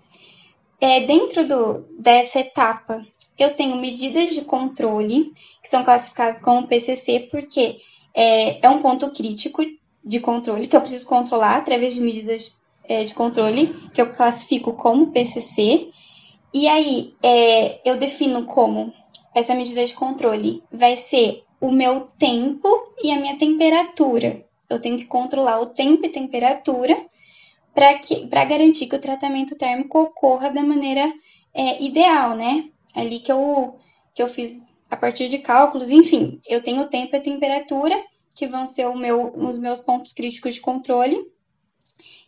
É, 0.81 1.01
dentro 1.03 1.47
do, 1.47 1.81
dessa 1.99 2.41
etapa, 2.41 3.05
eu 3.39 3.55
tenho 3.55 3.77
medidas 3.77 4.31
de 4.31 4.43
controle, 4.43 5.33
que 5.63 5.69
são 5.69 5.85
classificadas 5.85 6.41
como 6.41 6.67
PCC, 6.67 7.29
porque 7.31 7.77
é, 8.15 8.65
é 8.67 8.71
um 8.71 8.81
ponto 8.81 9.11
crítico 9.13 9.63
de 10.05 10.21
controle 10.21 10.67
que 10.67 10.77
eu 10.77 10.81
preciso 10.81 11.07
controlar 11.07 11.57
através 11.57 11.95
de 11.95 12.01
medidas 12.01 12.63
é, 12.85 13.05
de 13.05 13.15
controle, 13.15 13.75
que 13.95 14.01
eu 14.01 14.13
classifico 14.13 14.73
como 14.73 15.13
PCC. 15.13 15.89
E 16.53 16.67
aí, 16.67 17.15
é, 17.23 17.81
eu 17.89 17.97
defino 17.97 18.45
como 18.45 18.93
essa 19.35 19.55
medida 19.55 19.85
de 19.85 19.95
controle 19.95 20.63
vai 20.73 20.97
ser 20.97 21.45
o 21.61 21.71
meu 21.71 22.09
tempo 22.19 22.69
e 23.03 23.13
a 23.13 23.17
minha 23.17 23.39
temperatura. 23.39 24.45
Eu 24.69 24.81
tenho 24.81 24.97
que 24.97 25.05
controlar 25.05 25.61
o 25.61 25.67
tempo 25.67 26.05
e 26.05 26.09
temperatura 26.09 26.97
para 27.75 28.45
garantir 28.45 28.87
que 28.87 28.97
o 28.97 29.01
tratamento 29.01 29.57
térmico 29.57 30.01
ocorra 30.01 30.51
da 30.51 30.63
maneira 30.63 31.13
é, 31.55 31.83
ideal, 31.83 32.35
né? 32.35 32.69
Ali 32.95 33.21
que 33.21 33.31
eu, 33.31 33.77
que 34.15 34.23
eu 34.23 34.29
fiz 34.29 34.67
a 34.91 34.97
partir 34.97 35.29
de 35.29 35.39
cálculos, 35.39 35.91
enfim, 35.91 36.41
eu 36.49 36.61
tenho 36.63 36.83
o 36.83 36.89
tempo 36.89 37.15
e 37.15 37.19
a 37.19 37.23
temperatura 37.23 37.97
que 38.35 38.47
vão 38.47 38.67
ser 38.67 38.89
meu, 38.95 39.33
os 39.37 39.59
meus 39.59 39.81
pontos 39.81 40.13
críticos 40.13 40.55
de 40.55 40.61
controle. 40.61 41.31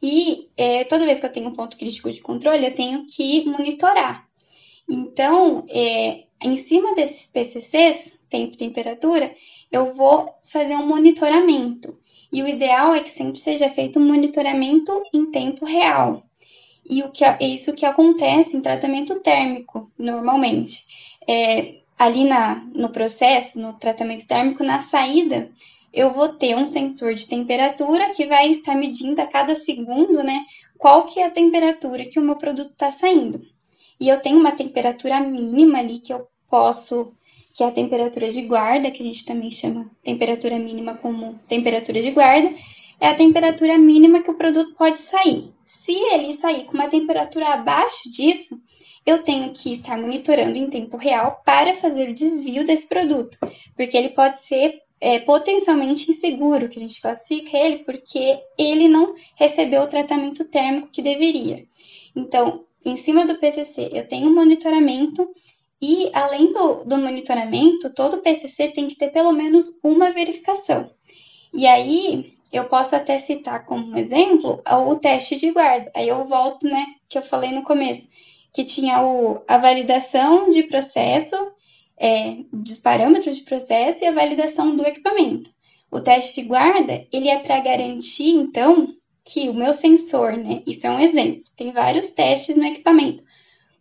E 0.03 0.51
é, 0.57 0.85
toda 0.85 1.05
vez 1.05 1.21
que 1.21 1.27
eu 1.27 1.33
tenho 1.33 1.49
um 1.49 1.55
ponto 1.55 1.77
crítico 1.77 2.11
de 2.11 2.21
controle, 2.21 2.67
eu 2.67 2.75
tenho 2.75 3.07
que 3.07 3.45
monitorar. 3.45 4.29
Então, 4.89 5.65
é, 5.69 6.25
em 6.43 6.57
cima 6.57 6.95
desses 6.95 7.29
PCCs, 7.29 8.15
tempo 8.29 8.55
e 8.55 8.59
temperatura, 8.59 9.35
eu 9.71 9.95
vou 9.95 10.29
fazer 10.45 10.77
um 10.77 10.87
monitoramento. 10.87 11.99
E 12.33 12.43
o 12.43 12.49
ideal 12.49 12.95
é 12.95 13.01
que 13.01 13.11
sempre 13.11 13.39
seja 13.39 13.71
feito 13.71 13.99
um 13.99 14.07
monitoramento 14.07 15.03
em 15.13 15.31
tempo 15.31 15.65
real. 15.65 16.25
E 16.85 17.03
o 17.03 17.11
que 17.11 17.25
é 17.25 17.39
isso 17.41 17.75
que 17.75 17.87
acontece 17.87 18.57
em 18.57 18.61
tratamento 18.61 19.21
térmico, 19.21 19.91
normalmente. 19.97 20.85
É, 21.29 21.77
ali 21.99 22.25
na, 22.25 22.57
no 22.75 22.89
processo, 22.89 23.61
no 23.61 23.75
tratamento 23.75 24.27
térmico, 24.27 24.65
na 24.65 24.81
saída, 24.81 25.51
eu 25.93 26.13
vou 26.13 26.31
ter 26.31 26.57
um 26.57 26.67
sensor 26.67 27.15
de 27.15 27.27
temperatura 27.27 28.11
que 28.15 28.27
vai 28.27 28.49
estar 28.51 28.75
medindo 28.75 29.21
a 29.21 29.27
cada 29.27 29.55
segundo, 29.55 30.23
né, 30.23 30.45
qual 30.79 31.05
que 31.05 31.21
é 31.21 31.27
a 31.27 31.31
temperatura 31.31 32.07
que 32.07 32.19
o 32.19 32.23
meu 32.23 32.37
produto 32.37 32.71
está 32.71 32.91
saindo. 32.91 33.43
E 34.01 34.09
eu 34.09 34.21
tenho 34.21 34.39
uma 34.39 34.53
temperatura 34.53 35.21
mínima 35.21 35.79
ali 35.79 35.99
que 35.99 36.13
eu 36.13 36.27
posso, 36.51 37.13
que 37.55 37.63
é 37.63 37.67
a 37.67 37.73
temperatura 37.73 38.33
de 38.33 38.43
guarda, 38.43 38.91
que 38.91 39.03
a 39.03 39.07
gente 39.07 39.25
também 39.25 39.51
chama 39.51 39.91
temperatura 40.03 40.59
mínima 40.59 40.95
como 40.95 41.39
temperatura 41.47 42.01
de 42.01 42.11
guarda, 42.11 42.53
é 42.99 43.09
a 43.09 43.15
temperatura 43.15 43.77
mínima 43.79 44.23
que 44.23 44.31
o 44.31 44.37
produto 44.37 44.75
pode 44.75 44.99
sair. 44.99 45.53
Se 45.63 45.93
ele 45.93 46.33
sair 46.33 46.65
com 46.65 46.75
uma 46.75 46.89
temperatura 46.89 47.49
abaixo 47.49 48.09
disso, 48.11 48.57
eu 49.05 49.23
tenho 49.23 49.53
que 49.53 49.73
estar 49.73 49.99
monitorando 49.99 50.57
em 50.57 50.71
tempo 50.71 50.97
real 50.97 51.43
para 51.45 51.75
fazer 51.75 52.11
o 52.11 52.15
desvio 52.15 52.65
desse 52.65 52.87
produto, 52.87 53.37
porque 53.77 53.97
ele 53.97 54.11
pode 54.11 54.39
ser 54.39 54.82
é, 55.03 55.19
potencialmente 55.19 56.09
inseguro, 56.09 56.69
que 56.69 56.79
a 56.79 56.81
gente 56.81 57.03
classifica 57.03 57.57
ele, 57.57 57.79
porque 57.79 58.39
ele 58.57 58.87
não 58.87 59.17
recebeu 59.35 59.83
o 59.83 59.89
tratamento 59.89 60.45
térmico 60.45 60.91
que 60.93 61.03
deveria. 61.03 61.67
Então, 62.15 62.65
em 62.85 62.97
cima 62.97 63.27
do 63.27 63.35
PCC, 63.35 63.91
eu 63.93 64.07
tenho 64.07 64.29
um 64.29 64.35
monitoramento 64.35 65.29
e, 65.81 66.09
além 66.13 66.53
do, 66.53 66.85
do 66.85 66.99
monitoramento, 66.99 67.93
todo 67.93 68.19
PCC 68.19 68.69
tem 68.69 68.87
que 68.87 68.95
ter 68.95 69.09
pelo 69.09 69.33
menos 69.33 69.77
uma 69.83 70.13
verificação. 70.13 70.89
E 71.53 71.67
aí, 71.67 72.35
eu 72.53 72.67
posso 72.67 72.95
até 72.95 73.19
citar 73.19 73.67
como 73.67 73.99
exemplo 73.99 74.63
o 74.87 74.95
teste 74.95 75.35
de 75.35 75.51
guarda. 75.51 75.91
Aí 75.97 76.07
eu 76.07 76.29
volto, 76.29 76.65
né, 76.65 76.87
que 77.09 77.19
eu 77.19 77.23
falei 77.23 77.51
no 77.51 77.65
começo, 77.65 78.09
que 78.53 78.65
tinha 78.65 79.03
o, 79.03 79.43
a 79.49 79.59
validação 79.59 80.49
de 80.49 80.63
processo, 80.63 81.35
é, 82.03 82.39
dos 82.53 82.81
parâmetros 82.81 83.37
de 83.37 83.45
processo 83.45 84.03
e 84.03 84.09
a 84.09 84.13
validação 84.13 84.75
do 84.75 84.85
equipamento. 84.85 85.51
O 85.89 86.01
teste 86.01 86.43
guarda, 86.43 87.07
ele 87.13 87.29
é 87.29 87.39
para 87.39 87.61
garantir, 87.61 88.31
então, 88.31 88.89
que 89.25 89.49
o 89.49 89.55
meu 89.55 89.73
sensor, 89.73 90.37
né? 90.37 90.63
Isso 90.67 90.85
é 90.85 90.91
um 90.91 90.99
exemplo. 90.99 91.45
Tem 91.55 91.71
vários 91.71 92.09
testes 92.09 92.57
no 92.57 92.65
equipamento. 92.65 93.23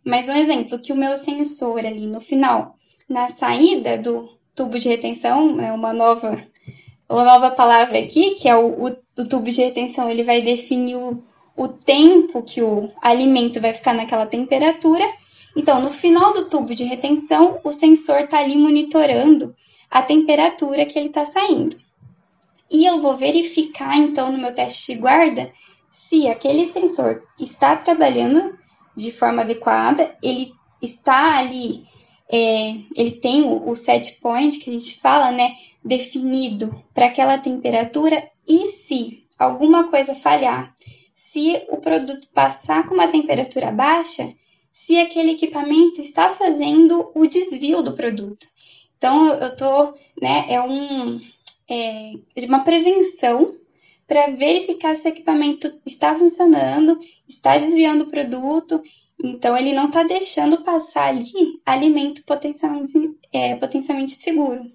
Mas 0.04 0.28
um 0.28 0.34
exemplo, 0.34 0.78
que 0.78 0.92
o 0.92 0.96
meu 0.96 1.16
sensor 1.16 1.80
ali 1.80 2.06
no 2.06 2.20
final, 2.20 2.76
na 3.08 3.28
saída 3.28 3.98
do 3.98 4.38
tubo 4.54 4.78
de 4.78 4.88
retenção, 4.88 5.60
é 5.60 5.72
uma 5.72 5.92
nova, 5.92 6.46
uma 7.08 7.24
nova 7.24 7.50
palavra 7.50 7.98
aqui, 7.98 8.36
que 8.36 8.48
é 8.48 8.54
o, 8.54 8.86
o, 8.86 8.96
o 9.18 9.28
tubo 9.28 9.50
de 9.50 9.62
retenção, 9.62 10.08
ele 10.08 10.22
vai 10.22 10.42
definir 10.42 10.94
o, 10.94 11.24
o 11.56 11.66
tempo 11.66 12.40
que 12.44 12.62
o 12.62 12.88
alimento 13.02 13.60
vai 13.60 13.74
ficar 13.74 13.94
naquela 13.94 14.26
temperatura. 14.26 15.04
Então, 15.54 15.82
no 15.82 15.90
final 15.90 16.32
do 16.32 16.48
tubo 16.48 16.74
de 16.74 16.84
retenção, 16.84 17.60
o 17.62 17.72
sensor 17.72 18.20
está 18.20 18.38
ali 18.38 18.56
monitorando 18.56 19.54
a 19.90 20.02
temperatura 20.02 20.86
que 20.86 20.98
ele 20.98 21.08
está 21.08 21.24
saindo. 21.24 21.76
E 22.70 22.86
eu 22.86 23.00
vou 23.00 23.16
verificar, 23.16 23.96
então, 23.98 24.32
no 24.32 24.38
meu 24.38 24.54
teste 24.54 24.94
de 24.94 24.98
guarda, 24.98 25.52
se 25.90 26.26
aquele 26.26 26.66
sensor 26.66 27.22
está 27.38 27.76
trabalhando 27.76 28.58
de 28.96 29.12
forma 29.12 29.42
adequada, 29.42 30.16
ele 30.22 30.52
está 30.80 31.38
ali, 31.38 31.84
é, 32.30 32.76
ele 32.96 33.12
tem 33.12 33.42
o, 33.42 33.68
o 33.68 33.74
set 33.74 34.18
point 34.20 34.58
que 34.58 34.70
a 34.70 34.72
gente 34.72 34.98
fala, 35.00 35.30
né, 35.30 35.54
definido 35.84 36.82
para 36.94 37.06
aquela 37.06 37.36
temperatura, 37.36 38.26
e 38.48 38.68
se 38.68 39.24
alguma 39.38 39.90
coisa 39.90 40.14
falhar, 40.14 40.74
se 41.12 41.62
o 41.68 41.76
produto 41.76 42.26
passar 42.32 42.88
com 42.88 42.94
uma 42.94 43.08
temperatura 43.08 43.70
baixa, 43.70 44.32
se 44.72 44.98
aquele 44.98 45.32
equipamento 45.32 46.00
está 46.00 46.30
fazendo 46.30 47.10
o 47.14 47.26
desvio 47.26 47.82
do 47.82 47.94
produto. 47.94 48.46
Então, 48.96 49.28
eu 49.34 49.48
estou, 49.48 49.94
né, 50.20 50.46
é 50.48 50.60
um, 50.60 51.20
é, 51.68 52.12
uma 52.46 52.64
prevenção 52.64 53.56
para 54.06 54.28
verificar 54.28 54.94
se 54.96 55.06
o 55.06 55.10
equipamento 55.10 55.72
está 55.86 56.16
funcionando, 56.18 56.98
está 57.28 57.56
desviando 57.58 58.04
o 58.04 58.10
produto, 58.10 58.82
então 59.22 59.56
ele 59.56 59.72
não 59.72 59.86
está 59.86 60.02
deixando 60.02 60.62
passar 60.64 61.08
ali 61.08 61.32
alimento 61.64 62.24
potencialmente, 62.24 63.16
é, 63.32 63.54
potencialmente 63.56 64.14
seguro. 64.14 64.70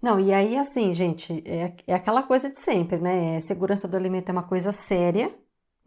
Não, 0.00 0.20
e 0.20 0.32
aí 0.32 0.56
assim, 0.56 0.94
gente, 0.94 1.42
é, 1.44 1.72
é 1.86 1.94
aquela 1.94 2.22
coisa 2.22 2.48
de 2.48 2.58
sempre, 2.58 2.98
né? 2.98 3.40
Segurança 3.40 3.88
do 3.88 3.96
alimento 3.96 4.28
é 4.28 4.32
uma 4.32 4.46
coisa 4.46 4.70
séria, 4.70 5.34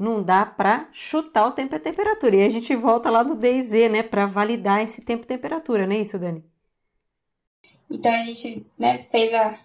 não 0.02 0.24
dá 0.24 0.46
para 0.46 0.90
chutar 0.92 1.48
o 1.48 1.52
tempo 1.52 1.76
e 1.76 1.78
a 1.78 1.80
temperatura. 1.80 2.36
E 2.36 2.44
a 2.44 2.50
gente 2.50 2.76
volta 2.76 3.10
lá 3.10 3.24
no 3.24 3.36
DZ, 3.36 3.90
né, 3.92 4.04
para 4.04 4.26
validar 4.26 4.82
esse 4.82 5.02
tempo 5.02 5.24
e 5.24 5.28
temperatura, 5.28 5.86
não 5.86 5.96
é 5.96 6.00
isso, 6.00 6.18
Dani? 6.20 6.44
Então 7.90 8.12
a 8.12 8.24
gente 8.24 8.66
né, 8.78 9.06
fez 9.12 9.34
a. 9.34 9.58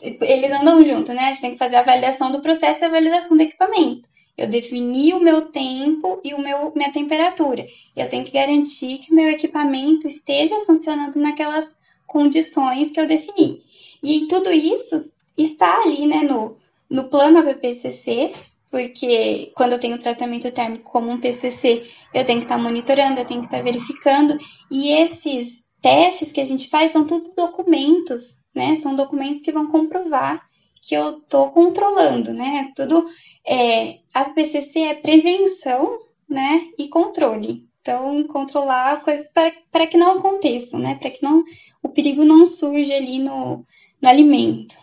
Eles 0.00 0.50
andam 0.50 0.84
junto, 0.84 1.12
né? 1.12 1.26
A 1.26 1.28
gente 1.28 1.40
tem 1.40 1.52
que 1.52 1.58
fazer 1.58 1.76
a 1.76 1.82
validação 1.84 2.32
do 2.32 2.42
processo 2.42 2.82
e 2.82 2.86
a 2.86 2.90
validação 2.90 3.36
do 3.36 3.42
equipamento. 3.42 4.08
Eu 4.36 4.48
defini 4.48 5.12
o 5.12 5.20
meu 5.20 5.50
tempo 5.50 6.20
e 6.24 6.34
o 6.34 6.40
meu, 6.40 6.72
minha 6.74 6.92
temperatura. 6.92 7.66
Eu 7.96 8.08
tenho 8.08 8.24
que 8.24 8.32
garantir 8.32 8.98
que 8.98 9.12
o 9.12 9.14
meu 9.14 9.28
equipamento 9.28 10.08
esteja 10.08 10.64
funcionando 10.64 11.16
naquelas 11.16 11.76
condições 12.06 12.90
que 12.90 13.00
eu 13.00 13.06
defini. 13.06 13.62
E 14.02 14.26
tudo 14.26 14.50
isso 14.50 15.10
está 15.36 15.82
ali, 15.82 16.06
né, 16.06 16.22
no, 16.22 16.56
no 16.88 17.08
plano 17.08 17.38
APPCC, 17.38 18.32
porque 18.70 19.52
quando 19.54 19.72
eu 19.72 19.80
tenho 19.80 19.98
tratamento 19.98 20.50
térmico 20.52 20.90
como 20.90 21.10
um 21.10 21.20
PCC, 21.20 21.88
eu 22.12 22.24
tenho 22.24 22.40
que 22.40 22.44
estar 22.44 22.58
monitorando, 22.58 23.20
eu 23.20 23.24
tenho 23.24 23.40
que 23.40 23.46
estar 23.46 23.62
verificando, 23.62 24.38
e 24.70 24.90
esses 24.90 25.66
testes 25.80 26.32
que 26.32 26.40
a 26.40 26.44
gente 26.44 26.68
faz 26.68 26.92
são 26.92 27.06
tudo 27.06 27.34
documentos, 27.34 28.38
né? 28.54 28.76
São 28.76 28.94
documentos 28.94 29.42
que 29.42 29.52
vão 29.52 29.68
comprovar 29.68 30.46
que 30.82 30.94
eu 30.94 31.18
estou 31.18 31.50
controlando, 31.50 32.32
né? 32.32 32.72
Tudo 32.74 33.06
é, 33.46 33.98
a 34.12 34.24
PCC 34.24 34.80
é 34.80 34.94
prevenção, 34.94 35.98
né? 36.28 36.68
E 36.78 36.88
controle. 36.88 37.66
Então, 37.80 38.26
controlar 38.26 39.02
coisas 39.02 39.30
para 39.30 39.86
que 39.86 39.96
não 39.96 40.18
aconteçam, 40.18 40.78
né? 40.78 40.94
Para 40.96 41.10
que 41.10 41.22
não 41.22 41.42
o 41.82 41.88
perigo 41.88 42.24
não 42.24 42.44
surja 42.44 42.94
ali 42.94 43.18
no, 43.18 43.64
no 44.00 44.08
alimento. 44.08 44.76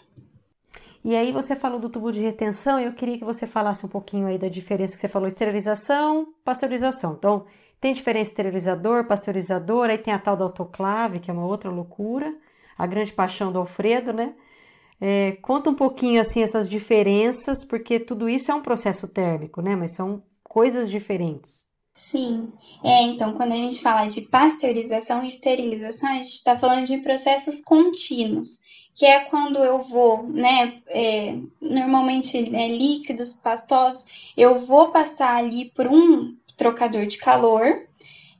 E 1.05 1.15
aí 1.15 1.31
você 1.31 1.55
falou 1.55 1.79
do 1.79 1.87
tubo 1.87 2.11
de 2.11 2.19
retenção, 2.19 2.79
eu 2.79 2.91
queria 2.91 3.15
que 3.19 3.23
você 3.23 3.45
falasse 3.45 3.85
um 3.85 3.89
pouquinho 3.89 4.25
aí 4.25 4.39
da 4.39 4.47
diferença 4.47 4.95
que 4.95 5.01
você 5.01 5.07
falou, 5.07 5.27
esterilização, 5.27 6.33
pasteurização. 6.43 7.13
Então, 7.13 7.45
tem 7.79 7.93
diferença 7.93 8.31
esterilizador, 8.31 9.05
pasteurizador, 9.05 9.91
aí 9.91 9.99
tem 9.99 10.11
a 10.11 10.17
tal 10.17 10.35
da 10.35 10.45
autoclave, 10.45 11.19
que 11.19 11.29
é 11.29 11.33
uma 11.33 11.45
outra 11.45 11.69
loucura, 11.69 12.35
a 12.75 12.87
grande 12.87 13.13
paixão 13.13 13.51
do 13.51 13.59
Alfredo, 13.59 14.11
né? 14.11 14.33
É, 14.99 15.33
conta 15.43 15.69
um 15.69 15.75
pouquinho 15.75 16.19
assim 16.19 16.41
essas 16.41 16.67
diferenças, 16.67 17.63
porque 17.63 17.99
tudo 17.99 18.27
isso 18.27 18.51
é 18.51 18.55
um 18.55 18.63
processo 18.63 19.07
térmico, 19.07 19.61
né? 19.61 19.75
Mas 19.75 19.91
são 19.91 20.23
coisas 20.43 20.89
diferentes. 20.89 21.67
Sim, 21.93 22.51
é, 22.83 23.03
então 23.03 23.33
quando 23.33 23.51
a 23.51 23.57
gente 23.57 23.79
fala 23.79 24.07
de 24.07 24.21
pasteurização 24.21 25.23
e 25.23 25.27
esterilização, 25.27 26.09
a 26.09 26.15
gente 26.15 26.33
está 26.33 26.57
falando 26.57 26.87
de 26.87 26.97
processos 26.97 27.61
contínuos, 27.61 28.59
que 28.95 29.05
é 29.05 29.19
quando 29.19 29.59
eu 29.59 29.83
vou, 29.83 30.23
né, 30.23 30.81
é, 30.87 31.37
normalmente 31.61 32.37
é, 32.37 32.67
líquidos 32.69 33.33
pastosos, 33.33 34.05
eu 34.37 34.65
vou 34.65 34.89
passar 34.91 35.35
ali 35.35 35.65
por 35.65 35.85
um 35.87 36.33
trocador 36.55 37.05
de 37.05 37.17
calor, 37.17 37.85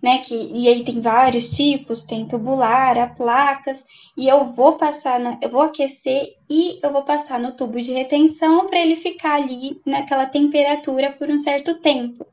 né? 0.02 0.20
Que, 0.20 0.36
e 0.54 0.68
aí 0.68 0.84
tem 0.84 1.02
vários 1.02 1.50
tipos, 1.50 2.04
tem 2.04 2.28
tubular, 2.28 2.98
a 2.98 3.08
placas, 3.08 3.84
e 4.16 4.28
eu 4.28 4.52
vou 4.52 4.74
passar, 4.74 5.20
na, 5.20 5.38
eu 5.42 5.50
vou 5.50 5.62
aquecer 5.62 6.36
e 6.50 6.80
eu 6.84 6.92
vou 6.92 7.02
passar 7.02 7.40
no 7.40 7.54
tubo 7.54 7.82
de 7.82 7.92
retenção 7.92 8.68
para 8.68 8.80
ele 8.80 8.96
ficar 8.96 9.34
ali 9.34 9.82
naquela 9.84 10.28
temperatura 10.28 11.12
por 11.12 11.30
um 11.30 11.38
certo 11.38 11.82
tempo. 11.82 12.26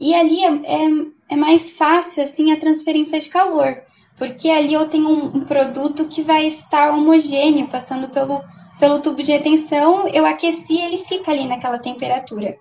E 0.00 0.14
ali 0.14 0.44
é, 0.44 0.48
é, 0.48 0.88
é, 1.30 1.36
mais 1.36 1.72
fácil 1.72 2.22
assim 2.22 2.52
a 2.52 2.60
transferência 2.60 3.20
de 3.20 3.28
calor, 3.28 3.82
porque 4.22 4.48
ali 4.48 4.72
eu 4.72 4.88
tenho 4.88 5.08
um, 5.08 5.38
um 5.38 5.44
produto 5.44 6.06
que 6.06 6.22
vai 6.22 6.46
estar 6.46 6.92
homogêneo 6.92 7.66
passando 7.66 8.08
pelo, 8.10 8.40
pelo 8.78 9.00
tubo 9.00 9.20
de 9.20 9.32
retenção, 9.32 10.06
eu 10.06 10.24
aqueci 10.24 10.78
ele 10.78 10.98
fica 10.98 11.32
ali 11.32 11.44
naquela 11.44 11.80
temperatura. 11.80 12.56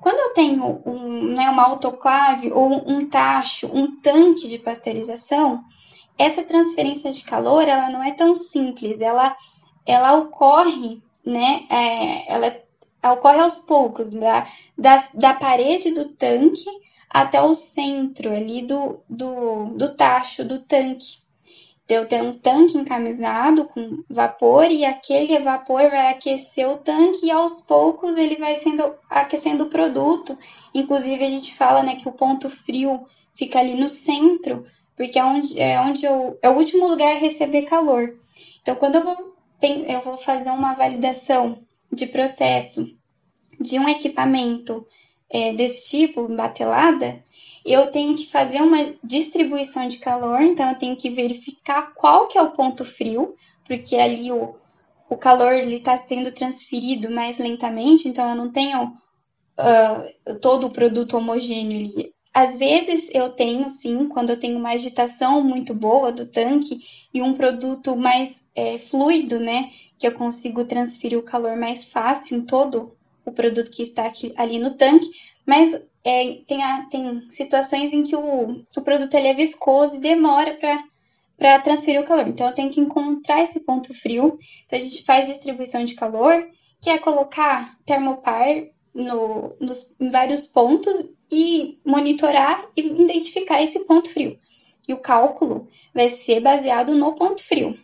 Quando 0.00 0.18
eu 0.18 0.34
tenho 0.34 0.82
um, 0.84 1.28
né, 1.32 1.48
uma 1.48 1.62
autoclave 1.62 2.50
ou 2.50 2.82
um 2.90 3.08
tacho, 3.08 3.68
um 3.72 4.00
tanque 4.00 4.48
de 4.48 4.58
pasteurização, 4.58 5.62
essa 6.18 6.42
transferência 6.42 7.12
de 7.12 7.22
calor 7.22 7.68
ela 7.68 7.88
não 7.88 8.02
é 8.02 8.10
tão 8.10 8.34
simples, 8.34 9.00
ela 9.00 9.36
ela 9.86 10.14
ocorre, 10.14 11.00
né? 11.24 11.66
É, 11.70 12.34
ela 12.34 13.12
ocorre 13.12 13.38
aos 13.38 13.60
poucos, 13.60 14.10
da, 14.10 14.44
da, 14.76 15.04
da 15.14 15.34
parede 15.34 15.92
do 15.92 16.08
tanque 16.16 16.68
até 17.10 17.40
o 17.40 17.54
centro 17.54 18.32
ali 18.32 18.62
do, 18.62 19.02
do, 19.08 19.66
do 19.76 19.94
tacho 19.94 20.44
do 20.44 20.60
tanque. 20.60 21.24
Então, 21.84 21.98
eu 21.98 22.08
tenho 22.08 22.24
um 22.24 22.38
tanque 22.38 22.76
encamisado 22.76 23.66
com 23.66 24.02
vapor 24.10 24.64
e 24.64 24.84
aquele 24.84 25.38
vapor 25.38 25.88
vai 25.88 26.10
aquecer 26.10 26.68
o 26.68 26.78
tanque 26.78 27.26
e 27.26 27.30
aos 27.30 27.60
poucos 27.60 28.16
ele 28.16 28.34
vai 28.34 28.56
sendo 28.56 28.92
aquecendo 29.08 29.64
o 29.64 29.70
produto. 29.70 30.36
Inclusive 30.74 31.24
a 31.24 31.30
gente 31.30 31.54
fala 31.54 31.84
né, 31.84 31.94
que 31.94 32.08
o 32.08 32.12
ponto 32.12 32.50
frio 32.50 33.06
fica 33.36 33.60
ali 33.60 33.74
no 33.80 33.88
centro, 33.88 34.66
porque 34.96 35.16
é 35.16 35.24
onde, 35.24 35.60
é 35.60 35.80
onde 35.80 36.04
eu, 36.04 36.36
é 36.42 36.50
o 36.50 36.56
último 36.56 36.88
lugar 36.88 37.14
a 37.14 37.20
receber 37.20 37.62
calor. 37.62 38.18
Então, 38.60 38.74
quando 38.74 38.96
eu 38.96 39.04
vou, 39.04 39.36
eu 39.62 40.00
vou 40.00 40.16
fazer 40.16 40.50
uma 40.50 40.74
validação 40.74 41.60
de 41.92 42.06
processo 42.06 42.84
de 43.60 43.78
um 43.78 43.88
equipamento 43.88 44.84
é, 45.30 45.52
desse 45.52 45.88
tipo, 45.90 46.28
batelada, 46.28 47.22
eu 47.64 47.90
tenho 47.90 48.14
que 48.14 48.26
fazer 48.26 48.62
uma 48.62 48.94
distribuição 49.02 49.88
de 49.88 49.98
calor, 49.98 50.40
então 50.40 50.68
eu 50.68 50.78
tenho 50.78 50.96
que 50.96 51.10
verificar 51.10 51.92
qual 51.94 52.28
que 52.28 52.38
é 52.38 52.42
o 52.42 52.52
ponto 52.52 52.84
frio, 52.84 53.34
porque 53.64 53.96
ali 53.96 54.30
o, 54.30 54.54
o 55.10 55.16
calor 55.16 55.52
está 55.54 55.96
sendo 55.98 56.30
transferido 56.30 57.10
mais 57.10 57.38
lentamente, 57.38 58.08
então 58.08 58.28
eu 58.30 58.36
não 58.36 58.52
tenho 58.52 58.84
uh, 59.58 60.38
todo 60.40 60.68
o 60.68 60.72
produto 60.72 61.16
homogêneo 61.16 61.78
ali. 61.78 62.14
Às 62.32 62.56
vezes 62.56 63.08
eu 63.12 63.30
tenho, 63.30 63.68
sim, 63.68 64.08
quando 64.08 64.30
eu 64.30 64.38
tenho 64.38 64.58
uma 64.58 64.70
agitação 64.70 65.42
muito 65.42 65.74
boa 65.74 66.12
do 66.12 66.26
tanque 66.26 66.80
e 67.12 67.22
um 67.22 67.34
produto 67.34 67.96
mais 67.96 68.44
é, 68.54 68.78
fluido, 68.78 69.40
né, 69.40 69.70
que 69.98 70.06
eu 70.06 70.12
consigo 70.12 70.64
transferir 70.64 71.18
o 71.18 71.22
calor 71.22 71.56
mais 71.56 71.86
fácil 71.86 72.36
em 72.36 72.44
todo 72.44 72.95
o 73.26 73.32
produto 73.32 73.70
que 73.70 73.82
está 73.82 74.06
aqui, 74.06 74.32
ali 74.36 74.58
no 74.58 74.76
tanque, 74.76 75.10
mas 75.44 75.74
é, 76.04 76.38
tem, 76.46 76.62
a, 76.62 76.86
tem 76.86 77.28
situações 77.28 77.92
em 77.92 78.04
que 78.04 78.14
o, 78.14 78.64
o 78.76 78.82
produto 78.82 79.12
ele 79.14 79.28
é 79.28 79.34
viscoso 79.34 79.96
e 79.96 80.00
demora 80.00 80.56
para 81.36 81.60
transferir 81.60 82.00
o 82.00 82.06
calor. 82.06 82.28
Então, 82.28 82.46
eu 82.46 82.54
tenho 82.54 82.70
que 82.70 82.80
encontrar 82.80 83.42
esse 83.42 83.60
ponto 83.60 83.92
frio. 83.92 84.38
Então, 84.64 84.78
a 84.78 84.82
gente 84.82 85.02
faz 85.02 85.26
distribuição 85.26 85.84
de 85.84 85.96
calor, 85.96 86.48
que 86.80 86.88
é 86.88 86.98
colocar 86.98 87.76
termopar 87.84 88.46
no, 88.94 89.56
nos, 89.60 89.94
em 90.00 90.10
vários 90.10 90.46
pontos 90.46 91.10
e 91.30 91.80
monitorar 91.84 92.64
e 92.76 92.82
identificar 92.82 93.60
esse 93.60 93.80
ponto 93.80 94.08
frio. 94.08 94.38
E 94.86 94.94
o 94.94 94.98
cálculo 94.98 95.68
vai 95.92 96.10
ser 96.10 96.40
baseado 96.40 96.94
no 96.94 97.14
ponto 97.14 97.42
frio. 97.42 97.76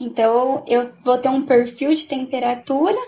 Então, 0.00 0.64
eu 0.66 0.92
vou 1.04 1.18
ter 1.18 1.28
um 1.28 1.46
perfil 1.46 1.94
de 1.94 2.06
temperatura 2.06 2.98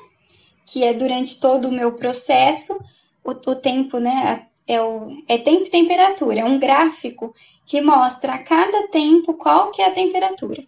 que 0.67 0.83
é 0.83 0.93
durante 0.93 1.39
todo 1.39 1.69
o 1.69 1.73
meu 1.73 1.97
processo, 1.97 2.79
o, 3.23 3.31
o 3.31 3.57
tempo, 3.57 3.99
né? 3.99 4.47
É, 4.67 4.81
o, 4.81 5.23
é 5.29 5.37
tempo 5.37 5.65
e 5.67 5.71
temperatura, 5.71 6.41
é 6.41 6.45
um 6.45 6.59
gráfico 6.59 7.35
que 7.67 7.81
mostra 7.81 8.35
a 8.35 8.39
cada 8.39 8.89
tempo 8.89 9.35
qual 9.35 9.71
que 9.71 9.83
é 9.83 9.87
a 9.87 9.93
temperatura. 9.93 10.65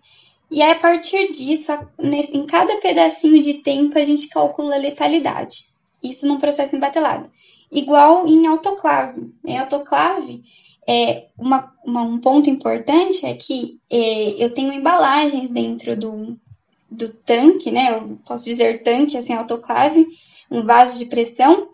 E 0.50 0.62
aí, 0.62 0.72
a 0.72 0.76
partir 0.78 1.32
disso, 1.32 1.72
em 1.98 2.46
cada 2.46 2.76
pedacinho 2.76 3.42
de 3.42 3.54
tempo, 3.54 3.98
a 3.98 4.04
gente 4.04 4.28
calcula 4.28 4.76
a 4.76 4.78
letalidade. 4.78 5.64
Isso 6.02 6.26
num 6.26 6.38
processo 6.38 6.76
embatelado. 6.76 7.30
Igual 7.70 8.28
em 8.28 8.46
autoclave. 8.46 9.32
Em 9.44 9.58
autoclave, 9.58 10.44
é, 10.86 11.26
uma, 11.36 11.74
uma, 11.84 12.02
um 12.02 12.18
ponto 12.18 12.48
importante 12.48 13.26
é 13.26 13.34
que 13.34 13.80
é, 13.90 14.42
eu 14.42 14.54
tenho 14.54 14.72
embalagens 14.72 15.50
dentro 15.50 15.96
do, 15.96 16.38
do 16.90 17.08
tanque, 17.08 17.70
né? 17.70 17.96
Eu 17.96 18.18
posso 18.24 18.44
dizer 18.44 18.82
tanque, 18.82 19.16
assim, 19.16 19.32
autoclave, 19.32 20.06
um 20.50 20.62
vaso 20.62 20.98
de 20.98 21.06
pressão, 21.06 21.68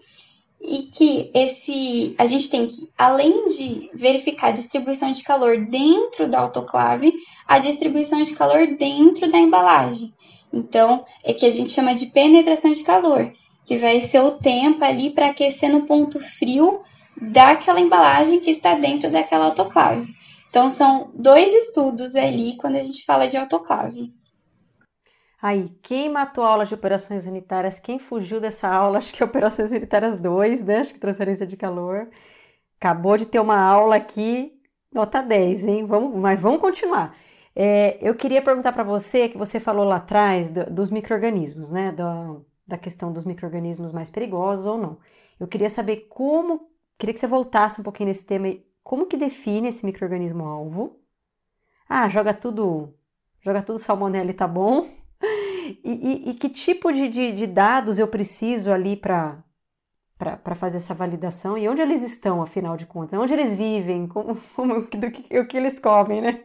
e 0.61 0.85
que 0.85 1.31
esse 1.35 2.15
a 2.17 2.25
gente 2.25 2.49
tem 2.49 2.69
que, 2.69 2.89
além 2.97 3.47
de 3.47 3.91
verificar 3.93 4.49
a 4.49 4.53
distribuição 4.53 5.11
de 5.11 5.23
calor 5.23 5.67
dentro 5.67 6.29
da 6.29 6.41
autoclave, 6.41 7.13
a 7.47 7.59
distribuição 7.59 8.23
de 8.23 8.33
calor 8.35 8.77
dentro 8.79 9.31
da 9.31 9.39
embalagem. 9.39 10.15
Então, 10.53 11.05
é 11.25 11.33
que 11.33 11.47
a 11.47 11.51
gente 11.51 11.73
chama 11.73 11.95
de 11.95 12.07
penetração 12.07 12.73
de 12.73 12.83
calor, 12.83 13.33
que 13.65 13.79
vai 13.79 14.03
ser 14.03 14.21
o 14.21 14.33
tempo 14.33 14.85
ali 14.85 15.11
para 15.11 15.29
aquecer 15.29 15.73
no 15.73 15.87
ponto 15.87 16.21
frio 16.21 16.81
daquela 17.21 17.81
embalagem 17.81 18.41
que 18.41 18.51
está 18.51 18.75
dentro 18.75 19.11
daquela 19.11 19.47
autoclave. 19.47 20.15
Então, 20.49 20.69
são 20.69 21.11
dois 21.15 21.53
estudos 21.53 22.15
ali 22.15 22.57
quando 22.57 22.77
a 22.77 22.83
gente 22.83 23.05
fala 23.05 23.27
de 23.27 23.37
autoclave. 23.37 24.13
Aí, 25.43 25.71
quem 25.83 26.09
matou 26.09 26.45
a 26.45 26.49
aula 26.51 26.65
de 26.67 26.75
operações 26.75 27.27
unitárias? 27.27 27.81
Quem 27.81 27.99
fugiu 27.99 28.41
dessa 28.41 28.69
aula? 28.69 28.99
Acho 28.99 29.13
que 29.13 29.23
é 29.23 29.27
Operações 29.27 29.73
Unitárias 29.73 30.17
2, 30.17 30.65
né? 30.65 30.79
Acho 30.79 30.95
que 30.95 31.01
transferência 31.01 31.47
de 31.47 31.57
calor. 31.57 32.09
Acabou 32.79 33.17
de 33.17 33.27
ter 33.27 33.41
uma 33.41 33.59
aula 33.61 33.97
aqui, 33.97 34.61
nota 34.93 35.23
10, 35.23 35.67
hein? 35.67 35.87
Vamos, 35.87 36.15
mas 36.17 36.41
vamos 36.41 36.61
continuar. 36.61 37.17
É, 37.57 37.99
eu 38.01 38.15
queria 38.15 38.43
perguntar 38.43 38.73
para 38.73 38.85
você, 38.85 39.29
que 39.29 39.39
você 39.39 39.61
falou 39.61 39.85
lá 39.85 39.97
atrás 39.97 40.51
do, 40.51 40.67
dos 40.71 40.91
micro-organismos, 40.91 41.73
né? 41.73 41.93
Da, 41.93 42.37
da 42.67 42.79
questão 42.79 43.13
dos 43.13 43.25
micro-organismos 43.25 43.93
mais 43.93 44.11
perigosos 44.11 44.67
ou 44.67 44.79
não. 44.79 44.99
Eu 45.41 45.49
queria 45.49 45.71
saber 45.71 46.07
como, 46.09 46.71
queria 46.99 47.15
que 47.15 47.21
você 47.21 47.27
voltasse 47.27 47.81
um 47.81 47.85
pouquinho 47.85 48.09
nesse 48.09 48.27
tema, 48.27 48.49
como 48.85 49.07
que 49.07 49.17
define 49.17 49.69
esse 49.69 49.85
micro-organismo 49.87 50.45
alvo? 50.45 51.01
Ah, 51.89 52.09
joga 52.09 52.35
tudo, 52.35 52.95
joga 53.41 53.63
tudo 53.63 53.79
salmonella 53.79 54.31
e 54.31 54.35
tá 54.35 54.49
bom? 54.49 55.02
E, 55.85 55.91
e, 55.93 56.31
e 56.31 56.35
que 56.35 56.49
tipo 56.49 56.93
de, 56.93 57.09
de, 57.09 57.33
de, 57.33 57.47
dados 57.47 57.99
eu 57.99 58.09
preciso 58.09 58.71
ali 58.71 58.97
para 58.97 59.43
para 60.19 60.55
fazer 60.55 60.77
essa 60.77 60.95
validação 60.95 61.59
e 61.59 61.69
onde 61.69 61.83
eles 61.83 62.01
estão, 62.01 62.41
afinal 62.41 62.77
de 62.77 62.87
contas? 62.87 63.19
Onde 63.19 63.33
eles 63.33 63.57
vivem? 63.57 64.07
Como, 64.09 64.37
como, 64.55 64.81
do 64.81 65.11
que, 65.11 65.37
o 65.37 65.47
que 65.49 65.57
eles 65.57 65.81
comem, 65.81 66.21
né? 66.21 66.45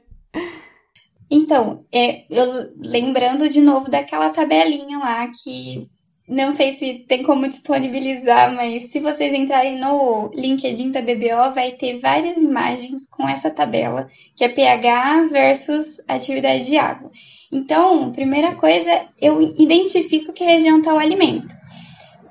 Então, 1.29 1.85
é, 1.93 2.25
eu 2.27 2.73
lembrando 2.79 3.47
de 3.47 3.61
novo 3.61 3.87
daquela 3.91 4.31
tabelinha 4.31 4.97
lá 4.97 5.27
que 5.27 5.87
não 6.27 6.53
sei 6.53 6.73
se 6.73 7.05
tem 7.07 7.23
como 7.23 7.47
disponibilizar, 7.47 8.53
mas 8.53 8.91
se 8.91 8.99
vocês 8.99 9.33
entrarem 9.33 9.79
no 9.79 10.29
LinkedIn 10.33 10.91
da 10.91 11.01
BBO, 11.01 11.53
vai 11.55 11.71
ter 11.71 11.99
várias 11.99 12.37
imagens 12.37 13.07
com 13.09 13.27
essa 13.27 13.49
tabela, 13.49 14.09
que 14.35 14.43
é 14.43 14.49
pH 14.49 15.27
versus 15.27 16.01
atividade 16.07 16.65
de 16.65 16.77
água. 16.77 17.09
Então, 17.51 18.11
primeira 18.11 18.55
coisa, 18.55 19.07
eu 19.19 19.41
identifico 19.41 20.33
que 20.33 20.43
região 20.43 20.79
está 20.79 20.93
o 20.93 20.99
alimento. 20.99 21.55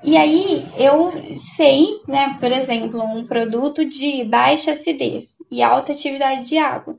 E 0.03 0.15
aí 0.15 0.65
eu 0.77 1.11
sei, 1.55 1.87
né, 2.07 2.37
por 2.39 2.51
exemplo, 2.51 3.03
um 3.03 3.25
produto 3.25 3.83
de 3.83 4.23
baixa 4.23 4.71
acidez 4.71 5.37
e 5.51 5.61
alta 5.61 5.91
atividade 5.91 6.45
de 6.45 6.57
água. 6.57 6.97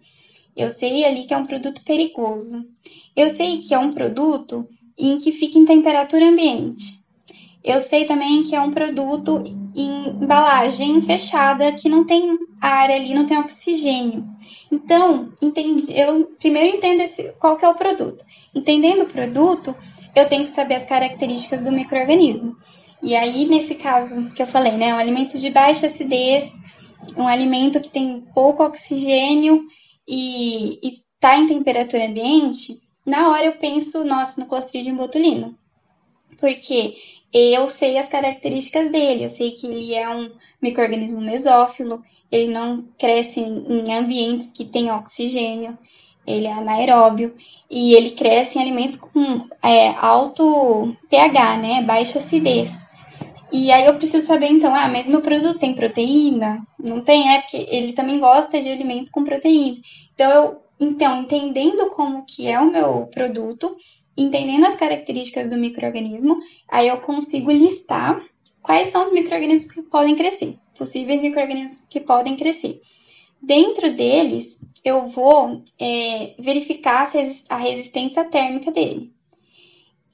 Eu 0.56 0.68
sei 0.70 1.04
ali 1.04 1.24
que 1.24 1.32
é 1.32 1.36
um 1.36 1.46
produto 1.46 1.84
perigoso. 1.84 2.64
Eu 3.14 3.30
sei 3.30 3.58
que 3.58 3.72
é 3.72 3.78
um 3.78 3.92
produto 3.92 4.68
em 4.98 5.16
que 5.18 5.30
fica 5.30 5.58
em 5.58 5.64
temperatura 5.64 6.28
ambiente. 6.28 6.98
Eu 7.62 7.80
sei 7.80 8.04
também 8.04 8.42
que 8.42 8.56
é 8.56 8.60
um 8.60 8.72
produto 8.72 9.42
em 9.80 10.08
embalagem 10.22 11.00
fechada 11.02 11.72
que 11.72 11.88
não 11.88 12.04
tem 12.04 12.36
ar 12.60 12.90
ali, 12.90 13.14
não 13.14 13.26
tem 13.26 13.38
oxigênio. 13.38 14.24
Então, 14.72 15.32
entendi, 15.40 15.86
eu 15.96 16.26
primeiro 16.38 16.76
entendo 16.76 17.00
esse, 17.00 17.32
qual 17.38 17.56
que 17.56 17.64
é 17.64 17.68
o 17.68 17.74
produto. 17.74 18.24
Entendendo 18.54 19.02
o 19.02 19.08
produto, 19.08 19.74
eu 20.16 20.28
tenho 20.28 20.42
que 20.42 20.50
saber 20.50 20.74
as 20.74 20.84
características 20.84 21.62
do 21.62 21.70
microorganismo. 21.70 22.56
E 23.00 23.14
aí, 23.14 23.46
nesse 23.46 23.76
caso 23.76 24.30
que 24.30 24.42
eu 24.42 24.46
falei, 24.48 24.72
né, 24.72 24.92
um 24.92 24.98
alimento 24.98 25.38
de 25.38 25.48
baixa 25.50 25.86
acidez, 25.86 26.52
um 27.16 27.28
alimento 27.28 27.80
que 27.80 27.88
tem 27.88 28.20
pouco 28.34 28.64
oxigênio 28.64 29.64
e 30.06 30.80
está 30.82 31.38
em 31.38 31.46
temperatura 31.46 32.06
ambiente, 32.06 32.80
na 33.06 33.30
hora 33.30 33.46
eu 33.46 33.52
penso, 33.52 34.04
nossa, 34.04 34.40
no 34.40 34.48
Clostridium 34.48 34.96
botulino. 34.96 35.56
Porque 36.38 36.96
eu 37.32 37.68
sei 37.68 37.98
as 37.98 38.08
características 38.08 38.90
dele, 38.90 39.24
eu 39.24 39.30
sei 39.30 39.50
que 39.50 39.66
ele 39.66 39.94
é 39.94 40.08
um 40.08 40.30
microorganismo 40.60 41.20
mesófilo, 41.20 42.02
ele 42.30 42.52
não 42.52 42.84
cresce 42.98 43.40
em 43.40 43.92
ambientes 43.94 44.50
que 44.50 44.64
têm 44.64 44.90
oxigênio, 44.90 45.76
ele 46.26 46.46
é 46.46 46.52
anaeróbio 46.52 47.34
e 47.70 47.94
ele 47.94 48.10
cresce 48.10 48.58
em 48.58 48.62
alimentos 48.62 48.96
com 48.96 49.46
é, 49.62 49.88
alto 49.98 50.94
pH, 51.08 51.56
né, 51.56 51.82
baixa 51.82 52.18
acidez. 52.18 52.86
E 53.50 53.72
aí 53.72 53.86
eu 53.86 53.94
preciso 53.94 54.26
saber 54.26 54.48
então, 54.48 54.74
ah, 54.74 54.88
mas 54.88 55.06
meu 55.06 55.22
produto 55.22 55.58
tem 55.58 55.74
proteína? 55.74 56.60
Não 56.78 57.00
tem, 57.00 57.34
é 57.34 57.40
porque 57.40 57.66
ele 57.70 57.94
também 57.94 58.20
gosta 58.20 58.60
de 58.60 58.68
alimentos 58.68 59.10
com 59.10 59.24
proteína. 59.24 59.78
Então 60.14 60.30
eu, 60.30 60.62
então 60.78 61.22
entendendo 61.22 61.88
como 61.90 62.26
que 62.26 62.46
é 62.46 62.60
o 62.60 62.70
meu 62.70 63.06
produto, 63.06 63.74
entendendo 64.18 64.66
as 64.66 64.74
características 64.74 65.48
do 65.48 65.56
microorganismo, 65.56 66.38
aí 66.68 66.88
eu 66.88 67.00
consigo 67.00 67.50
listar 67.50 68.20
quais 68.60 68.88
são 68.88 69.04
os 69.04 69.12
microorganismos 69.12 69.72
que 69.72 69.82
podem 69.82 70.16
crescer 70.16 70.58
possíveis 70.78 71.20
micro-organismos 71.20 71.84
que 71.90 72.00
podem 72.00 72.36
crescer. 72.36 72.80
Dentro 73.42 73.94
deles, 73.94 74.58
eu 74.84 75.08
vou 75.08 75.62
é, 75.78 76.34
verificar 76.38 77.10
a 77.48 77.56
resistência 77.56 78.24
térmica 78.24 78.70
dele. 78.70 79.12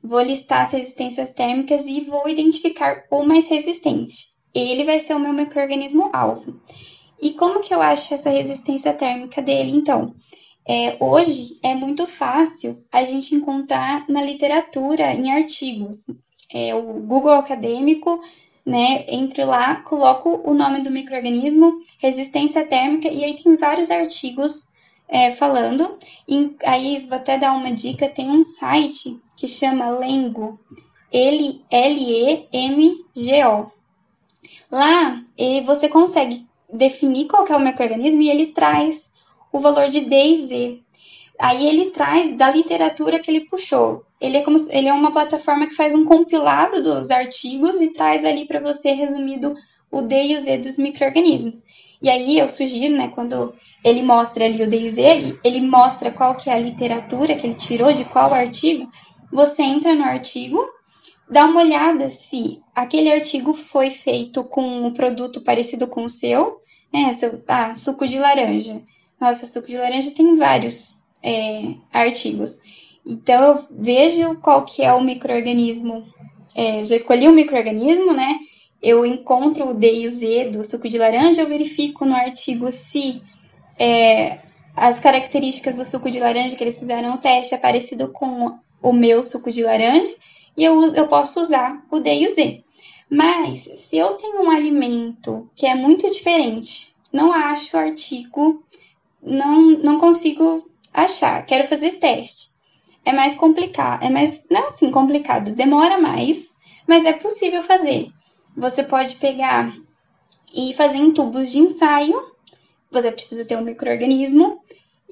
vou 0.03 0.21
listar 0.21 0.67
as 0.67 0.73
resistências 0.73 1.31
térmicas 1.31 1.87
e 1.87 2.01
vou 2.03 2.29
identificar 2.29 3.05
o 3.11 3.23
mais 3.23 3.49
resistente. 3.49 4.29
Ele 4.55 4.85
vai 4.85 5.01
ser 5.01 5.15
o 5.15 5.19
meu 5.19 5.33
microorganismo 5.33 6.11
alvo. 6.13 6.61
E 7.21 7.33
como 7.33 7.61
que 7.61 7.73
eu 7.73 7.81
acho 7.81 8.13
essa 8.13 8.29
resistência 8.29 8.93
térmica 8.93 9.41
dele, 9.41 9.71
então? 9.71 10.15
É, 10.67 10.97
hoje 10.99 11.59
é 11.63 11.75
muito 11.75 12.07
fácil 12.07 12.83
a 12.91 13.05
gente 13.05 13.35
encontrar 13.35 14.09
na 14.09 14.23
literatura, 14.23 15.13
em 15.13 15.31
artigos. 15.31 16.07
É, 16.51 16.75
o 16.75 17.01
Google 17.01 17.35
Acadêmico, 17.35 18.23
né, 18.65 19.05
entre 19.09 19.45
lá, 19.45 19.77
coloco 19.77 20.41
o 20.43 20.55
nome 20.55 20.81
do 20.81 20.91
microorganismo, 20.91 21.83
resistência 21.99 22.65
térmica, 22.65 23.09
e 23.09 23.23
aí 23.23 23.35
tem 23.35 23.57
vários 23.57 23.91
artigos 23.91 24.69
é, 25.07 25.31
falando. 25.33 25.99
E 26.27 26.57
aí 26.65 27.07
vou 27.07 27.19
até 27.19 27.37
dar 27.37 27.53
uma 27.53 27.71
dica: 27.71 28.09
tem 28.09 28.31
um 28.31 28.43
site 28.43 29.21
que 29.37 29.47
chama 29.47 29.91
Lengo, 29.91 30.59
L-E-M-G-O. 31.13 31.71
Lá 34.71 35.23
você 35.67 35.89
consegue 35.89 36.47
definir 36.73 37.27
qual 37.27 37.47
é 37.47 37.55
o 37.55 37.61
microorganismo 37.61 38.23
e 38.23 38.31
ele 38.31 38.47
traz 38.47 39.13
o 39.55 39.61
valor 39.61 39.89
de 39.89 40.01
D 40.01 40.17
e 40.17 40.47
Z. 40.47 40.81
Aí 41.39 41.65
ele 41.65 41.93
traz 41.93 42.37
da 42.37 42.51
literatura 42.51 43.21
que 43.21 43.31
ele 43.31 43.47
puxou. 43.47 44.05
Ele 44.21 44.39
é 44.39 44.43
como 44.43 44.57
ele 44.69 44.89
é 44.89 44.93
uma 44.93 45.13
plataforma 45.13 45.69
que 45.69 45.77
faz 45.77 45.95
um 45.95 46.05
compilado 46.05 46.83
dos 46.83 47.09
artigos 47.09 47.81
e 47.81 47.91
traz 47.91 48.25
ali 48.25 48.47
para 48.47 48.59
você 48.59 48.91
resumido 48.91 49.55
o 49.93 50.03
D 50.03 50.25
e 50.25 50.37
o 50.37 50.41
Z 50.41 50.59
dos 50.59 50.77
microorganismos. 50.77 51.63
E 52.03 52.11
aí 52.11 52.37
eu 52.37 52.49
sugiro, 52.49 52.97
né, 52.97 53.13
quando 53.15 53.55
ele 53.85 54.03
mostra 54.03 54.45
ali 54.45 54.61
o 54.61 54.69
D 54.69 54.77
e 54.77 54.91
Z, 54.91 55.39
ele 55.45 55.61
mostra 55.61 56.11
qual 56.11 56.37
que 56.37 56.51
é 56.51 56.55
a 56.55 56.59
literatura 56.59 57.37
que 57.37 57.47
ele 57.47 57.55
tirou 57.55 57.93
de 57.93 58.05
qual 58.07 58.35
artigo, 58.35 58.91
você 59.33 59.63
entra 59.63 59.95
no 59.95 60.03
artigo, 60.03 60.59
dá 61.31 61.45
uma 61.45 61.61
olhada 61.61 62.11
se 62.11 62.61
aquele 62.75 63.13
artigo 63.13 63.55
foi 63.55 63.91
feito 63.91 64.43
com 64.43 64.85
um 64.85 64.93
produto 64.93 65.43
parecido 65.43 65.87
com 65.87 66.05
o 66.05 66.09
seu, 66.09 66.61
né, 66.93 67.15
seu, 67.15 67.41
ah, 67.47 67.73
suco 67.73 68.09
de 68.09 68.19
laranja. 68.19 68.83
Nossa, 69.25 69.47
suco 69.47 69.69
de 69.69 69.79
laranja 69.79 70.11
tem 70.11 70.37
vários 70.37 70.99
é, 71.23 71.77
artigos. 71.91 72.61
Então, 73.07 73.43
eu 73.43 73.65
vejo 73.71 74.39
qual 74.41 74.67
que 74.67 74.83
é 74.83 74.93
o 74.93 75.03
microorganismo. 75.03 76.07
É, 76.55 76.85
já 76.85 76.95
escolhi 76.95 77.27
o 77.27 77.33
microorganismo, 77.33 78.13
né? 78.13 78.39
Eu 78.83 79.07
encontro 79.07 79.71
o 79.71 79.73
D 79.73 80.01
e 80.01 80.07
o 80.07 80.11
Z 80.11 80.51
do 80.51 80.63
suco 80.63 80.91
de 80.91 80.99
laranja, 80.99 81.41
eu 81.41 81.49
verifico 81.49 82.05
no 82.05 82.15
artigo 82.15 82.71
se 82.71 83.23
é, 83.79 84.41
as 84.77 85.01
características 85.01 85.77
do 85.77 85.87
suco 85.87 86.11
de 86.11 86.21
laranja 86.21 86.55
que 86.55 86.63
eles 86.63 86.79
fizeram 86.79 87.15
o 87.15 87.19
teste 87.19 87.55
é 87.55 87.59
parecido 87.59 88.09
com 88.09 88.59
o 88.83 88.93
meu 88.93 89.23
suco 89.23 89.51
de 89.51 89.63
laranja, 89.63 90.15
e 90.55 90.63
eu, 90.63 90.95
eu 90.95 91.09
posso 91.09 91.41
usar 91.41 91.83
o 91.91 91.99
D 91.99 92.15
e 92.15 92.27
o 92.27 92.29
Z. 92.29 92.63
Mas, 93.09 93.71
se 93.89 93.97
eu 93.97 94.19
tenho 94.19 94.43
um 94.43 94.51
alimento 94.51 95.49
que 95.55 95.65
é 95.65 95.75
muito 95.75 96.11
diferente, 96.11 96.95
não 97.11 97.33
acho 97.33 97.75
o 97.75 97.81
artigo 97.81 98.63
não, 99.25 99.71
não 99.79 99.99
consigo 99.99 100.71
achar. 100.93 101.45
Quero 101.47 101.67
fazer 101.67 101.99
teste. 101.99 102.49
É 103.05 103.13
mais 103.13 103.35
complicado, 103.35 104.03
é 104.03 104.11
mais, 104.11 104.43
não 104.51 104.69
assim 104.69 104.91
complicado, 104.91 105.55
demora 105.55 105.99
mais, 105.99 106.51
mas 106.87 107.05
é 107.05 107.13
possível 107.13 107.63
fazer. 107.63 108.11
Você 108.57 108.83
pode 108.83 109.17
pegar 109.17 109.75
e 110.55 110.73
fazer 110.75 110.99
em 110.99 111.13
tubos 111.13 111.51
de 111.51 111.59
ensaio. 111.59 112.33
Você 112.91 113.11
precisa 113.11 113.45
ter 113.45 113.59
um 113.59 113.63
microorganismo 113.63 114.63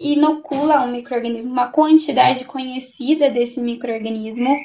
inocula 0.02 0.82
um 0.82 0.90
microorganismo, 0.90 1.52
uma 1.52 1.68
quantidade 1.68 2.44
conhecida 2.44 3.30
desse 3.30 3.60
microorganismo 3.60 4.56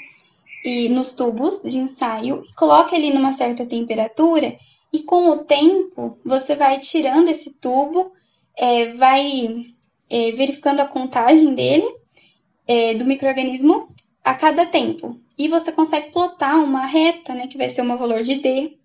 e 0.64 0.90
nos 0.90 1.14
tubos 1.14 1.62
de 1.62 1.78
ensaio 1.78 2.44
coloca 2.56 2.96
ele 2.96 3.14
numa 3.14 3.32
certa 3.32 3.66
temperatura 3.66 4.58
e 4.92 5.00
com 5.04 5.30
o 5.30 5.44
tempo 5.44 6.18
você 6.26 6.56
vai 6.56 6.80
tirando 6.80 7.30
esse 7.30 7.52
tubo 7.52 8.12
é, 8.58 8.94
vai 8.94 9.68
é, 10.10 10.32
verificando 10.32 10.80
a 10.80 10.86
contagem 10.86 11.54
dele, 11.54 11.88
é, 12.68 12.96
do 12.96 13.06
microorganismo, 13.06 13.88
a 14.24 14.34
cada 14.34 14.66
tempo. 14.66 15.20
E 15.38 15.48
você 15.48 15.72
consegue 15.72 16.12
plotar 16.12 16.62
uma 16.64 16.86
reta, 16.86 17.34
né, 17.34 17.48
que 17.48 17.58
vai 17.58 17.70
ser 17.70 17.82
o 17.82 17.86
meu 17.86 17.98
valor 17.98 18.24
de 18.24 18.36
D. 18.36 18.78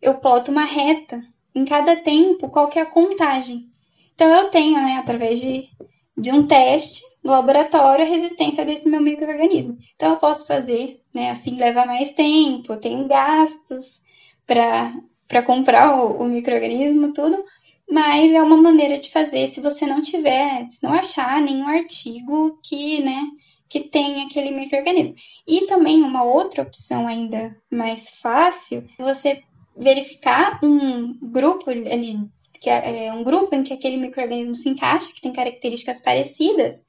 Eu 0.00 0.18
ploto 0.18 0.50
uma 0.50 0.64
reta 0.64 1.22
em 1.54 1.64
cada 1.64 1.96
tempo, 1.96 2.50
qual 2.50 2.68
que 2.68 2.78
é 2.78 2.82
a 2.82 2.86
contagem. 2.86 3.68
Então, 4.14 4.28
eu 4.28 4.50
tenho, 4.50 4.74
né, 4.74 4.96
através 4.96 5.40
de, 5.40 5.68
de 6.16 6.32
um 6.32 6.46
teste 6.46 7.02
no 7.22 7.30
laboratório, 7.30 8.04
a 8.04 8.08
resistência 8.08 8.64
desse 8.64 8.88
meu 8.88 9.00
microorganismo. 9.00 9.78
Então, 9.94 10.10
eu 10.10 10.16
posso 10.18 10.46
fazer, 10.46 11.00
né, 11.14 11.30
assim, 11.30 11.56
leva 11.56 11.86
mais 11.86 12.12
tempo, 12.12 12.72
eu 12.72 12.80
tenho 12.80 13.06
gastos 13.06 14.02
para 14.46 15.42
comprar 15.42 15.96
o, 15.96 16.22
o 16.22 16.24
microorganismo, 16.24 17.12
tudo, 17.12 17.42
mas 17.90 18.32
é 18.32 18.42
uma 18.42 18.56
maneira 18.56 18.98
de 18.98 19.10
fazer 19.10 19.46
se 19.48 19.60
você 19.60 19.86
não 19.86 20.00
tiver, 20.00 20.66
se 20.66 20.82
não 20.82 20.92
achar 20.92 21.40
nenhum 21.40 21.68
artigo 21.68 22.58
que, 22.62 23.00
né, 23.00 23.22
que 23.68 23.80
tem 23.80 24.22
aquele 24.22 24.50
microorganismo. 24.50 25.14
E 25.46 25.66
também 25.66 26.02
uma 26.02 26.22
outra 26.22 26.62
opção 26.62 27.06
ainda 27.06 27.56
mais 27.70 28.10
fácil 28.20 28.84
você 28.98 29.42
verificar 29.76 30.60
um 30.62 31.18
grupo 31.20 31.70
ali, 31.70 32.18
que 32.60 32.68
é, 32.68 33.06
é 33.06 33.12
um 33.12 33.24
grupo 33.24 33.54
em 33.54 33.62
que 33.62 33.72
aquele 33.72 33.96
microorganismo 33.96 34.54
se 34.54 34.68
encaixa, 34.68 35.12
que 35.12 35.22
tem 35.22 35.32
características 35.32 36.02
parecidas, 36.02 36.84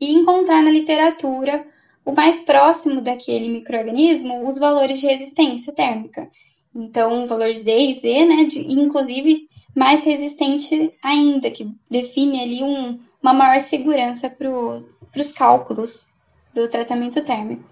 e 0.00 0.12
encontrar 0.12 0.62
na 0.62 0.70
literatura 0.70 1.66
o 2.04 2.12
mais 2.12 2.40
próximo 2.42 3.00
daquele 3.00 3.48
microorganismo 3.48 4.46
os 4.48 4.58
valores 4.58 5.00
de 5.00 5.06
resistência 5.06 5.72
térmica. 5.72 6.30
Então, 6.74 7.24
o 7.24 7.26
valor 7.26 7.52
de 7.52 7.62
D 7.62 7.76
e 7.76 7.94
Z, 7.94 8.24
né, 8.24 8.44
de, 8.44 8.60
inclusive 8.60 9.47
mais 9.78 10.02
resistente 10.02 10.92
ainda, 11.02 11.50
que 11.50 11.72
define 11.88 12.42
ali 12.42 12.62
um, 12.64 13.00
uma 13.22 13.32
maior 13.32 13.60
segurança 13.60 14.28
para 14.28 14.50
os 15.20 15.32
cálculos 15.32 16.06
do 16.52 16.68
tratamento 16.68 17.24
térmico. 17.24 17.64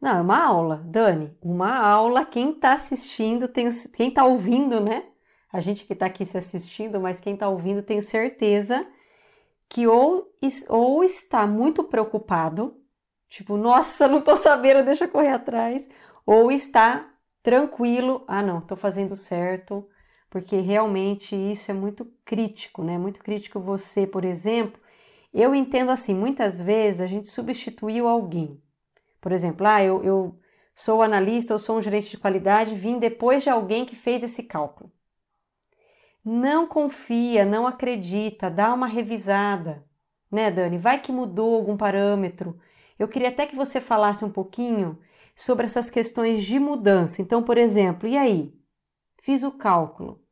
Não, 0.00 0.18
é 0.18 0.20
uma 0.20 0.44
aula, 0.44 0.82
Dani, 0.86 1.36
uma 1.42 1.76
aula. 1.76 2.24
Quem 2.24 2.50
está 2.50 2.74
assistindo, 2.74 3.48
quem 3.48 4.08
está 4.08 4.24
ouvindo, 4.24 4.78
né? 4.80 5.04
A 5.52 5.60
gente 5.60 5.84
que 5.84 5.92
está 5.92 6.06
aqui 6.06 6.24
se 6.24 6.38
assistindo, 6.38 7.00
mas 7.00 7.20
quem 7.20 7.34
está 7.34 7.48
ouvindo, 7.48 7.82
tenho 7.82 8.02
certeza 8.02 8.86
que 9.68 9.88
ou, 9.88 10.30
ou 10.68 11.02
está 11.02 11.46
muito 11.48 11.82
preocupado, 11.82 12.76
tipo, 13.28 13.56
nossa, 13.56 14.06
não 14.06 14.18
estou 14.18 14.36
sabendo, 14.36 14.84
deixa 14.84 15.06
eu 15.06 15.08
correr 15.08 15.32
atrás, 15.32 15.88
ou 16.24 16.52
está 16.52 17.10
tranquilo, 17.42 18.24
ah, 18.28 18.42
não, 18.42 18.58
estou 18.58 18.76
fazendo 18.76 19.16
certo, 19.16 19.88
porque 20.36 20.56
realmente 20.60 21.34
isso 21.34 21.70
é 21.70 21.74
muito 21.74 22.04
crítico, 22.22 22.84
né? 22.84 22.98
Muito 22.98 23.20
crítico 23.20 23.58
você, 23.58 24.06
por 24.06 24.22
exemplo. 24.22 24.78
Eu 25.32 25.54
entendo 25.54 25.90
assim, 25.90 26.14
muitas 26.14 26.60
vezes 26.60 27.00
a 27.00 27.06
gente 27.06 27.26
substituiu 27.28 28.06
alguém. 28.06 28.62
Por 29.18 29.32
exemplo, 29.32 29.66
ah, 29.66 29.82
eu, 29.82 30.04
eu 30.04 30.38
sou 30.74 31.00
analista, 31.00 31.54
eu 31.54 31.58
sou 31.58 31.78
um 31.78 31.80
gerente 31.80 32.10
de 32.10 32.18
qualidade, 32.18 32.74
vim 32.74 32.98
depois 32.98 33.44
de 33.44 33.48
alguém 33.48 33.86
que 33.86 33.96
fez 33.96 34.22
esse 34.22 34.42
cálculo. 34.42 34.92
Não 36.22 36.66
confia, 36.66 37.46
não 37.46 37.66
acredita, 37.66 38.50
dá 38.50 38.74
uma 38.74 38.86
revisada, 38.86 39.86
né, 40.30 40.50
Dani? 40.50 40.76
Vai 40.76 41.00
que 41.00 41.10
mudou 41.10 41.54
algum 41.54 41.78
parâmetro. 41.78 42.60
Eu 42.98 43.08
queria 43.08 43.30
até 43.30 43.46
que 43.46 43.56
você 43.56 43.80
falasse 43.80 44.22
um 44.22 44.30
pouquinho 44.30 44.98
sobre 45.34 45.64
essas 45.64 45.88
questões 45.88 46.44
de 46.44 46.58
mudança. 46.58 47.22
Então, 47.22 47.42
por 47.42 47.56
exemplo, 47.56 48.06
e 48.06 48.18
aí? 48.18 48.54
Fiz 49.26 49.42
o 49.42 49.50
cálculo. 49.50 50.25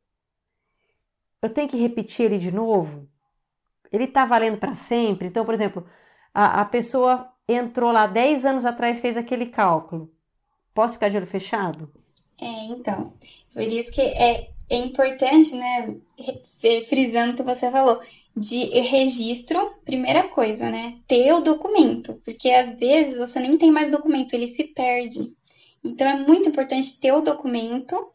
Eu 1.45 1.53
tenho 1.53 1.69
que 1.69 1.77
repetir 1.77 2.25
ele 2.25 2.37
de 2.37 2.51
novo? 2.51 3.07
Ele 3.91 4.05
está 4.05 4.25
valendo 4.25 4.57
para 4.57 4.73
sempre? 4.73 5.27
Então, 5.27 5.45
por 5.45 5.53
exemplo, 5.53 5.85
a, 6.33 6.61
a 6.61 6.65
pessoa 6.65 7.31
entrou 7.47 7.91
lá 7.91 8.07
10 8.07 8.45
anos 8.45 8.65
atrás 8.65 8.99
fez 8.99 9.15
aquele 9.15 9.45
cálculo. 9.45 10.11
Posso 10.73 10.95
ficar 10.95 11.09
de 11.09 11.17
olho 11.17 11.27
fechado? 11.27 11.91
É, 12.41 12.65
então. 12.65 13.13
Por 13.53 13.61
isso 13.61 13.91
que 13.91 14.01
é, 14.01 14.49
é 14.69 14.77
importante, 14.77 15.55
né, 15.55 15.95
frisando 16.89 17.33
o 17.33 17.35
que 17.35 17.43
você 17.43 17.69
falou, 17.69 18.01
de 18.35 18.65
registro, 18.81 19.75
primeira 19.85 20.27
coisa, 20.27 20.69
né, 20.69 20.97
ter 21.07 21.31
o 21.31 21.41
documento, 21.41 22.19
porque 22.25 22.49
às 22.49 22.73
vezes 22.73 23.17
você 23.17 23.39
nem 23.39 23.57
tem 23.57 23.71
mais 23.71 23.89
documento, 23.89 24.33
ele 24.33 24.47
se 24.47 24.65
perde. 24.65 25.31
Então 25.83 26.07
é 26.07 26.17
muito 26.17 26.49
importante 26.49 26.99
ter 26.99 27.13
o 27.13 27.21
documento 27.21 28.11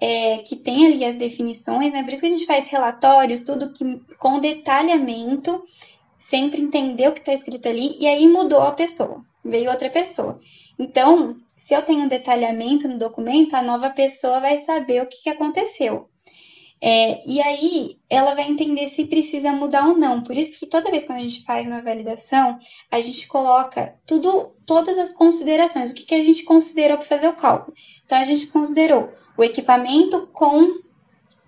é, 0.00 0.38
que 0.38 0.56
tem 0.56 0.86
ali 0.86 1.04
as 1.04 1.16
definições, 1.16 1.92
né? 1.92 2.02
Por 2.02 2.12
isso 2.12 2.20
que 2.20 2.26
a 2.26 2.30
gente 2.30 2.46
faz 2.46 2.66
relatórios, 2.66 3.42
tudo 3.42 3.72
que 3.72 4.00
com 4.18 4.40
detalhamento, 4.40 5.64
sempre 6.18 6.60
entender 6.60 7.08
o 7.08 7.12
que 7.12 7.20
está 7.20 7.32
escrito 7.32 7.68
ali, 7.68 7.96
e 7.98 8.06
aí 8.06 8.26
mudou 8.28 8.60
a 8.62 8.72
pessoa, 8.72 9.24
veio 9.44 9.70
outra 9.70 9.88
pessoa. 9.90 10.40
Então, 10.78 11.36
se 11.56 11.74
eu 11.74 11.82
tenho 11.82 12.04
um 12.04 12.08
detalhamento 12.08 12.86
no 12.86 12.98
documento, 12.98 13.54
a 13.54 13.62
nova 13.62 13.90
pessoa 13.90 14.40
vai 14.40 14.58
saber 14.58 15.02
o 15.02 15.06
que, 15.06 15.22
que 15.22 15.30
aconteceu. 15.30 16.08
É, 16.80 17.26
e 17.26 17.40
aí 17.40 17.98
ela 18.08 18.34
vai 18.34 18.48
entender 18.48 18.88
se 18.88 19.06
precisa 19.06 19.50
mudar 19.50 19.88
ou 19.88 19.96
não. 19.96 20.22
Por 20.22 20.36
isso 20.36 20.58
que 20.58 20.66
toda 20.66 20.90
vez 20.90 21.04
que 21.04 21.12
a 21.12 21.18
gente 21.18 21.42
faz 21.42 21.66
uma 21.66 21.80
validação, 21.80 22.58
a 22.90 23.00
gente 23.00 23.26
coloca 23.26 23.98
tudo, 24.06 24.54
todas 24.66 24.98
as 24.98 25.12
considerações. 25.12 25.90
O 25.90 25.94
que, 25.94 26.04
que 26.04 26.14
a 26.14 26.22
gente 26.22 26.44
considerou 26.44 26.98
para 26.98 27.06
fazer 27.06 27.28
o 27.28 27.36
cálculo? 27.36 27.74
Então 28.04 28.18
a 28.18 28.24
gente 28.24 28.46
considerou 28.48 29.10
o 29.36 29.44
equipamento 29.44 30.28
com 30.32 30.80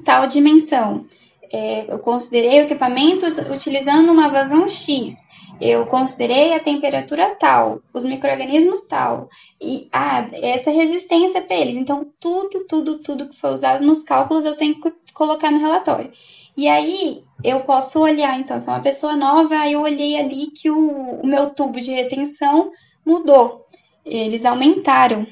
tal 0.05 0.26
dimensão. 0.26 1.07
É, 1.51 1.93
eu 1.93 1.99
considerei 1.99 2.61
o 2.61 2.64
equipamento 2.64 3.26
utilizando 3.53 4.12
uma 4.12 4.28
vazão 4.28 4.68
X. 4.68 5.16
Eu 5.61 5.86
considerei 5.86 6.55
a 6.55 6.61
temperatura 6.61 7.34
tal, 7.34 7.80
os 7.93 8.05
micro-organismos 8.05 8.82
tal, 8.84 9.28
e 9.61 9.89
ah, 9.93 10.28
essa 10.34 10.70
resistência 10.70 11.43
para 11.43 11.57
eles. 11.57 11.74
Então, 11.74 12.07
tudo, 12.20 12.64
tudo, 12.68 13.01
tudo 13.01 13.28
que 13.28 13.36
foi 13.36 13.53
usado 13.53 13.84
nos 13.84 14.05
cálculos 14.05 14.45
eu 14.45 14.57
tenho 14.57 14.80
que 14.80 14.93
colocar 15.12 15.51
no 15.51 15.59
relatório. 15.59 16.12
E 16.57 16.68
aí, 16.68 17.24
eu 17.43 17.61
posso 17.61 18.01
olhar, 18.01 18.39
então, 18.39 18.59
se 18.59 18.68
é 18.68 18.72
uma 18.72 18.80
pessoa 18.80 19.16
nova, 19.16 19.57
aí 19.57 19.72
eu 19.72 19.80
olhei 19.80 20.16
ali 20.16 20.49
que 20.49 20.70
o, 20.70 21.20
o 21.20 21.26
meu 21.26 21.51
tubo 21.51 21.80
de 21.80 21.91
retenção 21.91 22.70
mudou. 23.05 23.66
Eles 24.05 24.45
aumentaram 24.45 25.26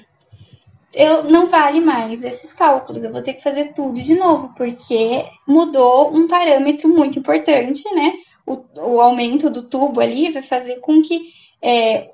eu 0.94 1.24
não 1.24 1.48
vale 1.48 1.80
mais 1.80 2.24
esses 2.24 2.52
cálculos, 2.52 3.04
eu 3.04 3.12
vou 3.12 3.22
ter 3.22 3.34
que 3.34 3.42
fazer 3.42 3.72
tudo 3.74 4.00
de 4.00 4.14
novo, 4.14 4.54
porque 4.56 5.26
mudou 5.46 6.14
um 6.14 6.26
parâmetro 6.26 6.88
muito 6.88 7.18
importante, 7.18 7.82
né? 7.94 8.14
O, 8.46 8.64
o 8.76 9.00
aumento 9.00 9.50
do 9.50 9.68
tubo 9.68 10.00
ali 10.00 10.30
vai 10.30 10.42
fazer 10.42 10.76
com 10.76 11.02
que 11.02 11.30
é, 11.60 12.12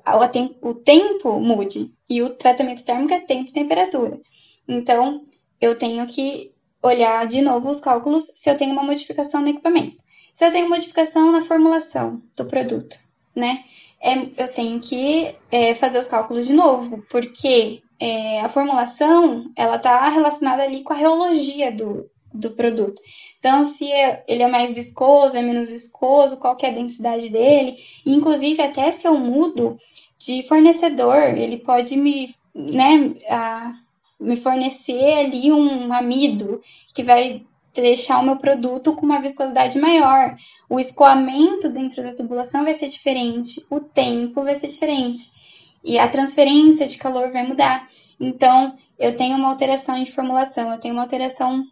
o, 0.62 0.70
o 0.70 0.74
tempo 0.74 1.38
mude, 1.38 1.92
e 2.08 2.22
o 2.22 2.30
tratamento 2.30 2.84
térmico 2.84 3.14
é 3.14 3.20
tempo 3.20 3.50
e 3.50 3.52
temperatura. 3.52 4.20
Então, 4.66 5.24
eu 5.60 5.78
tenho 5.78 6.06
que 6.06 6.52
olhar 6.82 7.26
de 7.26 7.40
novo 7.40 7.70
os 7.70 7.80
cálculos 7.80 8.24
se 8.34 8.50
eu 8.50 8.56
tenho 8.56 8.72
uma 8.72 8.82
modificação 8.82 9.40
no 9.40 9.48
equipamento. 9.48 10.02
Se 10.34 10.44
eu 10.44 10.50
tenho 10.50 10.68
modificação 10.68 11.30
na 11.30 11.42
formulação 11.42 12.22
do 12.36 12.46
produto, 12.46 12.96
né? 13.34 13.64
É, 14.00 14.14
eu 14.36 14.48
tenho 14.48 14.80
que 14.80 15.34
é, 15.50 15.74
fazer 15.74 15.98
os 15.98 16.08
cálculos 16.08 16.46
de 16.46 16.52
novo, 16.52 17.04
porque 17.08 17.82
é, 18.02 18.40
a 18.40 18.48
formulação 18.48 19.52
ela 19.54 19.76
está 19.76 20.08
relacionada 20.08 20.64
ali 20.64 20.82
com 20.82 20.92
a 20.92 20.96
reologia 20.96 21.70
do, 21.70 22.10
do 22.34 22.50
produto. 22.50 23.00
Então, 23.38 23.64
se 23.64 23.92
é, 23.92 24.24
ele 24.26 24.42
é 24.42 24.48
mais 24.48 24.72
viscoso, 24.72 25.36
é 25.36 25.42
menos 25.42 25.68
viscoso, 25.68 26.36
qual 26.38 26.58
é 26.60 26.66
a 26.66 26.72
densidade 26.72 27.28
dele, 27.28 27.76
inclusive 28.04 28.60
até 28.60 28.90
se 28.90 29.06
eu 29.06 29.16
mudo 29.16 29.78
de 30.18 30.42
fornecedor, 30.48 31.16
ele 31.16 31.58
pode 31.58 31.96
me, 31.96 32.34
né, 32.52 33.14
a, 33.30 33.72
me 34.18 34.34
fornecer 34.34 35.20
ali 35.20 35.52
um 35.52 35.92
amido 35.92 36.60
que 36.92 37.04
vai 37.04 37.46
deixar 37.72 38.18
o 38.18 38.24
meu 38.24 38.36
produto 38.36 38.96
com 38.96 39.06
uma 39.06 39.20
viscosidade 39.20 39.78
maior. 39.78 40.36
O 40.68 40.80
escoamento 40.80 41.68
dentro 41.68 42.02
da 42.02 42.16
tubulação 42.16 42.64
vai 42.64 42.74
ser 42.74 42.88
diferente, 42.88 43.64
o 43.70 43.78
tempo 43.78 44.42
vai 44.42 44.56
ser 44.56 44.66
diferente 44.66 45.40
e 45.84 45.98
a 45.98 46.08
transferência 46.08 46.86
de 46.86 46.98
calor 46.98 47.30
vai 47.32 47.46
mudar. 47.46 47.88
Então, 48.18 48.76
eu 48.98 49.16
tenho 49.16 49.36
uma 49.36 49.48
alteração 49.48 50.02
de 50.02 50.12
formulação, 50.12 50.72
eu 50.72 50.78
tenho 50.78 50.94
uma 50.94 51.02
alteração 51.02 51.64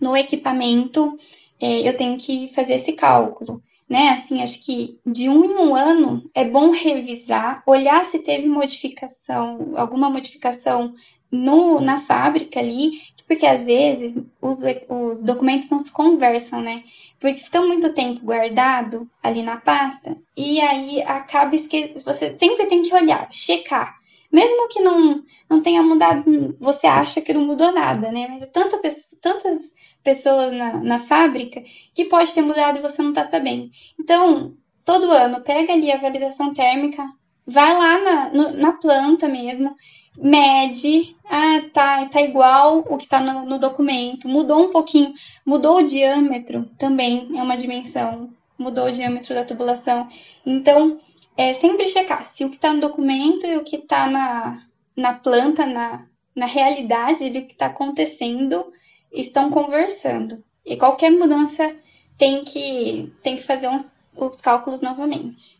no 0.00 0.16
equipamento, 0.16 1.18
é, 1.60 1.88
eu 1.88 1.96
tenho 1.96 2.16
que 2.16 2.48
fazer 2.54 2.74
esse 2.74 2.92
cálculo. 2.92 3.62
Né? 3.88 4.08
Assim, 4.08 4.42
acho 4.42 4.64
que 4.64 4.98
de 5.04 5.28
um 5.28 5.44
em 5.44 5.56
um 5.56 5.76
ano 5.76 6.24
é 6.34 6.44
bom 6.44 6.70
revisar, 6.70 7.62
olhar 7.66 8.04
se 8.06 8.18
teve 8.18 8.48
modificação, 8.48 9.74
alguma 9.76 10.08
modificação 10.08 10.94
no, 11.30 11.80
na 11.80 12.00
fábrica 12.00 12.60
ali, 12.60 12.92
porque 13.26 13.46
às 13.46 13.64
vezes 13.64 14.16
os, 14.40 14.58
os 14.88 15.22
documentos 15.22 15.68
não 15.68 15.80
se 15.80 15.90
conversam, 15.90 16.60
né? 16.60 16.84
Porque 17.18 17.42
fica 17.42 17.60
muito 17.60 17.92
tempo 17.94 18.24
guardado 18.24 19.08
ali 19.22 19.42
na 19.42 19.56
pasta 19.56 20.16
e 20.36 20.60
aí 20.60 21.02
acaba 21.02 21.54
esquecendo. 21.54 22.00
Você 22.00 22.36
sempre 22.36 22.66
tem 22.66 22.82
que 22.82 22.94
olhar, 22.94 23.30
checar. 23.30 23.96
Mesmo 24.30 24.68
que 24.68 24.80
não, 24.80 25.22
não 25.48 25.62
tenha 25.62 25.82
mudado, 25.82 26.56
você 26.58 26.88
acha 26.88 27.20
que 27.20 27.32
não 27.32 27.46
mudou 27.46 27.72
nada, 27.72 28.10
né? 28.10 28.26
Mas 28.28 28.42
é 28.42 28.46
tanta, 28.46 28.80
tantas 29.22 29.72
pessoas 30.02 30.52
na, 30.52 30.74
na 30.82 30.98
fábrica 30.98 31.62
que 31.94 32.06
pode 32.06 32.34
ter 32.34 32.42
mudado 32.42 32.78
e 32.78 32.82
você 32.82 33.00
não 33.00 33.10
está 33.10 33.24
sabendo. 33.24 33.70
Então, 33.98 34.56
todo 34.84 35.10
ano, 35.10 35.42
pega 35.42 35.72
ali 35.72 35.90
a 35.92 35.98
validação 35.98 36.52
térmica, 36.52 37.08
vai 37.46 37.76
lá 37.76 37.98
na, 37.98 38.28
no, 38.30 38.56
na 38.56 38.72
planta 38.72 39.28
mesmo, 39.28 39.76
mede, 40.16 41.16
ah, 41.24 41.62
tá, 41.72 42.06
tá 42.06 42.20
igual 42.22 42.78
o 42.78 42.96
que 42.96 43.04
está 43.04 43.20
no, 43.20 43.44
no, 43.44 43.58
documento, 43.58 44.28
mudou 44.28 44.64
um 44.64 44.70
pouquinho, 44.70 45.14
mudou 45.44 45.78
o 45.78 45.86
diâmetro 45.86 46.70
também, 46.78 47.28
é 47.36 47.42
uma 47.42 47.56
dimensão, 47.56 48.30
mudou 48.58 48.86
o 48.86 48.92
diâmetro 48.92 49.34
da 49.34 49.44
tubulação. 49.44 50.08
Então, 50.46 51.00
é 51.36 51.52
sempre 51.54 51.88
checar 51.88 52.24
se 52.26 52.44
o 52.44 52.50
que 52.50 52.56
está 52.56 52.72
no 52.72 52.80
documento 52.80 53.46
e 53.46 53.56
o 53.56 53.64
que 53.64 53.76
está 53.76 54.06
na, 54.06 54.62
na 54.96 55.12
planta, 55.14 55.66
na, 55.66 56.06
na 56.34 56.46
realidade, 56.46 57.26
o 57.26 57.32
que 57.32 57.52
está 57.52 57.66
acontecendo, 57.66 58.72
estão 59.12 59.50
conversando. 59.50 60.42
E 60.64 60.76
qualquer 60.76 61.10
mudança 61.10 61.74
tem 62.16 62.44
que, 62.44 63.12
tem 63.22 63.36
que 63.36 63.42
fazer 63.42 63.68
uns, 63.68 63.90
os 64.16 64.40
cálculos 64.40 64.80
novamente. 64.80 65.58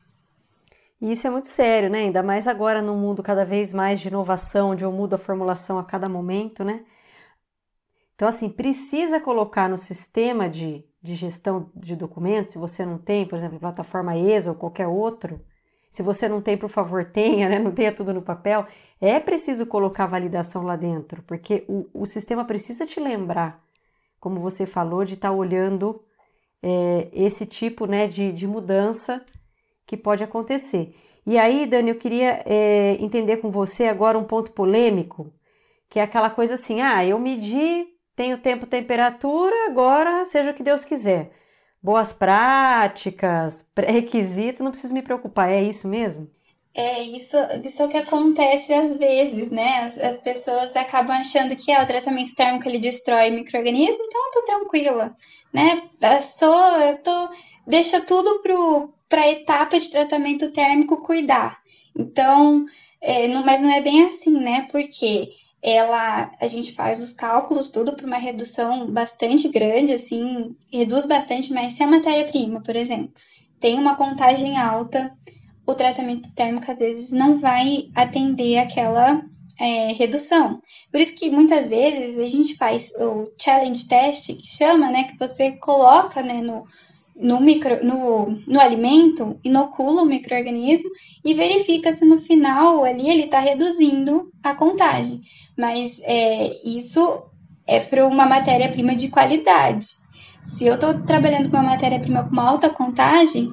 E 1.01 1.13
isso 1.13 1.27
é 1.27 1.31
muito 1.31 1.49
sério, 1.49 1.91
né? 1.91 2.01
Ainda 2.01 2.23
mais 2.23 2.47
agora 2.49 2.81
num 2.81 2.97
mundo 2.97 3.23
cada 3.23 3.45
vez 3.45 3.73
mais 3.73 4.01
de 4.01 4.09
inovação, 4.09 4.71
onde 4.71 4.85
eu 4.85 4.93
mudo 4.93 5.15
a 5.15 5.19
formulação 5.19 5.79
a 5.79 5.85
cada 5.85 6.09
momento, 6.09 6.65
né? 6.65 6.85
Então, 8.15 8.29
assim, 8.29 8.49
precisa 8.49 9.21
colocar 9.21 9.69
no 9.69 9.77
sistema 9.77 10.49
de, 10.49 10.85
de 11.03 11.15
gestão 11.15 11.71
de 11.75 11.97
documentos, 11.97 12.53
se 12.53 12.59
você 12.59 12.87
não 12.87 12.97
tem, 12.97 13.27
por 13.27 13.37
exemplo, 13.37 13.59
plataforma 13.59 14.17
ESA 14.17 14.51
ou 14.51 14.57
qualquer 14.57 14.87
outro, 14.87 15.41
se 15.91 16.03
você 16.03 16.29
não 16.29 16.41
tem, 16.41 16.57
por 16.57 16.71
favor, 16.71 17.05
tenha, 17.13 17.49
né? 17.49 17.59
Não 17.59 17.73
tenha 17.73 17.93
tudo 17.93 18.15
no 18.15 18.23
papel. 18.23 18.67
É 19.01 19.19
preciso 19.21 19.67
colocar 19.67 20.07
validação 20.07 20.63
lá 20.63 20.77
dentro, 20.77 21.23
porque 21.25 21.65
o, 21.69 21.89
o 21.93 22.07
sistema 22.07 22.45
precisa 22.45 22.87
te 22.87 23.01
lembrar, 23.01 23.63
como 24.21 24.41
você 24.41 24.65
falou, 24.65 25.05
de 25.05 25.15
estar 25.15 25.29
tá 25.29 25.35
olhando 25.35 26.03
é, 26.63 27.09
esse 27.13 27.45
tipo 27.45 27.87
né, 27.87 28.07
de, 28.07 28.33
de 28.33 28.47
mudança 28.47 29.25
que 29.87 29.97
pode 29.97 30.25
acontecer. 30.25 30.95
E 31.27 31.39
aí, 31.39 31.67
Dani, 31.67 31.91
eu 31.91 31.99
queria 31.99 32.43
é, 32.45 32.97
entender 33.01 33.39
com 33.39 33.51
você 33.51 33.87
agora 33.87 34.19
um 34.19 34.25
ponto 34.25 34.53
polêmico, 34.53 35.33
que 35.89 35.99
é 35.99 36.03
aquela 36.03 36.31
coisa 36.31 36.55
assim: 36.55 36.81
ah, 36.83 37.05
eu 37.05 37.19
medi, 37.19 37.87
tenho 38.15 38.39
tempo, 38.39 38.67
temperatura, 38.67 39.55
agora 39.67 40.25
seja 40.27 40.51
o 40.51 40.55
que 40.55 40.63
Deus 40.63 40.85
quiser. 40.85 41.33
Boas 41.83 42.13
práticas, 42.13 43.63
pré-requisito, 43.75 44.63
não 44.63 44.71
preciso 44.71 44.95
me 44.95 45.03
preocupar, 45.03 45.51
é 45.51 45.63
isso 45.63 45.89
mesmo? 45.89 46.31
É 46.77 47.01
isso, 47.03 47.37
isso 47.65 47.83
é 47.85 47.89
que 47.89 47.97
acontece 47.97 48.73
às 48.75 48.97
vezes, 48.97 49.51
né? 49.51 49.85
As, 49.85 49.99
as 49.99 50.19
pessoas 50.19 50.75
acabam 50.75 51.17
achando 51.17 51.55
que 51.55 51.71
ah, 51.73 51.85
o 51.85 51.87
tratamento 51.87 52.35
térmico 52.35 52.69
ele 52.69 52.81
destrói 52.81 53.31
microorganismo, 53.31 54.05
então 54.05 54.21
eu 54.27 54.33
tô 54.33 54.45
tranquila, 54.45 55.15
né? 55.53 55.89
Eu 56.03 56.21
sou, 56.21 56.81
eu 56.81 56.99
tô, 56.99 57.29
deixa 57.67 58.01
tudo 58.01 58.43
pro 58.43 58.93
para 59.15 59.23
a 59.23 59.31
etapa 59.31 59.79
de 59.79 59.91
tratamento 59.91 60.51
térmico 60.51 61.01
cuidar. 61.05 61.59
Então, 61.97 62.67
é, 63.01 63.29
não, 63.29 63.45
mas 63.45 63.61
não 63.61 63.71
é 63.71 63.81
bem 63.81 64.03
assim, 64.07 64.33
né? 64.33 64.67
Porque 64.73 65.31
ela, 65.63 66.33
a 66.41 66.49
gente 66.49 66.73
faz 66.73 67.01
os 67.01 67.13
cálculos 67.13 67.71
tudo 67.71 67.95
para 67.95 68.09
uma 68.09 68.17
redução 68.17 68.91
bastante 68.91 69.49
grande, 69.49 69.93
assim, 69.93 70.57
reduz 70.73 71.07
bastante, 71.07 71.53
mas 71.53 71.75
se 71.75 71.83
a 71.85 71.87
matéria-prima, 71.87 72.61
por 72.61 72.75
exemplo, 72.75 73.13
tem 73.61 73.79
uma 73.79 73.95
contagem 73.95 74.59
alta, 74.59 75.17
o 75.65 75.75
tratamento 75.75 76.35
térmico 76.35 76.69
às 76.69 76.81
vezes 76.81 77.13
não 77.13 77.39
vai 77.39 77.91
atender 77.95 78.59
aquela 78.59 79.23
é, 79.61 79.93
redução. 79.93 80.61
Por 80.91 81.01
isso 81.01 81.15
que 81.15 81.31
muitas 81.31 81.69
vezes 81.69 82.19
a 82.19 82.29
gente 82.29 82.57
faz 82.57 82.91
o 82.97 83.31
challenge 83.41 83.87
test, 83.87 84.27
que 84.27 84.49
chama, 84.49 84.91
né, 84.91 85.05
que 85.05 85.17
você 85.17 85.53
coloca 85.53 86.21
né, 86.21 86.43
no, 86.43 86.65
no, 87.17 87.41
micro, 87.41 87.85
no, 87.85 88.39
no 88.47 88.61
alimento, 88.61 89.39
inocula 89.45 90.03
o 90.03 90.07
microorganismo 90.07 90.91
e 91.25 91.35
verifica 91.35 91.93
se 91.93 92.05
no 92.05 92.19
final 92.19 92.85
ali 92.85 93.09
ele 93.09 93.25
está 93.25 93.39
reduzindo 93.39 94.31
a 94.43 94.55
contagem. 94.55 95.21
Mas 95.57 96.01
é, 96.03 96.51
isso 96.65 97.23
é 97.67 97.81
para 97.81 98.07
uma 98.07 98.27
matéria-prima 98.27 98.97
de 98.97 99.09
qualidade. 99.09 99.87
Se 100.45 100.67
eu 100.67 100.75
estou 100.75 101.03
trabalhando 101.05 101.51
com 101.51 101.57
uma 101.57 101.71
matéria-prima 101.71 102.25
com 102.25 102.31
uma 102.31 102.49
alta 102.49 102.69
contagem, 102.69 103.51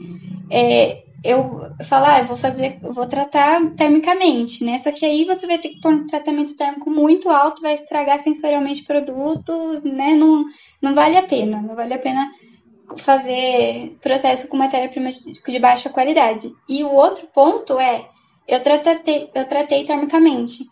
é, 0.49 1.03
eu 1.23 1.71
falar, 1.85 2.15
ah, 2.15 2.19
eu 2.19 2.25
vou 2.25 2.35
fazer, 2.35 2.79
eu 2.81 2.93
vou 2.93 3.05
tratar 3.05 3.61
termicamente, 3.75 4.63
né? 4.63 4.79
Só 4.79 4.91
que 4.91 5.05
aí 5.05 5.23
você 5.23 5.45
vai 5.45 5.59
ter 5.59 5.69
que 5.69 5.79
pôr 5.79 5.93
um 5.93 6.07
tratamento 6.07 6.57
térmico 6.57 6.89
muito 6.89 7.29
alto, 7.29 7.61
vai 7.61 7.75
estragar 7.75 8.19
sensorialmente 8.19 8.81
o 8.81 8.85
produto, 8.85 9.81
né? 9.83 10.15
Não, 10.15 10.45
não 10.81 10.95
vale 10.95 11.17
a 11.17 11.23
pena, 11.23 11.61
não 11.61 11.75
vale 11.75 11.93
a 11.93 11.99
pena 11.99 12.31
fazer 12.97 13.97
processo 14.01 14.47
com 14.47 14.57
matéria-prima 14.57 15.09
de 15.11 15.59
baixa 15.59 15.89
qualidade. 15.89 16.53
E 16.67 16.83
o 16.83 16.91
outro 16.91 17.27
ponto 17.27 17.79
é, 17.79 18.07
eu 18.47 18.61
tratei, 18.61 19.29
eu 19.33 19.45
tratei 19.45 19.85
termicamente. 19.85 20.65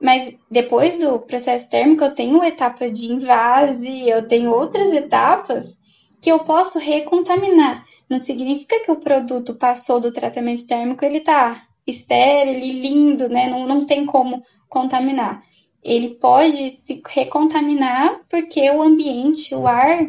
Mas 0.00 0.34
depois 0.50 0.98
do 0.98 1.18
processo 1.20 1.70
térmico, 1.70 2.04
eu 2.04 2.14
tenho 2.14 2.44
etapa 2.44 2.90
de 2.90 3.12
invase, 3.12 4.08
eu 4.08 4.28
tenho 4.28 4.50
outras 4.50 4.92
etapas 4.92 5.78
que 6.20 6.30
eu 6.30 6.40
posso 6.40 6.78
recontaminar. 6.78 7.84
Não 8.08 8.18
significa 8.18 8.80
que 8.84 8.90
o 8.90 9.00
produto 9.00 9.54
passou 9.54 10.00
do 10.00 10.12
tratamento 10.12 10.66
térmico, 10.66 11.04
ele 11.04 11.20
tá 11.20 11.62
estéril, 11.86 12.58
lindo, 12.58 13.28
né? 13.28 13.48
Não, 13.48 13.66
não 13.66 13.86
tem 13.86 14.04
como 14.04 14.42
contaminar. 14.68 15.42
Ele 15.82 16.10
pode 16.16 16.70
se 16.70 17.00
recontaminar 17.08 18.20
porque 18.28 18.68
o 18.70 18.82
ambiente, 18.82 19.54
o 19.54 19.66
ar, 19.66 20.06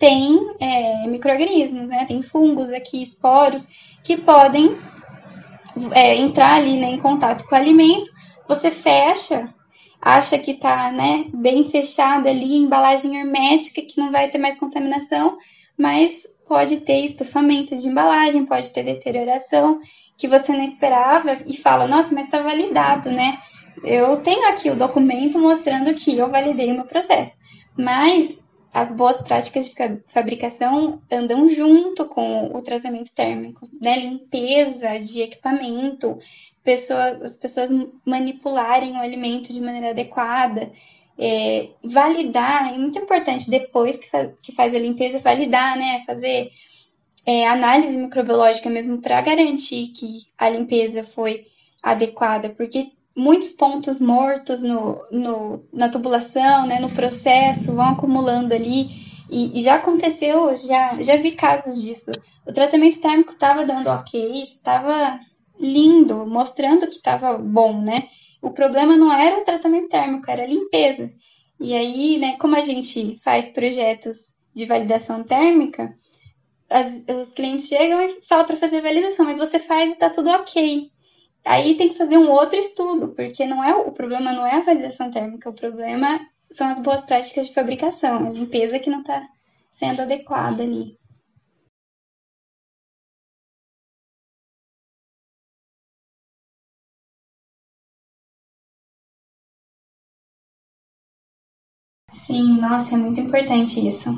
tem 0.00 0.54
é, 0.58 1.06
micro-organismos, 1.06 1.86
né? 1.86 2.06
Tem 2.06 2.22
fungos 2.22 2.70
aqui, 2.70 3.02
esporos, 3.02 3.68
que 4.02 4.16
podem 4.16 4.78
é, 5.92 6.16
entrar 6.16 6.54
ali 6.54 6.80
né, 6.80 6.92
em 6.92 6.98
contato 6.98 7.46
com 7.46 7.54
o 7.54 7.58
alimento. 7.58 8.10
Você 8.48 8.70
fecha, 8.70 9.52
acha 10.00 10.38
que 10.38 10.52
está 10.52 10.90
né, 10.90 11.26
bem 11.34 11.64
fechada 11.64 12.30
ali, 12.30 12.56
embalagem 12.56 13.18
hermética, 13.18 13.82
que 13.82 14.00
não 14.00 14.10
vai 14.10 14.28
ter 14.28 14.38
mais 14.38 14.58
contaminação, 14.58 15.36
mas 15.78 16.26
pode 16.48 16.78
ter 16.78 17.04
estufamento 17.04 17.76
de 17.76 17.86
embalagem, 17.86 18.46
pode 18.46 18.70
ter 18.70 18.82
deterioração 18.82 19.80
que 20.16 20.26
você 20.26 20.50
não 20.52 20.64
esperava 20.64 21.36
e 21.44 21.58
fala, 21.58 21.86
nossa, 21.86 22.14
mas 22.14 22.24
está 22.24 22.40
validado, 22.40 23.10
né? 23.10 23.38
Eu 23.84 24.16
tenho 24.16 24.48
aqui 24.48 24.70
o 24.70 24.76
documento 24.76 25.38
mostrando 25.38 25.92
que 25.92 26.16
eu 26.16 26.30
validei 26.30 26.72
o 26.72 26.74
meu 26.74 26.84
processo. 26.84 27.36
Mas 27.76 28.39
as 28.72 28.92
boas 28.92 29.20
práticas 29.20 29.68
de 29.68 29.74
fabricação 30.06 31.02
andam 31.10 31.48
junto 31.50 32.04
com 32.06 32.54
o 32.54 32.62
tratamento 32.62 33.12
térmico, 33.12 33.66
né? 33.80 33.98
Limpeza 33.98 34.98
de 35.00 35.22
equipamento, 35.22 36.18
pessoas, 36.62 37.20
as 37.20 37.36
pessoas 37.36 37.70
manipularem 38.04 38.92
o 38.92 39.00
alimento 39.00 39.52
de 39.52 39.60
maneira 39.60 39.90
adequada, 39.90 40.70
é, 41.18 41.68
validar, 41.82 42.72
é 42.72 42.78
muito 42.78 42.98
importante 42.98 43.50
depois 43.50 43.96
que 43.98 44.08
faz, 44.08 44.38
que 44.40 44.52
faz 44.52 44.74
a 44.74 44.78
limpeza, 44.78 45.18
validar, 45.18 45.76
né? 45.76 46.02
Fazer 46.06 46.50
é, 47.26 47.48
análise 47.48 47.96
microbiológica 47.98 48.70
mesmo 48.70 48.98
para 48.98 49.20
garantir 49.20 49.88
que 49.88 50.26
a 50.38 50.48
limpeza 50.48 51.02
foi 51.02 51.44
adequada, 51.82 52.50
porque 52.50 52.92
muitos 53.20 53.50
pontos 53.50 54.00
mortos 54.00 54.62
no, 54.62 54.98
no, 55.12 55.68
na 55.72 55.90
tubulação, 55.90 56.66
né, 56.66 56.80
no 56.80 56.90
processo, 56.90 57.74
vão 57.74 57.90
acumulando 57.90 58.54
ali. 58.54 58.88
E, 59.30 59.58
e 59.58 59.62
já 59.62 59.76
aconteceu, 59.76 60.56
já, 60.56 61.00
já 61.00 61.16
vi 61.16 61.32
casos 61.32 61.80
disso. 61.80 62.10
O 62.46 62.52
tratamento 62.52 63.00
térmico 63.00 63.32
estava 63.32 63.64
dando 63.64 63.88
ok, 63.88 64.42
estava 64.42 65.20
lindo, 65.58 66.26
mostrando 66.26 66.86
que 66.88 66.96
estava 66.96 67.36
bom, 67.36 67.80
né? 67.80 68.08
O 68.42 68.50
problema 68.50 68.96
não 68.96 69.12
era 69.12 69.40
o 69.40 69.44
tratamento 69.44 69.88
térmico, 69.88 70.28
era 70.30 70.42
a 70.42 70.46
limpeza. 70.46 71.12
E 71.60 71.74
aí, 71.74 72.18
né, 72.18 72.36
como 72.38 72.56
a 72.56 72.62
gente 72.62 73.18
faz 73.22 73.50
projetos 73.50 74.16
de 74.54 74.64
validação 74.64 75.22
térmica, 75.22 75.94
as, 76.70 77.04
os 77.06 77.32
clientes 77.32 77.68
chegam 77.68 78.00
e 78.00 78.22
falam 78.22 78.46
para 78.46 78.56
fazer 78.56 78.80
validação, 78.80 79.26
mas 79.26 79.38
você 79.38 79.58
faz 79.58 79.90
e 79.90 79.92
está 79.92 80.08
tudo 80.08 80.30
ok. 80.30 80.90
Aí 81.44 81.76
tem 81.76 81.90
que 81.90 81.98
fazer 81.98 82.16
um 82.16 82.30
outro 82.30 82.58
estudo, 82.58 83.14
porque 83.14 83.44
não 83.46 83.62
é 83.62 83.74
o 83.74 83.92
problema 83.92 84.32
não 84.32 84.46
é 84.46 84.56
a 84.56 84.62
validação 84.64 85.10
térmica, 85.10 85.50
o 85.50 85.54
problema 85.54 86.20
são 86.50 86.68
as 86.68 86.80
boas 86.80 87.04
práticas 87.04 87.48
de 87.48 87.54
fabricação, 87.54 88.26
a 88.28 88.30
limpeza 88.30 88.78
que 88.78 88.88
não 88.90 89.00
está 89.00 89.26
sendo 89.70 90.00
adequada 90.02 90.62
ali. 90.62 90.98
Sim, 102.24 102.60
nossa, 102.60 102.94
é 102.94 102.96
muito 102.96 103.18
importante 103.20 103.84
isso. 103.84 104.10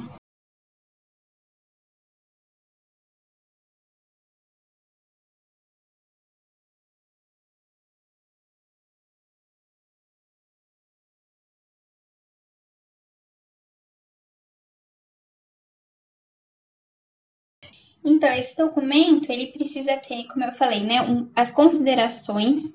Então, 18.04 18.32
esse 18.32 18.56
documento, 18.56 19.30
ele 19.30 19.46
precisa 19.48 19.96
ter, 19.96 20.24
como 20.24 20.44
eu 20.44 20.52
falei, 20.52 20.80
né, 20.80 21.02
um, 21.02 21.28
as 21.34 21.52
considerações, 21.52 22.74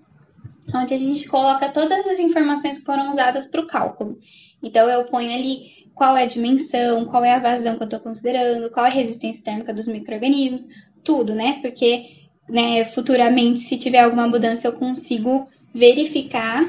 onde 0.74 0.94
a 0.94 0.98
gente 0.98 1.28
coloca 1.28 1.70
todas 1.70 2.06
as 2.08 2.20
informações 2.20 2.78
que 2.78 2.86
foram 2.86 3.12
usadas 3.12 3.48
para 3.48 3.62
o 3.62 3.68
cálculo. 3.68 4.18
Então, 4.64 4.90
eu 4.90 5.06
ponho 5.06 5.34
ali 5.34 5.86
qual 5.94 6.16
é 6.16 6.24
a 6.24 6.28
dimensão, 6.28 7.06
qual 7.06 7.26
é 7.26 7.34
a 7.34 7.40
vazão 7.40 7.76
que 7.76 7.84
eu 7.84 7.86
estou 7.86 8.00
considerando, 8.00 8.70
qual 8.70 8.86
é 8.86 8.90
a 8.90 8.92
resistência 8.92 9.44
térmica 9.44 9.74
dos 9.74 9.88
micro-organismos, 9.88 10.68
tudo, 11.04 11.34
né? 11.34 11.60
Porque 11.62 12.18
né, 12.50 12.86
futuramente, 12.86 13.60
se 13.60 13.78
tiver 13.78 14.00
alguma 14.00 14.28
mudança, 14.28 14.68
eu 14.68 14.74
consigo 14.74 15.48
verificar 15.74 16.64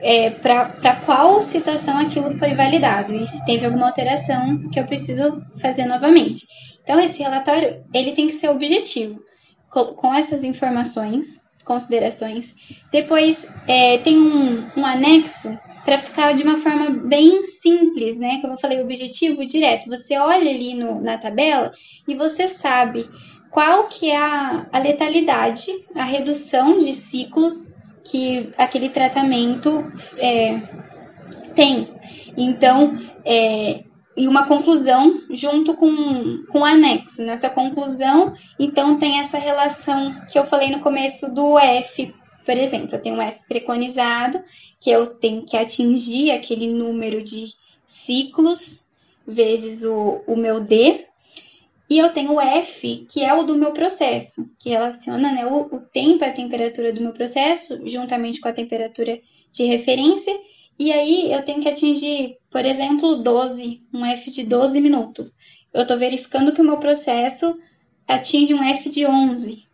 é, 0.00 0.30
para 0.30 0.96
qual 1.06 1.42
situação 1.42 1.96
aquilo 1.98 2.32
foi 2.32 2.54
validado 2.54 3.14
e 3.14 3.26
se 3.26 3.44
teve 3.44 3.64
alguma 3.64 3.86
alteração 3.86 4.68
que 4.68 4.78
eu 4.78 4.84
preciso 4.84 5.42
fazer 5.58 5.86
novamente. 5.86 6.44
Então, 6.82 7.00
esse 7.00 7.22
relatório 7.22 7.84
ele 7.92 8.12
tem 8.12 8.26
que 8.26 8.34
ser 8.34 8.48
objetivo, 8.48 9.22
com, 9.68 10.14
essas 10.14 10.44
informações, 10.44 11.40
considerações. 11.64 12.54
Depois, 12.90 13.46
é, 13.66 13.98
tem 13.98 14.18
um, 14.18 14.66
um 14.76 14.84
anexo 14.84 15.58
para 15.84 15.98
ficar 15.98 16.34
de 16.34 16.42
uma 16.42 16.58
forma 16.58 16.90
bem 16.90 17.42
simples, 17.44 18.18
né? 18.18 18.38
Como 18.40 18.54
eu 18.54 18.58
falei, 18.58 18.80
objetivo 18.80 19.46
direto. 19.46 19.88
Você 19.88 20.18
olha 20.18 20.50
ali 20.50 20.74
no, 20.74 21.00
na 21.00 21.18
tabela 21.18 21.72
e 22.06 22.14
você 22.14 22.48
sabe 22.48 23.08
qual 23.50 23.88
que 23.88 24.10
é 24.10 24.16
a, 24.16 24.66
a 24.72 24.78
letalidade, 24.78 25.66
a 25.94 26.04
redução 26.04 26.78
de 26.78 26.92
ciclos 26.92 27.76
que 28.04 28.52
aquele 28.58 28.88
tratamento 28.88 29.90
é, 30.18 30.60
tem. 31.54 31.88
Então, 32.36 32.98
é, 33.24 33.84
e 34.16 34.28
uma 34.28 34.46
conclusão 34.46 35.22
junto 35.30 35.74
com, 35.74 36.44
com 36.50 36.60
o 36.60 36.64
anexo. 36.64 37.22
Nessa 37.22 37.48
conclusão, 37.48 38.32
então, 38.58 38.98
tem 38.98 39.20
essa 39.20 39.38
relação 39.38 40.14
que 40.30 40.38
eu 40.38 40.44
falei 40.44 40.70
no 40.70 40.80
começo 40.80 41.34
do 41.34 41.58
F, 41.58 42.14
por 42.44 42.56
exemplo. 42.56 42.94
Eu 42.94 43.00
tenho 43.00 43.16
um 43.16 43.22
F 43.22 43.40
preconizado, 43.48 44.42
que 44.78 44.90
eu 44.90 45.06
tenho 45.06 45.44
que 45.44 45.56
atingir 45.56 46.30
aquele 46.30 46.68
número 46.68 47.22
de 47.22 47.46
ciclos 47.86 48.86
vezes 49.26 49.84
o, 49.84 50.22
o 50.26 50.36
meu 50.36 50.60
D. 50.60 51.06
E 51.88 51.98
eu 51.98 52.10
tenho 52.10 52.34
o 52.34 52.40
F, 52.40 53.06
que 53.10 53.22
é 53.22 53.34
o 53.34 53.42
do 53.42 53.54
meu 53.54 53.72
processo, 53.72 54.50
que 54.58 54.70
relaciona 54.70 55.30
né, 55.30 55.46
o, 55.46 55.76
o 55.76 55.80
tempo 55.80 56.24
e 56.24 56.26
a 56.26 56.32
temperatura 56.32 56.92
do 56.92 57.02
meu 57.02 57.12
processo, 57.12 57.86
juntamente 57.86 58.40
com 58.40 58.48
a 58.48 58.52
temperatura 58.52 59.20
de 59.52 59.64
referência. 59.64 60.32
E 60.78 60.92
aí 60.92 61.32
eu 61.32 61.42
tenho 61.42 61.60
que 61.60 61.68
atingir 61.68 62.38
por 62.52 62.66
exemplo, 62.66 63.16
12, 63.16 63.80
um 63.92 64.04
F 64.04 64.30
de 64.30 64.44
12 64.44 64.78
minutos. 64.78 65.36
Eu 65.72 65.82
estou 65.82 65.96
verificando 65.96 66.52
que 66.52 66.60
o 66.60 66.64
meu 66.64 66.76
processo 66.76 67.58
atinge 68.06 68.52
um 68.52 68.62
F 68.62 68.90
de 68.90 69.06
11. 69.06 69.64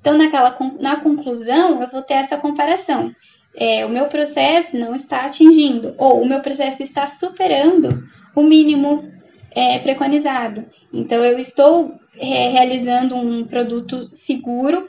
Então, 0.00 0.16
naquela, 0.16 0.56
na 0.80 0.96
conclusão, 0.96 1.82
eu 1.82 1.88
vou 1.88 2.00
ter 2.00 2.14
essa 2.14 2.38
comparação. 2.38 3.14
É, 3.54 3.84
o 3.84 3.90
meu 3.90 4.06
processo 4.06 4.78
não 4.78 4.94
está 4.94 5.26
atingindo, 5.26 5.94
ou 5.98 6.22
o 6.22 6.26
meu 6.26 6.40
processo 6.40 6.82
está 6.82 7.06
superando 7.06 8.02
o 8.34 8.42
mínimo 8.42 9.12
é, 9.50 9.78
preconizado. 9.78 10.64
Então, 10.90 11.22
eu 11.22 11.38
estou 11.38 11.94
é, 12.16 12.48
realizando 12.48 13.14
um 13.14 13.44
produto 13.44 14.08
seguro 14.14 14.88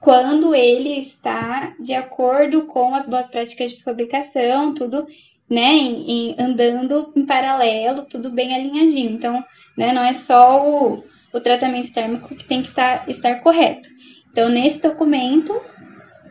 quando 0.00 0.54
ele 0.54 0.98
está 0.98 1.74
de 1.78 1.92
acordo 1.92 2.66
com 2.66 2.94
as 2.94 3.06
boas 3.06 3.28
práticas 3.28 3.72
de 3.72 3.82
fabricação, 3.82 4.74
tudo 4.74 5.06
né, 5.48 5.72
em, 5.72 6.30
em, 6.30 6.36
andando 6.38 7.12
em 7.14 7.26
paralelo, 7.26 8.06
tudo 8.06 8.30
bem 8.30 8.54
alinhadinho. 8.54 9.10
Então, 9.10 9.44
né, 9.76 9.92
não 9.92 10.02
é 10.02 10.12
só 10.12 10.66
o, 10.66 11.04
o 11.32 11.40
tratamento 11.40 11.92
térmico 11.92 12.34
que 12.34 12.44
tem 12.44 12.62
que 12.62 12.72
tá, 12.72 13.04
estar 13.08 13.40
correto. 13.40 13.88
Então, 14.30 14.48
nesse 14.48 14.80
documento, 14.80 15.52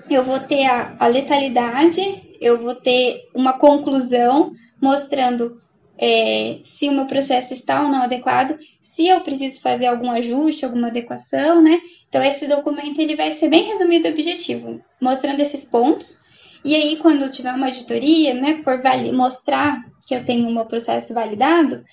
eu 0.09 0.24
vou 0.24 0.39
ter 0.39 0.65
a, 0.65 0.95
a 0.97 1.07
letalidade, 1.07 2.01
eu 2.39 2.61
vou 2.61 2.74
ter 2.74 3.28
uma 3.36 3.53
conclusão 3.53 4.51
mostrando 4.82 5.61
é, 5.97 6.59
se 6.63 6.88
o 6.88 6.93
meu 6.93 7.05
processo 7.05 7.53
está 7.53 7.84
ou 7.84 7.89
não 7.89 8.03
adequado, 8.03 8.57
se 8.82 9.05
eu 9.07 9.22
preciso 9.22 9.61
fazer 9.61 9.88
algum 9.88 10.09
ajuste, 10.09 10.63
alguma 10.63 10.88
adequação, 10.88 11.61
né? 11.61 11.80
Então, 12.10 12.24
esse 12.24 12.47
documento 12.47 12.99
ele 12.99 13.16
vai 13.16 13.32
ser 13.34 13.47
bem 13.49 13.64
resumido 13.64 14.07
e 14.07 14.12
objetivo, 14.12 14.82
mostrando 14.99 15.39
esses 15.39 15.64
pontos 15.64 16.20
e 16.64 16.76
aí, 16.76 16.97
quando 16.97 17.32
tiver 17.32 17.53
uma 17.53 17.68
auditoria, 17.68 18.34
né, 18.34 18.62
for 18.64 18.82
mostrar 19.14 19.82
que 20.05 20.14
eu 20.14 20.26
tenho 20.26 20.47
o 20.47 20.53
meu 20.53 20.66
processo 20.66 21.14
validado, 21.14 21.84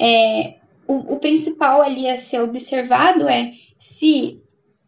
é, 0.00 0.56
o, 0.86 1.14
o 1.14 1.18
principal 1.18 1.80
ali 1.80 2.08
a 2.08 2.18
ser 2.18 2.40
observado 2.40 3.28
é 3.28 3.52
se 3.78 4.42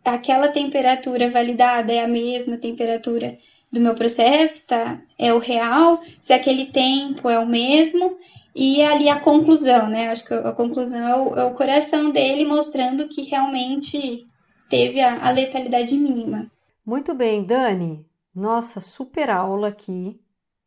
aquela 0.04 0.48
temperatura 0.48 1.30
validada 1.30 1.92
é 1.92 2.02
a 2.02 2.08
mesma 2.08 2.56
temperatura 2.56 3.38
do 3.70 3.80
meu 3.80 3.94
processo 3.94 4.66
tá, 4.66 5.00
é 5.18 5.32
o 5.32 5.38
real, 5.38 6.00
se 6.18 6.32
aquele 6.32 6.66
tempo 6.66 7.28
é 7.28 7.38
o 7.38 7.46
mesmo, 7.46 8.16
e 8.56 8.82
ali 8.82 9.08
a 9.08 9.20
conclusão, 9.20 9.88
né? 9.88 10.08
Acho 10.08 10.24
que 10.24 10.34
a 10.34 10.52
conclusão 10.52 11.06
é 11.06 11.16
o, 11.16 11.36
é 11.36 11.44
o 11.44 11.54
coração 11.54 12.10
dele 12.10 12.44
mostrando 12.44 13.06
que 13.06 13.22
realmente 13.22 14.26
teve 14.68 15.00
a, 15.00 15.26
a 15.26 15.30
letalidade 15.30 15.96
mínima. 15.96 16.50
Muito 16.84 17.14
bem, 17.14 17.44
Dani. 17.44 18.06
Nossa, 18.34 18.80
super 18.80 19.30
aula 19.30 19.68
aqui, 19.68 20.20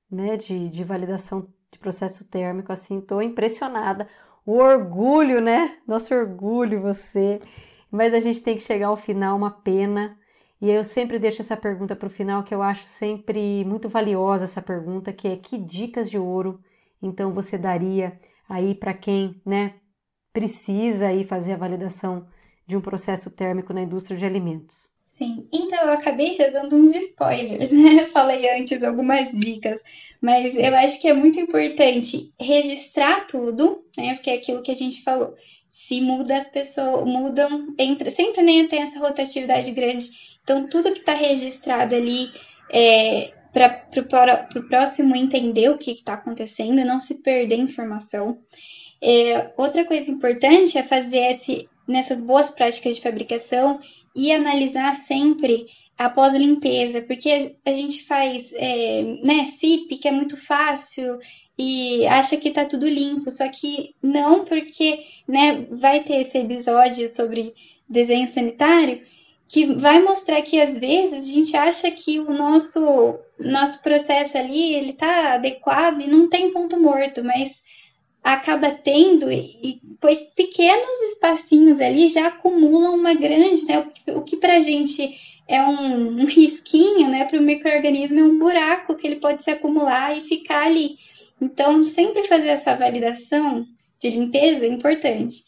né, 0.10 0.38
de, 0.38 0.70
de 0.70 0.84
validação 0.84 1.48
de 1.72 1.80
processo 1.80 2.30
térmico, 2.30 2.72
assim, 2.72 3.00
tô 3.00 3.22
impressionada. 3.22 4.08
O 4.46 4.58
orgulho, 4.58 5.40
né? 5.40 5.78
Nosso 5.88 6.14
orgulho, 6.14 6.82
você. 6.82 7.40
Mas 7.90 8.14
a 8.14 8.20
gente 8.20 8.42
tem 8.42 8.58
que 8.58 8.64
chegar 8.64 8.88
ao 8.88 8.98
final, 8.98 9.38
uma 9.38 9.52
pena. 9.52 10.18
E 10.60 10.70
eu 10.70 10.84
sempre 10.84 11.18
deixo 11.18 11.42
essa 11.42 11.56
pergunta 11.56 11.96
para 11.96 12.08
o 12.08 12.10
final, 12.10 12.44
que 12.44 12.54
eu 12.54 12.62
acho 12.62 12.88
sempre 12.88 13.64
muito 13.66 13.88
valiosa 13.88 14.46
essa 14.46 14.62
pergunta, 14.62 15.14
que 15.14 15.28
é 15.28 15.38
que 15.38 15.58
dicas 15.58 16.10
de 16.10 16.18
ouro 16.18 16.60
então 17.02 17.32
você 17.34 17.58
daria 17.58 18.16
aí 18.48 18.76
para 18.76 18.94
quem, 18.94 19.42
né, 19.46 19.76
precisa 20.32 21.08
aí 21.08 21.24
fazer 21.24 21.54
a 21.54 21.58
validação 21.58 22.28
de 22.72 22.78
um 22.78 22.82
processo 22.82 23.30
térmico 23.30 23.74
na 23.74 23.82
indústria 23.82 24.18
de 24.18 24.26
alimentos? 24.26 24.90
Sim, 25.10 25.46
então 25.52 25.78
eu 25.80 25.92
acabei 25.92 26.34
já 26.34 26.48
dando 26.48 26.76
uns 26.78 26.96
spoilers, 26.96 27.70
né? 27.72 28.06
Falei 28.06 28.50
antes 28.50 28.82
algumas 28.82 29.32
dicas, 29.32 29.84
mas 30.22 30.56
eu 30.56 30.74
acho 30.78 31.00
que 31.02 31.10
é 31.10 31.14
muito 31.14 31.40
importante 31.40 32.34
registrar 32.40 33.28
tudo, 33.28 33.84
né? 33.98 34.16
Porque 34.16 34.30
é 34.30 34.36
aquilo 34.36 34.64
que 34.64 34.72
a 34.72 34.76
gente 34.76 35.04
falou. 35.04 35.36
Se 35.68 36.00
muda, 36.00 36.38
as 36.38 36.48
pessoas 36.48 37.06
mudam, 37.06 37.76
entra, 37.78 38.10
sempre 38.10 38.42
nem 38.42 38.68
tem 38.68 38.82
essa 38.82 39.00
rotatividade 39.00 39.72
grande. 39.72 40.10
Então, 40.44 40.68
tudo 40.68 40.94
que 40.94 41.00
está 41.00 41.14
registrado 41.14 41.94
ali 41.94 42.32
é, 42.72 43.34
para 43.52 43.86
o 44.56 44.64
próximo 44.64 45.16
entender 45.16 45.70
o 45.70 45.78
que 45.78 45.92
está 45.92 46.14
acontecendo 46.14 46.80
e 46.80 46.86
não 46.86 47.02
se 47.02 47.16
perder 47.16 47.58
informação. 47.58 48.40
É, 49.04 49.52
outra 49.58 49.84
coisa 49.84 50.12
importante 50.12 50.78
é 50.78 50.84
fazer 50.84 51.32
esse, 51.32 51.68
nessas 51.92 52.22
boas 52.22 52.50
práticas 52.50 52.96
de 52.96 53.02
fabricação 53.02 53.80
e 54.16 54.32
analisar 54.32 54.96
sempre 54.96 55.68
após 55.98 56.34
limpeza, 56.34 57.02
porque 57.02 57.56
a, 57.66 57.74
gente 57.74 58.04
faz 58.06 58.52
é, 58.54 59.04
né, 59.24 59.46
SIP, 59.46 59.98
que 59.98 60.08
é 60.08 60.12
muito 60.12 60.36
fácil, 60.36 61.20
e 61.58 62.08
acha 62.08 62.38
que 62.38 62.50
está 62.50 62.66
tudo 62.66 62.88
limpo, 62.88 63.30
só 63.30 63.48
que 63.50 63.94
não, 64.02 64.44
porque 64.44 65.06
né, 65.28 65.68
vai 65.70 66.04
ter 66.04 66.22
esse 66.22 66.38
episódio 66.40 67.08
sobre 67.14 67.54
desenho 67.88 68.28
sanitário 68.28 69.02
que 69.48 69.66
vai 69.66 70.02
mostrar 70.02 70.42
que 70.42 70.60
às 70.62 70.78
vezes 70.78 71.26
a 71.26 71.32
gente 71.32 71.58
acha 71.58 71.92
que 71.92 72.20
o 72.20 72.32
nosso 72.32 73.20
nosso 73.38 73.84
processo 73.84 74.38
ali 74.38 74.74
ele 74.76 74.92
está 74.92 75.34
adequado 75.34 76.02
e 76.02 76.08
não 76.08 76.30
tem 76.30 76.54
ponto 76.54 76.80
morto, 76.80 77.22
mas 77.24 77.62
acaba 78.24 78.70
tendo 78.72 79.32
e, 79.32 79.58
e 79.64 79.82
pequenos 80.36 81.00
espacinhos 81.12 81.80
ali 81.80 82.08
já 82.08 82.28
acumulam 82.28 82.96
uma 82.96 83.14
grande, 83.14 83.66
né? 83.66 83.88
O, 84.08 84.24
que 84.24 84.38
para 84.38 84.58
a 84.58 84.60
gente 84.60 85.18
é 85.48 85.62
um, 85.62 86.22
um 86.22 86.26
risquinho, 86.26 87.10
né? 87.10 87.26
Para 87.26 87.40
o 87.40 87.44
microorganismo 87.44 88.20
é 88.20 88.24
um 88.24 88.38
buraco 88.38 88.96
que 88.96 89.08
ele 89.08 89.16
pode 89.18 89.44
se 89.44 89.50
acumular 89.50 90.16
e 90.16 90.22
ficar 90.22 90.68
ali. 90.68 90.98
Então, 91.42 91.84
sempre 91.84 92.24
fazer 92.24 92.50
essa 92.50 92.76
validação 92.76 93.66
de 94.00 94.10
limpeza 94.10 94.66
é 94.66 94.70
importante. 94.70 95.44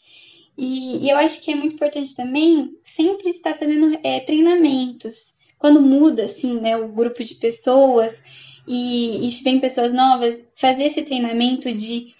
E, 0.56 1.04
e, 1.04 1.10
eu 1.10 1.16
acho 1.16 1.42
que 1.42 1.52
é 1.52 1.54
muito 1.54 1.74
importante 1.74 2.14
também 2.14 2.76
sempre 2.82 3.28
estar 3.28 3.56
fazendo 3.56 3.98
é, 4.02 4.20
treinamentos. 4.20 5.34
Quando 5.58 5.80
muda, 5.80 6.24
assim, 6.24 6.60
né, 6.60 6.76
o 6.76 6.88
grupo 6.88 7.24
de 7.24 7.34
pessoas 7.36 8.22
e, 8.66 9.26
e 9.26 9.30
vem 9.42 9.60
pessoas 9.60 9.92
novas, 9.92 10.44
fazer 10.54 10.84
esse 10.84 11.02
treinamento 11.02 11.72
de 11.72 12.13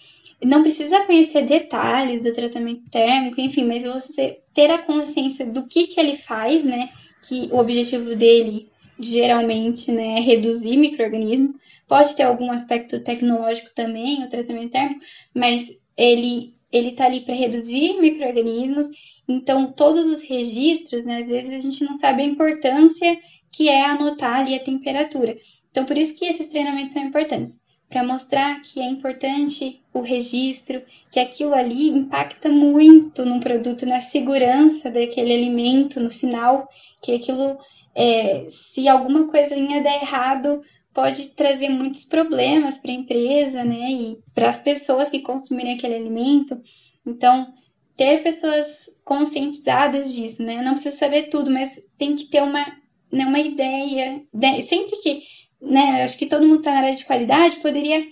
não 0.45 0.61
precisa 0.61 1.05
conhecer 1.05 1.45
detalhes 1.45 2.23
do 2.23 2.33
tratamento 2.33 2.89
térmico, 2.89 3.41
enfim, 3.41 3.65
mas 3.65 3.83
você 3.83 4.39
ter 4.53 4.69
a 4.69 4.77
consciência 4.77 5.45
do 5.45 5.67
que, 5.67 5.87
que 5.87 5.99
ele 5.99 6.17
faz, 6.17 6.63
né? 6.63 6.89
Que 7.27 7.49
o 7.51 7.57
objetivo 7.57 8.15
dele 8.15 8.69
geralmente 8.99 9.91
né, 9.91 10.17
é 10.17 10.21
reduzir 10.21 10.77
microorganismo. 10.77 11.55
Pode 11.87 12.15
ter 12.15 12.23
algum 12.23 12.51
aspecto 12.51 12.99
tecnológico 13.01 13.69
também, 13.75 14.23
o 14.23 14.29
tratamento 14.29 14.71
térmico, 14.71 15.01
mas 15.33 15.67
ele 15.97 16.53
ele 16.71 16.89
está 16.89 17.05
ali 17.05 17.21
para 17.21 17.33
reduzir 17.33 18.01
micro-organismos, 18.01 18.87
então 19.29 19.71
todos 19.71 20.05
os 20.07 20.21
registros, 20.21 21.05
né, 21.05 21.19
às 21.19 21.27
vezes 21.27 21.53
a 21.53 21.59
gente 21.59 21.85
não 21.85 21.95
sabe 21.95 22.21
a 22.21 22.25
importância 22.25 23.17
que 23.49 23.69
é 23.69 23.85
anotar 23.85 24.41
ali 24.41 24.55
a 24.55 24.59
temperatura. 24.59 25.37
Então, 25.71 25.85
por 25.85 25.97
isso 25.97 26.15
que 26.15 26.25
esses 26.25 26.47
treinamentos 26.47 26.91
são 26.91 27.01
importantes, 27.01 27.61
para 27.89 28.03
mostrar 28.03 28.61
que 28.61 28.79
é 28.79 28.85
importante 28.89 29.81
o 29.93 30.01
registro, 30.01 30.81
que 31.11 31.19
aquilo 31.19 31.53
ali 31.53 31.89
impacta 31.89 32.49
muito 32.49 33.25
no 33.25 33.39
produto, 33.39 33.85
na 33.85 34.01
segurança 34.01 34.89
daquele 34.89 35.33
alimento 35.33 35.99
no 35.99 36.09
final, 36.09 36.67
que 37.01 37.13
aquilo, 37.13 37.57
é, 37.93 38.45
se 38.47 38.87
alguma 38.87 39.27
coisinha 39.27 39.81
der 39.81 40.01
errado, 40.01 40.61
pode 40.93 41.29
trazer 41.29 41.69
muitos 41.69 42.05
problemas 42.05 42.77
para 42.77 42.91
a 42.91 42.95
empresa, 42.95 43.63
né, 43.63 43.91
e 43.91 44.17
para 44.33 44.49
as 44.49 44.59
pessoas 44.59 45.09
que 45.09 45.19
consumirem 45.19 45.73
aquele 45.73 45.95
alimento. 45.95 46.59
Então, 47.05 47.53
ter 47.97 48.23
pessoas 48.23 48.89
conscientizadas 49.03 50.13
disso, 50.13 50.41
né? 50.43 50.61
Não 50.61 50.73
precisa 50.73 50.95
saber 50.95 51.23
tudo, 51.23 51.51
mas 51.51 51.79
tem 51.97 52.15
que 52.15 52.25
ter 52.25 52.41
uma, 52.41 52.65
né, 53.11 53.25
uma 53.25 53.39
ideia. 53.39 54.21
Né? 54.33 54.61
Sempre 54.61 54.97
que, 54.97 55.21
né, 55.65 56.03
acho 56.03 56.17
que 56.17 56.27
todo 56.27 56.45
mundo 56.45 56.59
está 56.59 56.71
na 56.71 56.79
área 56.79 56.95
de 56.95 57.05
qualidade, 57.05 57.57
poderia 57.57 58.07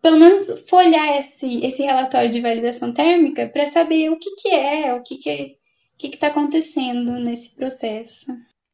pelo 0.00 0.18
menos 0.18 0.64
folhar 0.68 1.18
esse, 1.18 1.64
esse 1.64 1.82
relatório 1.82 2.30
de 2.30 2.40
validação 2.40 2.92
térmica 2.92 3.48
para 3.48 3.70
saber 3.70 4.10
o 4.10 4.18
que, 4.18 4.34
que 4.36 4.48
é, 4.48 4.92
o 4.94 5.02
que 5.02 5.16
que 5.16 5.62
que 5.98 6.16
está 6.16 6.28
acontecendo 6.28 7.12
nesse 7.12 7.50
processo. 7.54 8.26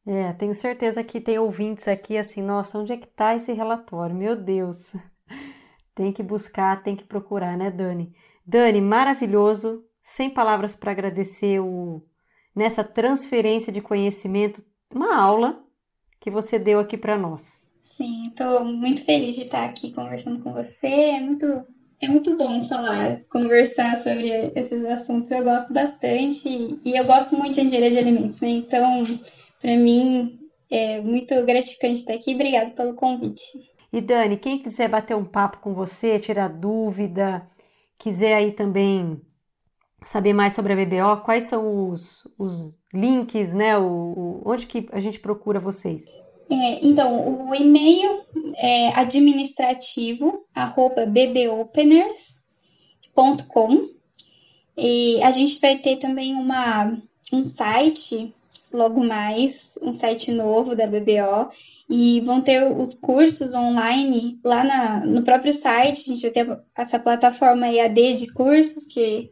É, 0.07 0.33
tenho 0.33 0.55
certeza 0.55 1.03
que 1.03 1.21
tem 1.21 1.37
ouvintes 1.37 1.87
aqui 1.87 2.17
assim, 2.17 2.41
nossa, 2.41 2.79
onde 2.79 2.93
é 2.93 2.97
que 2.97 3.05
está 3.05 3.35
esse 3.35 3.53
relatório? 3.53 4.15
Meu 4.15 4.35
Deus. 4.35 4.93
Tem 5.93 6.13
que 6.13 6.23
buscar, 6.23 6.81
tem 6.81 6.95
que 6.95 7.03
procurar, 7.03 7.57
né, 7.57 7.69
Dani? 7.69 8.15
Dani, 8.45 8.79
maravilhoso. 8.79 9.83
Sem 10.01 10.29
palavras 10.29 10.73
para 10.73 10.91
agradecer 10.91 11.59
o 11.59 12.01
nessa 12.55 12.85
transferência 12.85 13.71
de 13.71 13.81
conhecimento, 13.81 14.63
uma 14.95 15.15
aula 15.21 15.61
que 16.17 16.31
você 16.31 16.57
deu 16.57 16.79
aqui 16.79 16.97
para 16.97 17.17
nós. 17.17 17.65
Sim, 17.99 18.23
estou 18.29 18.63
muito 18.63 19.03
feliz 19.03 19.35
de 19.35 19.41
estar 19.41 19.65
aqui 19.65 19.91
conversando 19.91 20.41
com 20.41 20.53
você. 20.53 20.87
É 20.87 21.19
muito, 21.19 21.45
é 21.99 22.07
muito 22.07 22.37
bom 22.37 22.65
falar, 22.65 23.19
conversar 23.25 24.01
sobre 24.01 24.53
esses 24.55 24.85
assuntos. 24.85 25.29
Eu 25.29 25.43
gosto 25.43 25.73
bastante 25.73 26.47
e 26.47 26.97
eu 26.97 27.03
gosto 27.03 27.35
muito 27.35 27.55
de 27.55 27.59
engenharia 27.59 27.91
de 27.91 27.97
alimentos, 27.97 28.39
né? 28.39 28.51
Então, 28.51 29.03
para 29.61 29.75
mim 29.75 30.39
é 30.71 31.01
muito 31.01 31.45
gratificante 31.45 31.99
estar 31.99 32.13
aqui. 32.13 32.33
Obrigada 32.35 32.69
pelo 32.69 32.93
convite. 32.93 33.43
E 33.91 33.99
Dani, 33.99 34.37
quem 34.37 34.59
quiser 34.59 34.87
bater 34.87 35.17
um 35.17 35.25
papo 35.25 35.57
com 35.57 35.73
você, 35.73 36.17
tirar 36.17 36.47
dúvida, 36.47 37.45
quiser 37.97 38.35
aí 38.35 38.53
também 38.53 39.21
saber 40.05 40.31
mais 40.31 40.53
sobre 40.53 40.71
a 40.71 40.75
BBO, 40.77 41.21
quais 41.21 41.43
são 41.43 41.89
os, 41.89 42.25
os 42.37 42.79
links, 42.93 43.53
né? 43.53 43.77
O, 43.77 43.83
o, 43.83 44.41
onde 44.45 44.67
que 44.67 44.87
a 44.93 45.01
gente 45.01 45.19
procura 45.19 45.59
vocês? 45.59 46.05
É, 46.49 46.85
então, 46.85 47.47
o 47.47 47.53
e-mail 47.53 48.23
é 48.57 48.89
administrativo, 48.89 50.45
arroba 50.53 51.05
bboopeners.com 51.05 53.89
e 54.75 55.21
a 55.21 55.31
gente 55.31 55.59
vai 55.59 55.77
ter 55.77 55.97
também 55.97 56.35
uma, 56.35 56.97
um 57.31 57.43
site 57.43 58.33
logo 58.71 59.03
mais 59.03 59.77
um 59.81 59.91
site 59.91 60.31
novo 60.31 60.75
da 60.75 60.85
BBO 60.85 61.49
e 61.89 62.21
vão 62.21 62.41
ter 62.41 62.71
os 62.71 62.93
cursos 62.93 63.53
online 63.53 64.39
lá 64.43 64.63
na, 64.63 65.05
no 65.05 65.23
próprio 65.23 65.53
site. 65.53 66.11
A 66.11 66.13
gente 66.13 66.21
vai 66.21 66.31
ter 66.31 66.59
essa 66.77 66.99
plataforma 66.99 67.67
EAD 67.67 68.15
de 68.15 68.33
cursos 68.33 68.85
que 68.85 69.31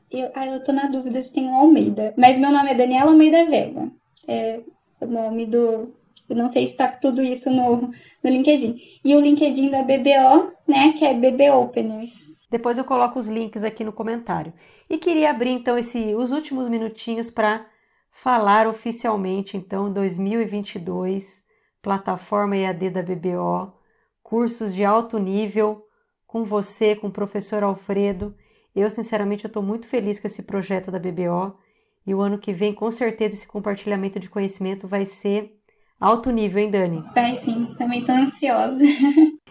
Eu, 0.10 0.32
ah, 0.34 0.48
eu 0.48 0.64
tô 0.64 0.72
na 0.72 0.88
dúvida 0.88 1.22
se 1.22 1.34
tem 1.34 1.46
um 1.46 1.56
Almeida. 1.56 2.14
Mas 2.16 2.40
meu 2.40 2.52
nome 2.52 2.72
é 2.72 2.76
Daniela 2.76 3.12
Almeida 3.12 3.44
Vega. 3.46 3.92
É 4.26 4.62
o 5.02 5.06
nome 5.06 5.46
do. 5.46 5.94
Eu 6.30 6.36
não 6.36 6.48
sei 6.48 6.66
se 6.66 6.74
está 6.74 6.88
tudo 6.88 7.22
isso 7.22 7.50
no, 7.50 7.82
no 7.82 8.30
LinkedIn. 8.30 8.78
E 9.04 9.16
o 9.16 9.20
LinkedIn 9.20 9.70
da 9.70 9.84
BBO, 9.84 10.52
né, 10.68 10.94
que 10.94 11.06
é 11.06 11.14
BB 11.14 11.52
Openers. 11.52 12.38
Depois 12.50 12.78
eu 12.78 12.86
coloco 12.86 13.20
os 13.20 13.28
links 13.28 13.64
aqui 13.64 13.84
no 13.84 13.92
comentário. 13.92 14.54
E 14.90 14.98
queria 14.98 15.30
abrir 15.30 15.52
então 15.52 15.78
esse, 15.78 16.16
os 16.16 16.32
últimos 16.32 16.68
minutinhos 16.68 17.30
para 17.30 17.66
falar 18.12 18.68
oficialmente 18.68 19.58
então 19.58 19.92
2022, 19.92 21.46
plataforma 21.82 22.58
EAD 22.58 22.90
da 22.90 23.04
BBO, 23.04 23.74
cursos 24.24 24.74
de 24.74 24.84
alto 24.84 25.20
nível 25.20 25.86
com 26.26 26.44
você, 26.44 26.96
com 26.96 27.08
o 27.08 27.12
professor 27.12 27.64
Alfredo. 27.64 28.36
Eu 28.76 28.90
sinceramente 28.90 29.46
estou 29.46 29.62
muito 29.62 29.88
feliz 29.88 30.20
com 30.20 30.28
esse 30.28 30.44
projeto 30.44 30.90
da 30.90 31.00
BBO 31.00 31.58
e 32.06 32.16
o 32.16 32.22
ano 32.22 32.38
que 32.38 32.54
vem 32.54 32.74
com 32.74 32.90
certeza 32.90 33.36
esse 33.36 33.48
compartilhamento 33.48 34.20
de 34.20 34.30
conhecimento 34.30 34.88
vai 34.88 35.06
ser 35.06 35.57
alto 36.00 36.32
nível, 36.32 36.64
hein, 36.64 36.72
Dani? 36.72 37.04
Vai 37.14 37.36
sim, 37.36 37.74
também 37.78 38.02
estou 38.02 38.16
ansiosa. 38.16 38.84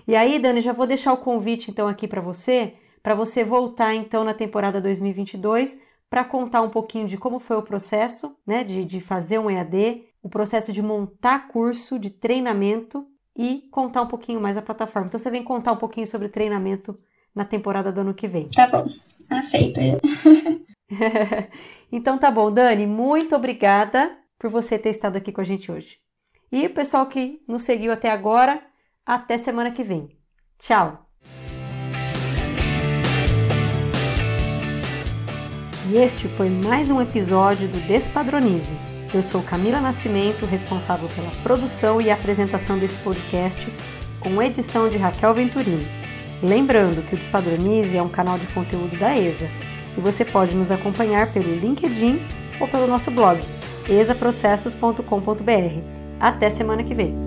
E 0.09 0.15
aí, 0.15 0.39
Dani, 0.39 0.61
já 0.61 0.73
vou 0.73 0.87
deixar 0.87 1.13
o 1.13 1.19
convite 1.19 1.71
então 1.71 1.89
aqui 1.89 2.07
para 2.07 2.21
você 2.21 2.75
para 3.07 3.15
você 3.15 3.45
voltar 3.45 3.95
então 3.95 4.25
na 4.25 4.35
temporada 4.35 4.81
2022 4.81 5.79
para 6.11 6.25
contar 6.25 6.61
um 6.63 6.69
pouquinho 6.69 7.07
de 7.07 7.17
como 7.17 7.39
foi 7.39 7.57
o 7.57 7.63
processo, 7.63 8.37
né, 8.45 8.65
de, 8.65 8.85
de 8.85 9.01
fazer 9.01 9.39
um 9.39 9.49
EAD, 9.49 10.03
o 10.21 10.29
processo 10.29 10.73
de 10.73 10.83
montar 10.83 11.47
curso 11.47 12.01
de 12.01 12.11
treinamento 12.11 13.07
e 13.37 13.69
contar 13.71 14.03
um 14.03 14.09
pouquinho 14.09 14.41
mais 14.41 14.57
a 14.57 14.63
plataforma. 14.63 15.07
Então 15.07 15.21
você 15.21 15.31
vem 15.31 15.45
contar 15.45 15.71
um 15.71 15.77
pouquinho 15.77 16.05
sobre 16.05 16.29
treinamento 16.29 16.99
na 17.33 17.45
temporada 17.45 17.93
do 17.93 18.01
ano 18.01 18.13
que 18.13 18.27
vem. 18.27 18.49
Tá 18.49 18.67
bom, 18.67 18.89
aceito. 19.31 19.79
então 21.93 22.19
tá 22.19 22.29
bom, 22.29 22.51
Dani, 22.51 22.87
muito 22.87 23.37
obrigada 23.37 24.19
por 24.37 24.51
você 24.51 24.77
ter 24.77 24.91
estado 24.91 25.17
aqui 25.17 25.31
com 25.31 25.41
a 25.41 25.45
gente 25.45 25.71
hoje. 25.71 25.99
E 26.51 26.67
o 26.67 26.71
pessoal 26.71 27.07
que 27.07 27.43
nos 27.47 27.63
seguiu 27.63 27.93
até 27.93 28.11
agora, 28.11 28.63
até 29.05 29.37
semana 29.37 29.71
que 29.71 29.83
vem. 29.83 30.09
Tchau! 30.59 31.07
E 35.89 35.97
este 35.97 36.29
foi 36.29 36.51
mais 36.51 36.91
um 36.91 37.01
episódio 37.01 37.69
do 37.69 37.81
Despadronize. 37.87 38.77
Eu 39.15 39.23
sou 39.23 39.43
Camila 39.43 39.81
Nascimento, 39.81 40.45
responsável 40.45 41.09
pela 41.09 41.31
produção 41.43 42.01
e 42.01 42.11
apresentação 42.11 42.79
desse 42.79 42.99
podcast, 42.99 43.73
com 44.21 44.43
edição 44.43 44.89
de 44.89 44.99
Raquel 44.99 45.35
Venturini. 45.35 45.87
Lembrando 46.43 47.07
que 47.07 47.15
o 47.15 47.19
Despadronize 47.19 47.97
é 47.97 48.03
um 48.03 48.09
canal 48.09 48.39
de 48.39 48.47
conteúdo 48.49 48.99
da 48.99 49.17
ESA 49.17 49.49
e 49.97 50.01
você 50.01 50.25
pode 50.25 50.57
nos 50.57 50.71
acompanhar 50.71 51.33
pelo 51.33 51.55
LinkedIn 51.55 52.21
ou 52.61 52.69
pelo 52.69 52.87
nosso 52.87 53.11
blog 53.11 53.41
esaprocessos.com.br. 53.89 56.06
Até 56.21 56.49
semana 56.51 56.83
que 56.83 56.95
vem! 56.95 57.26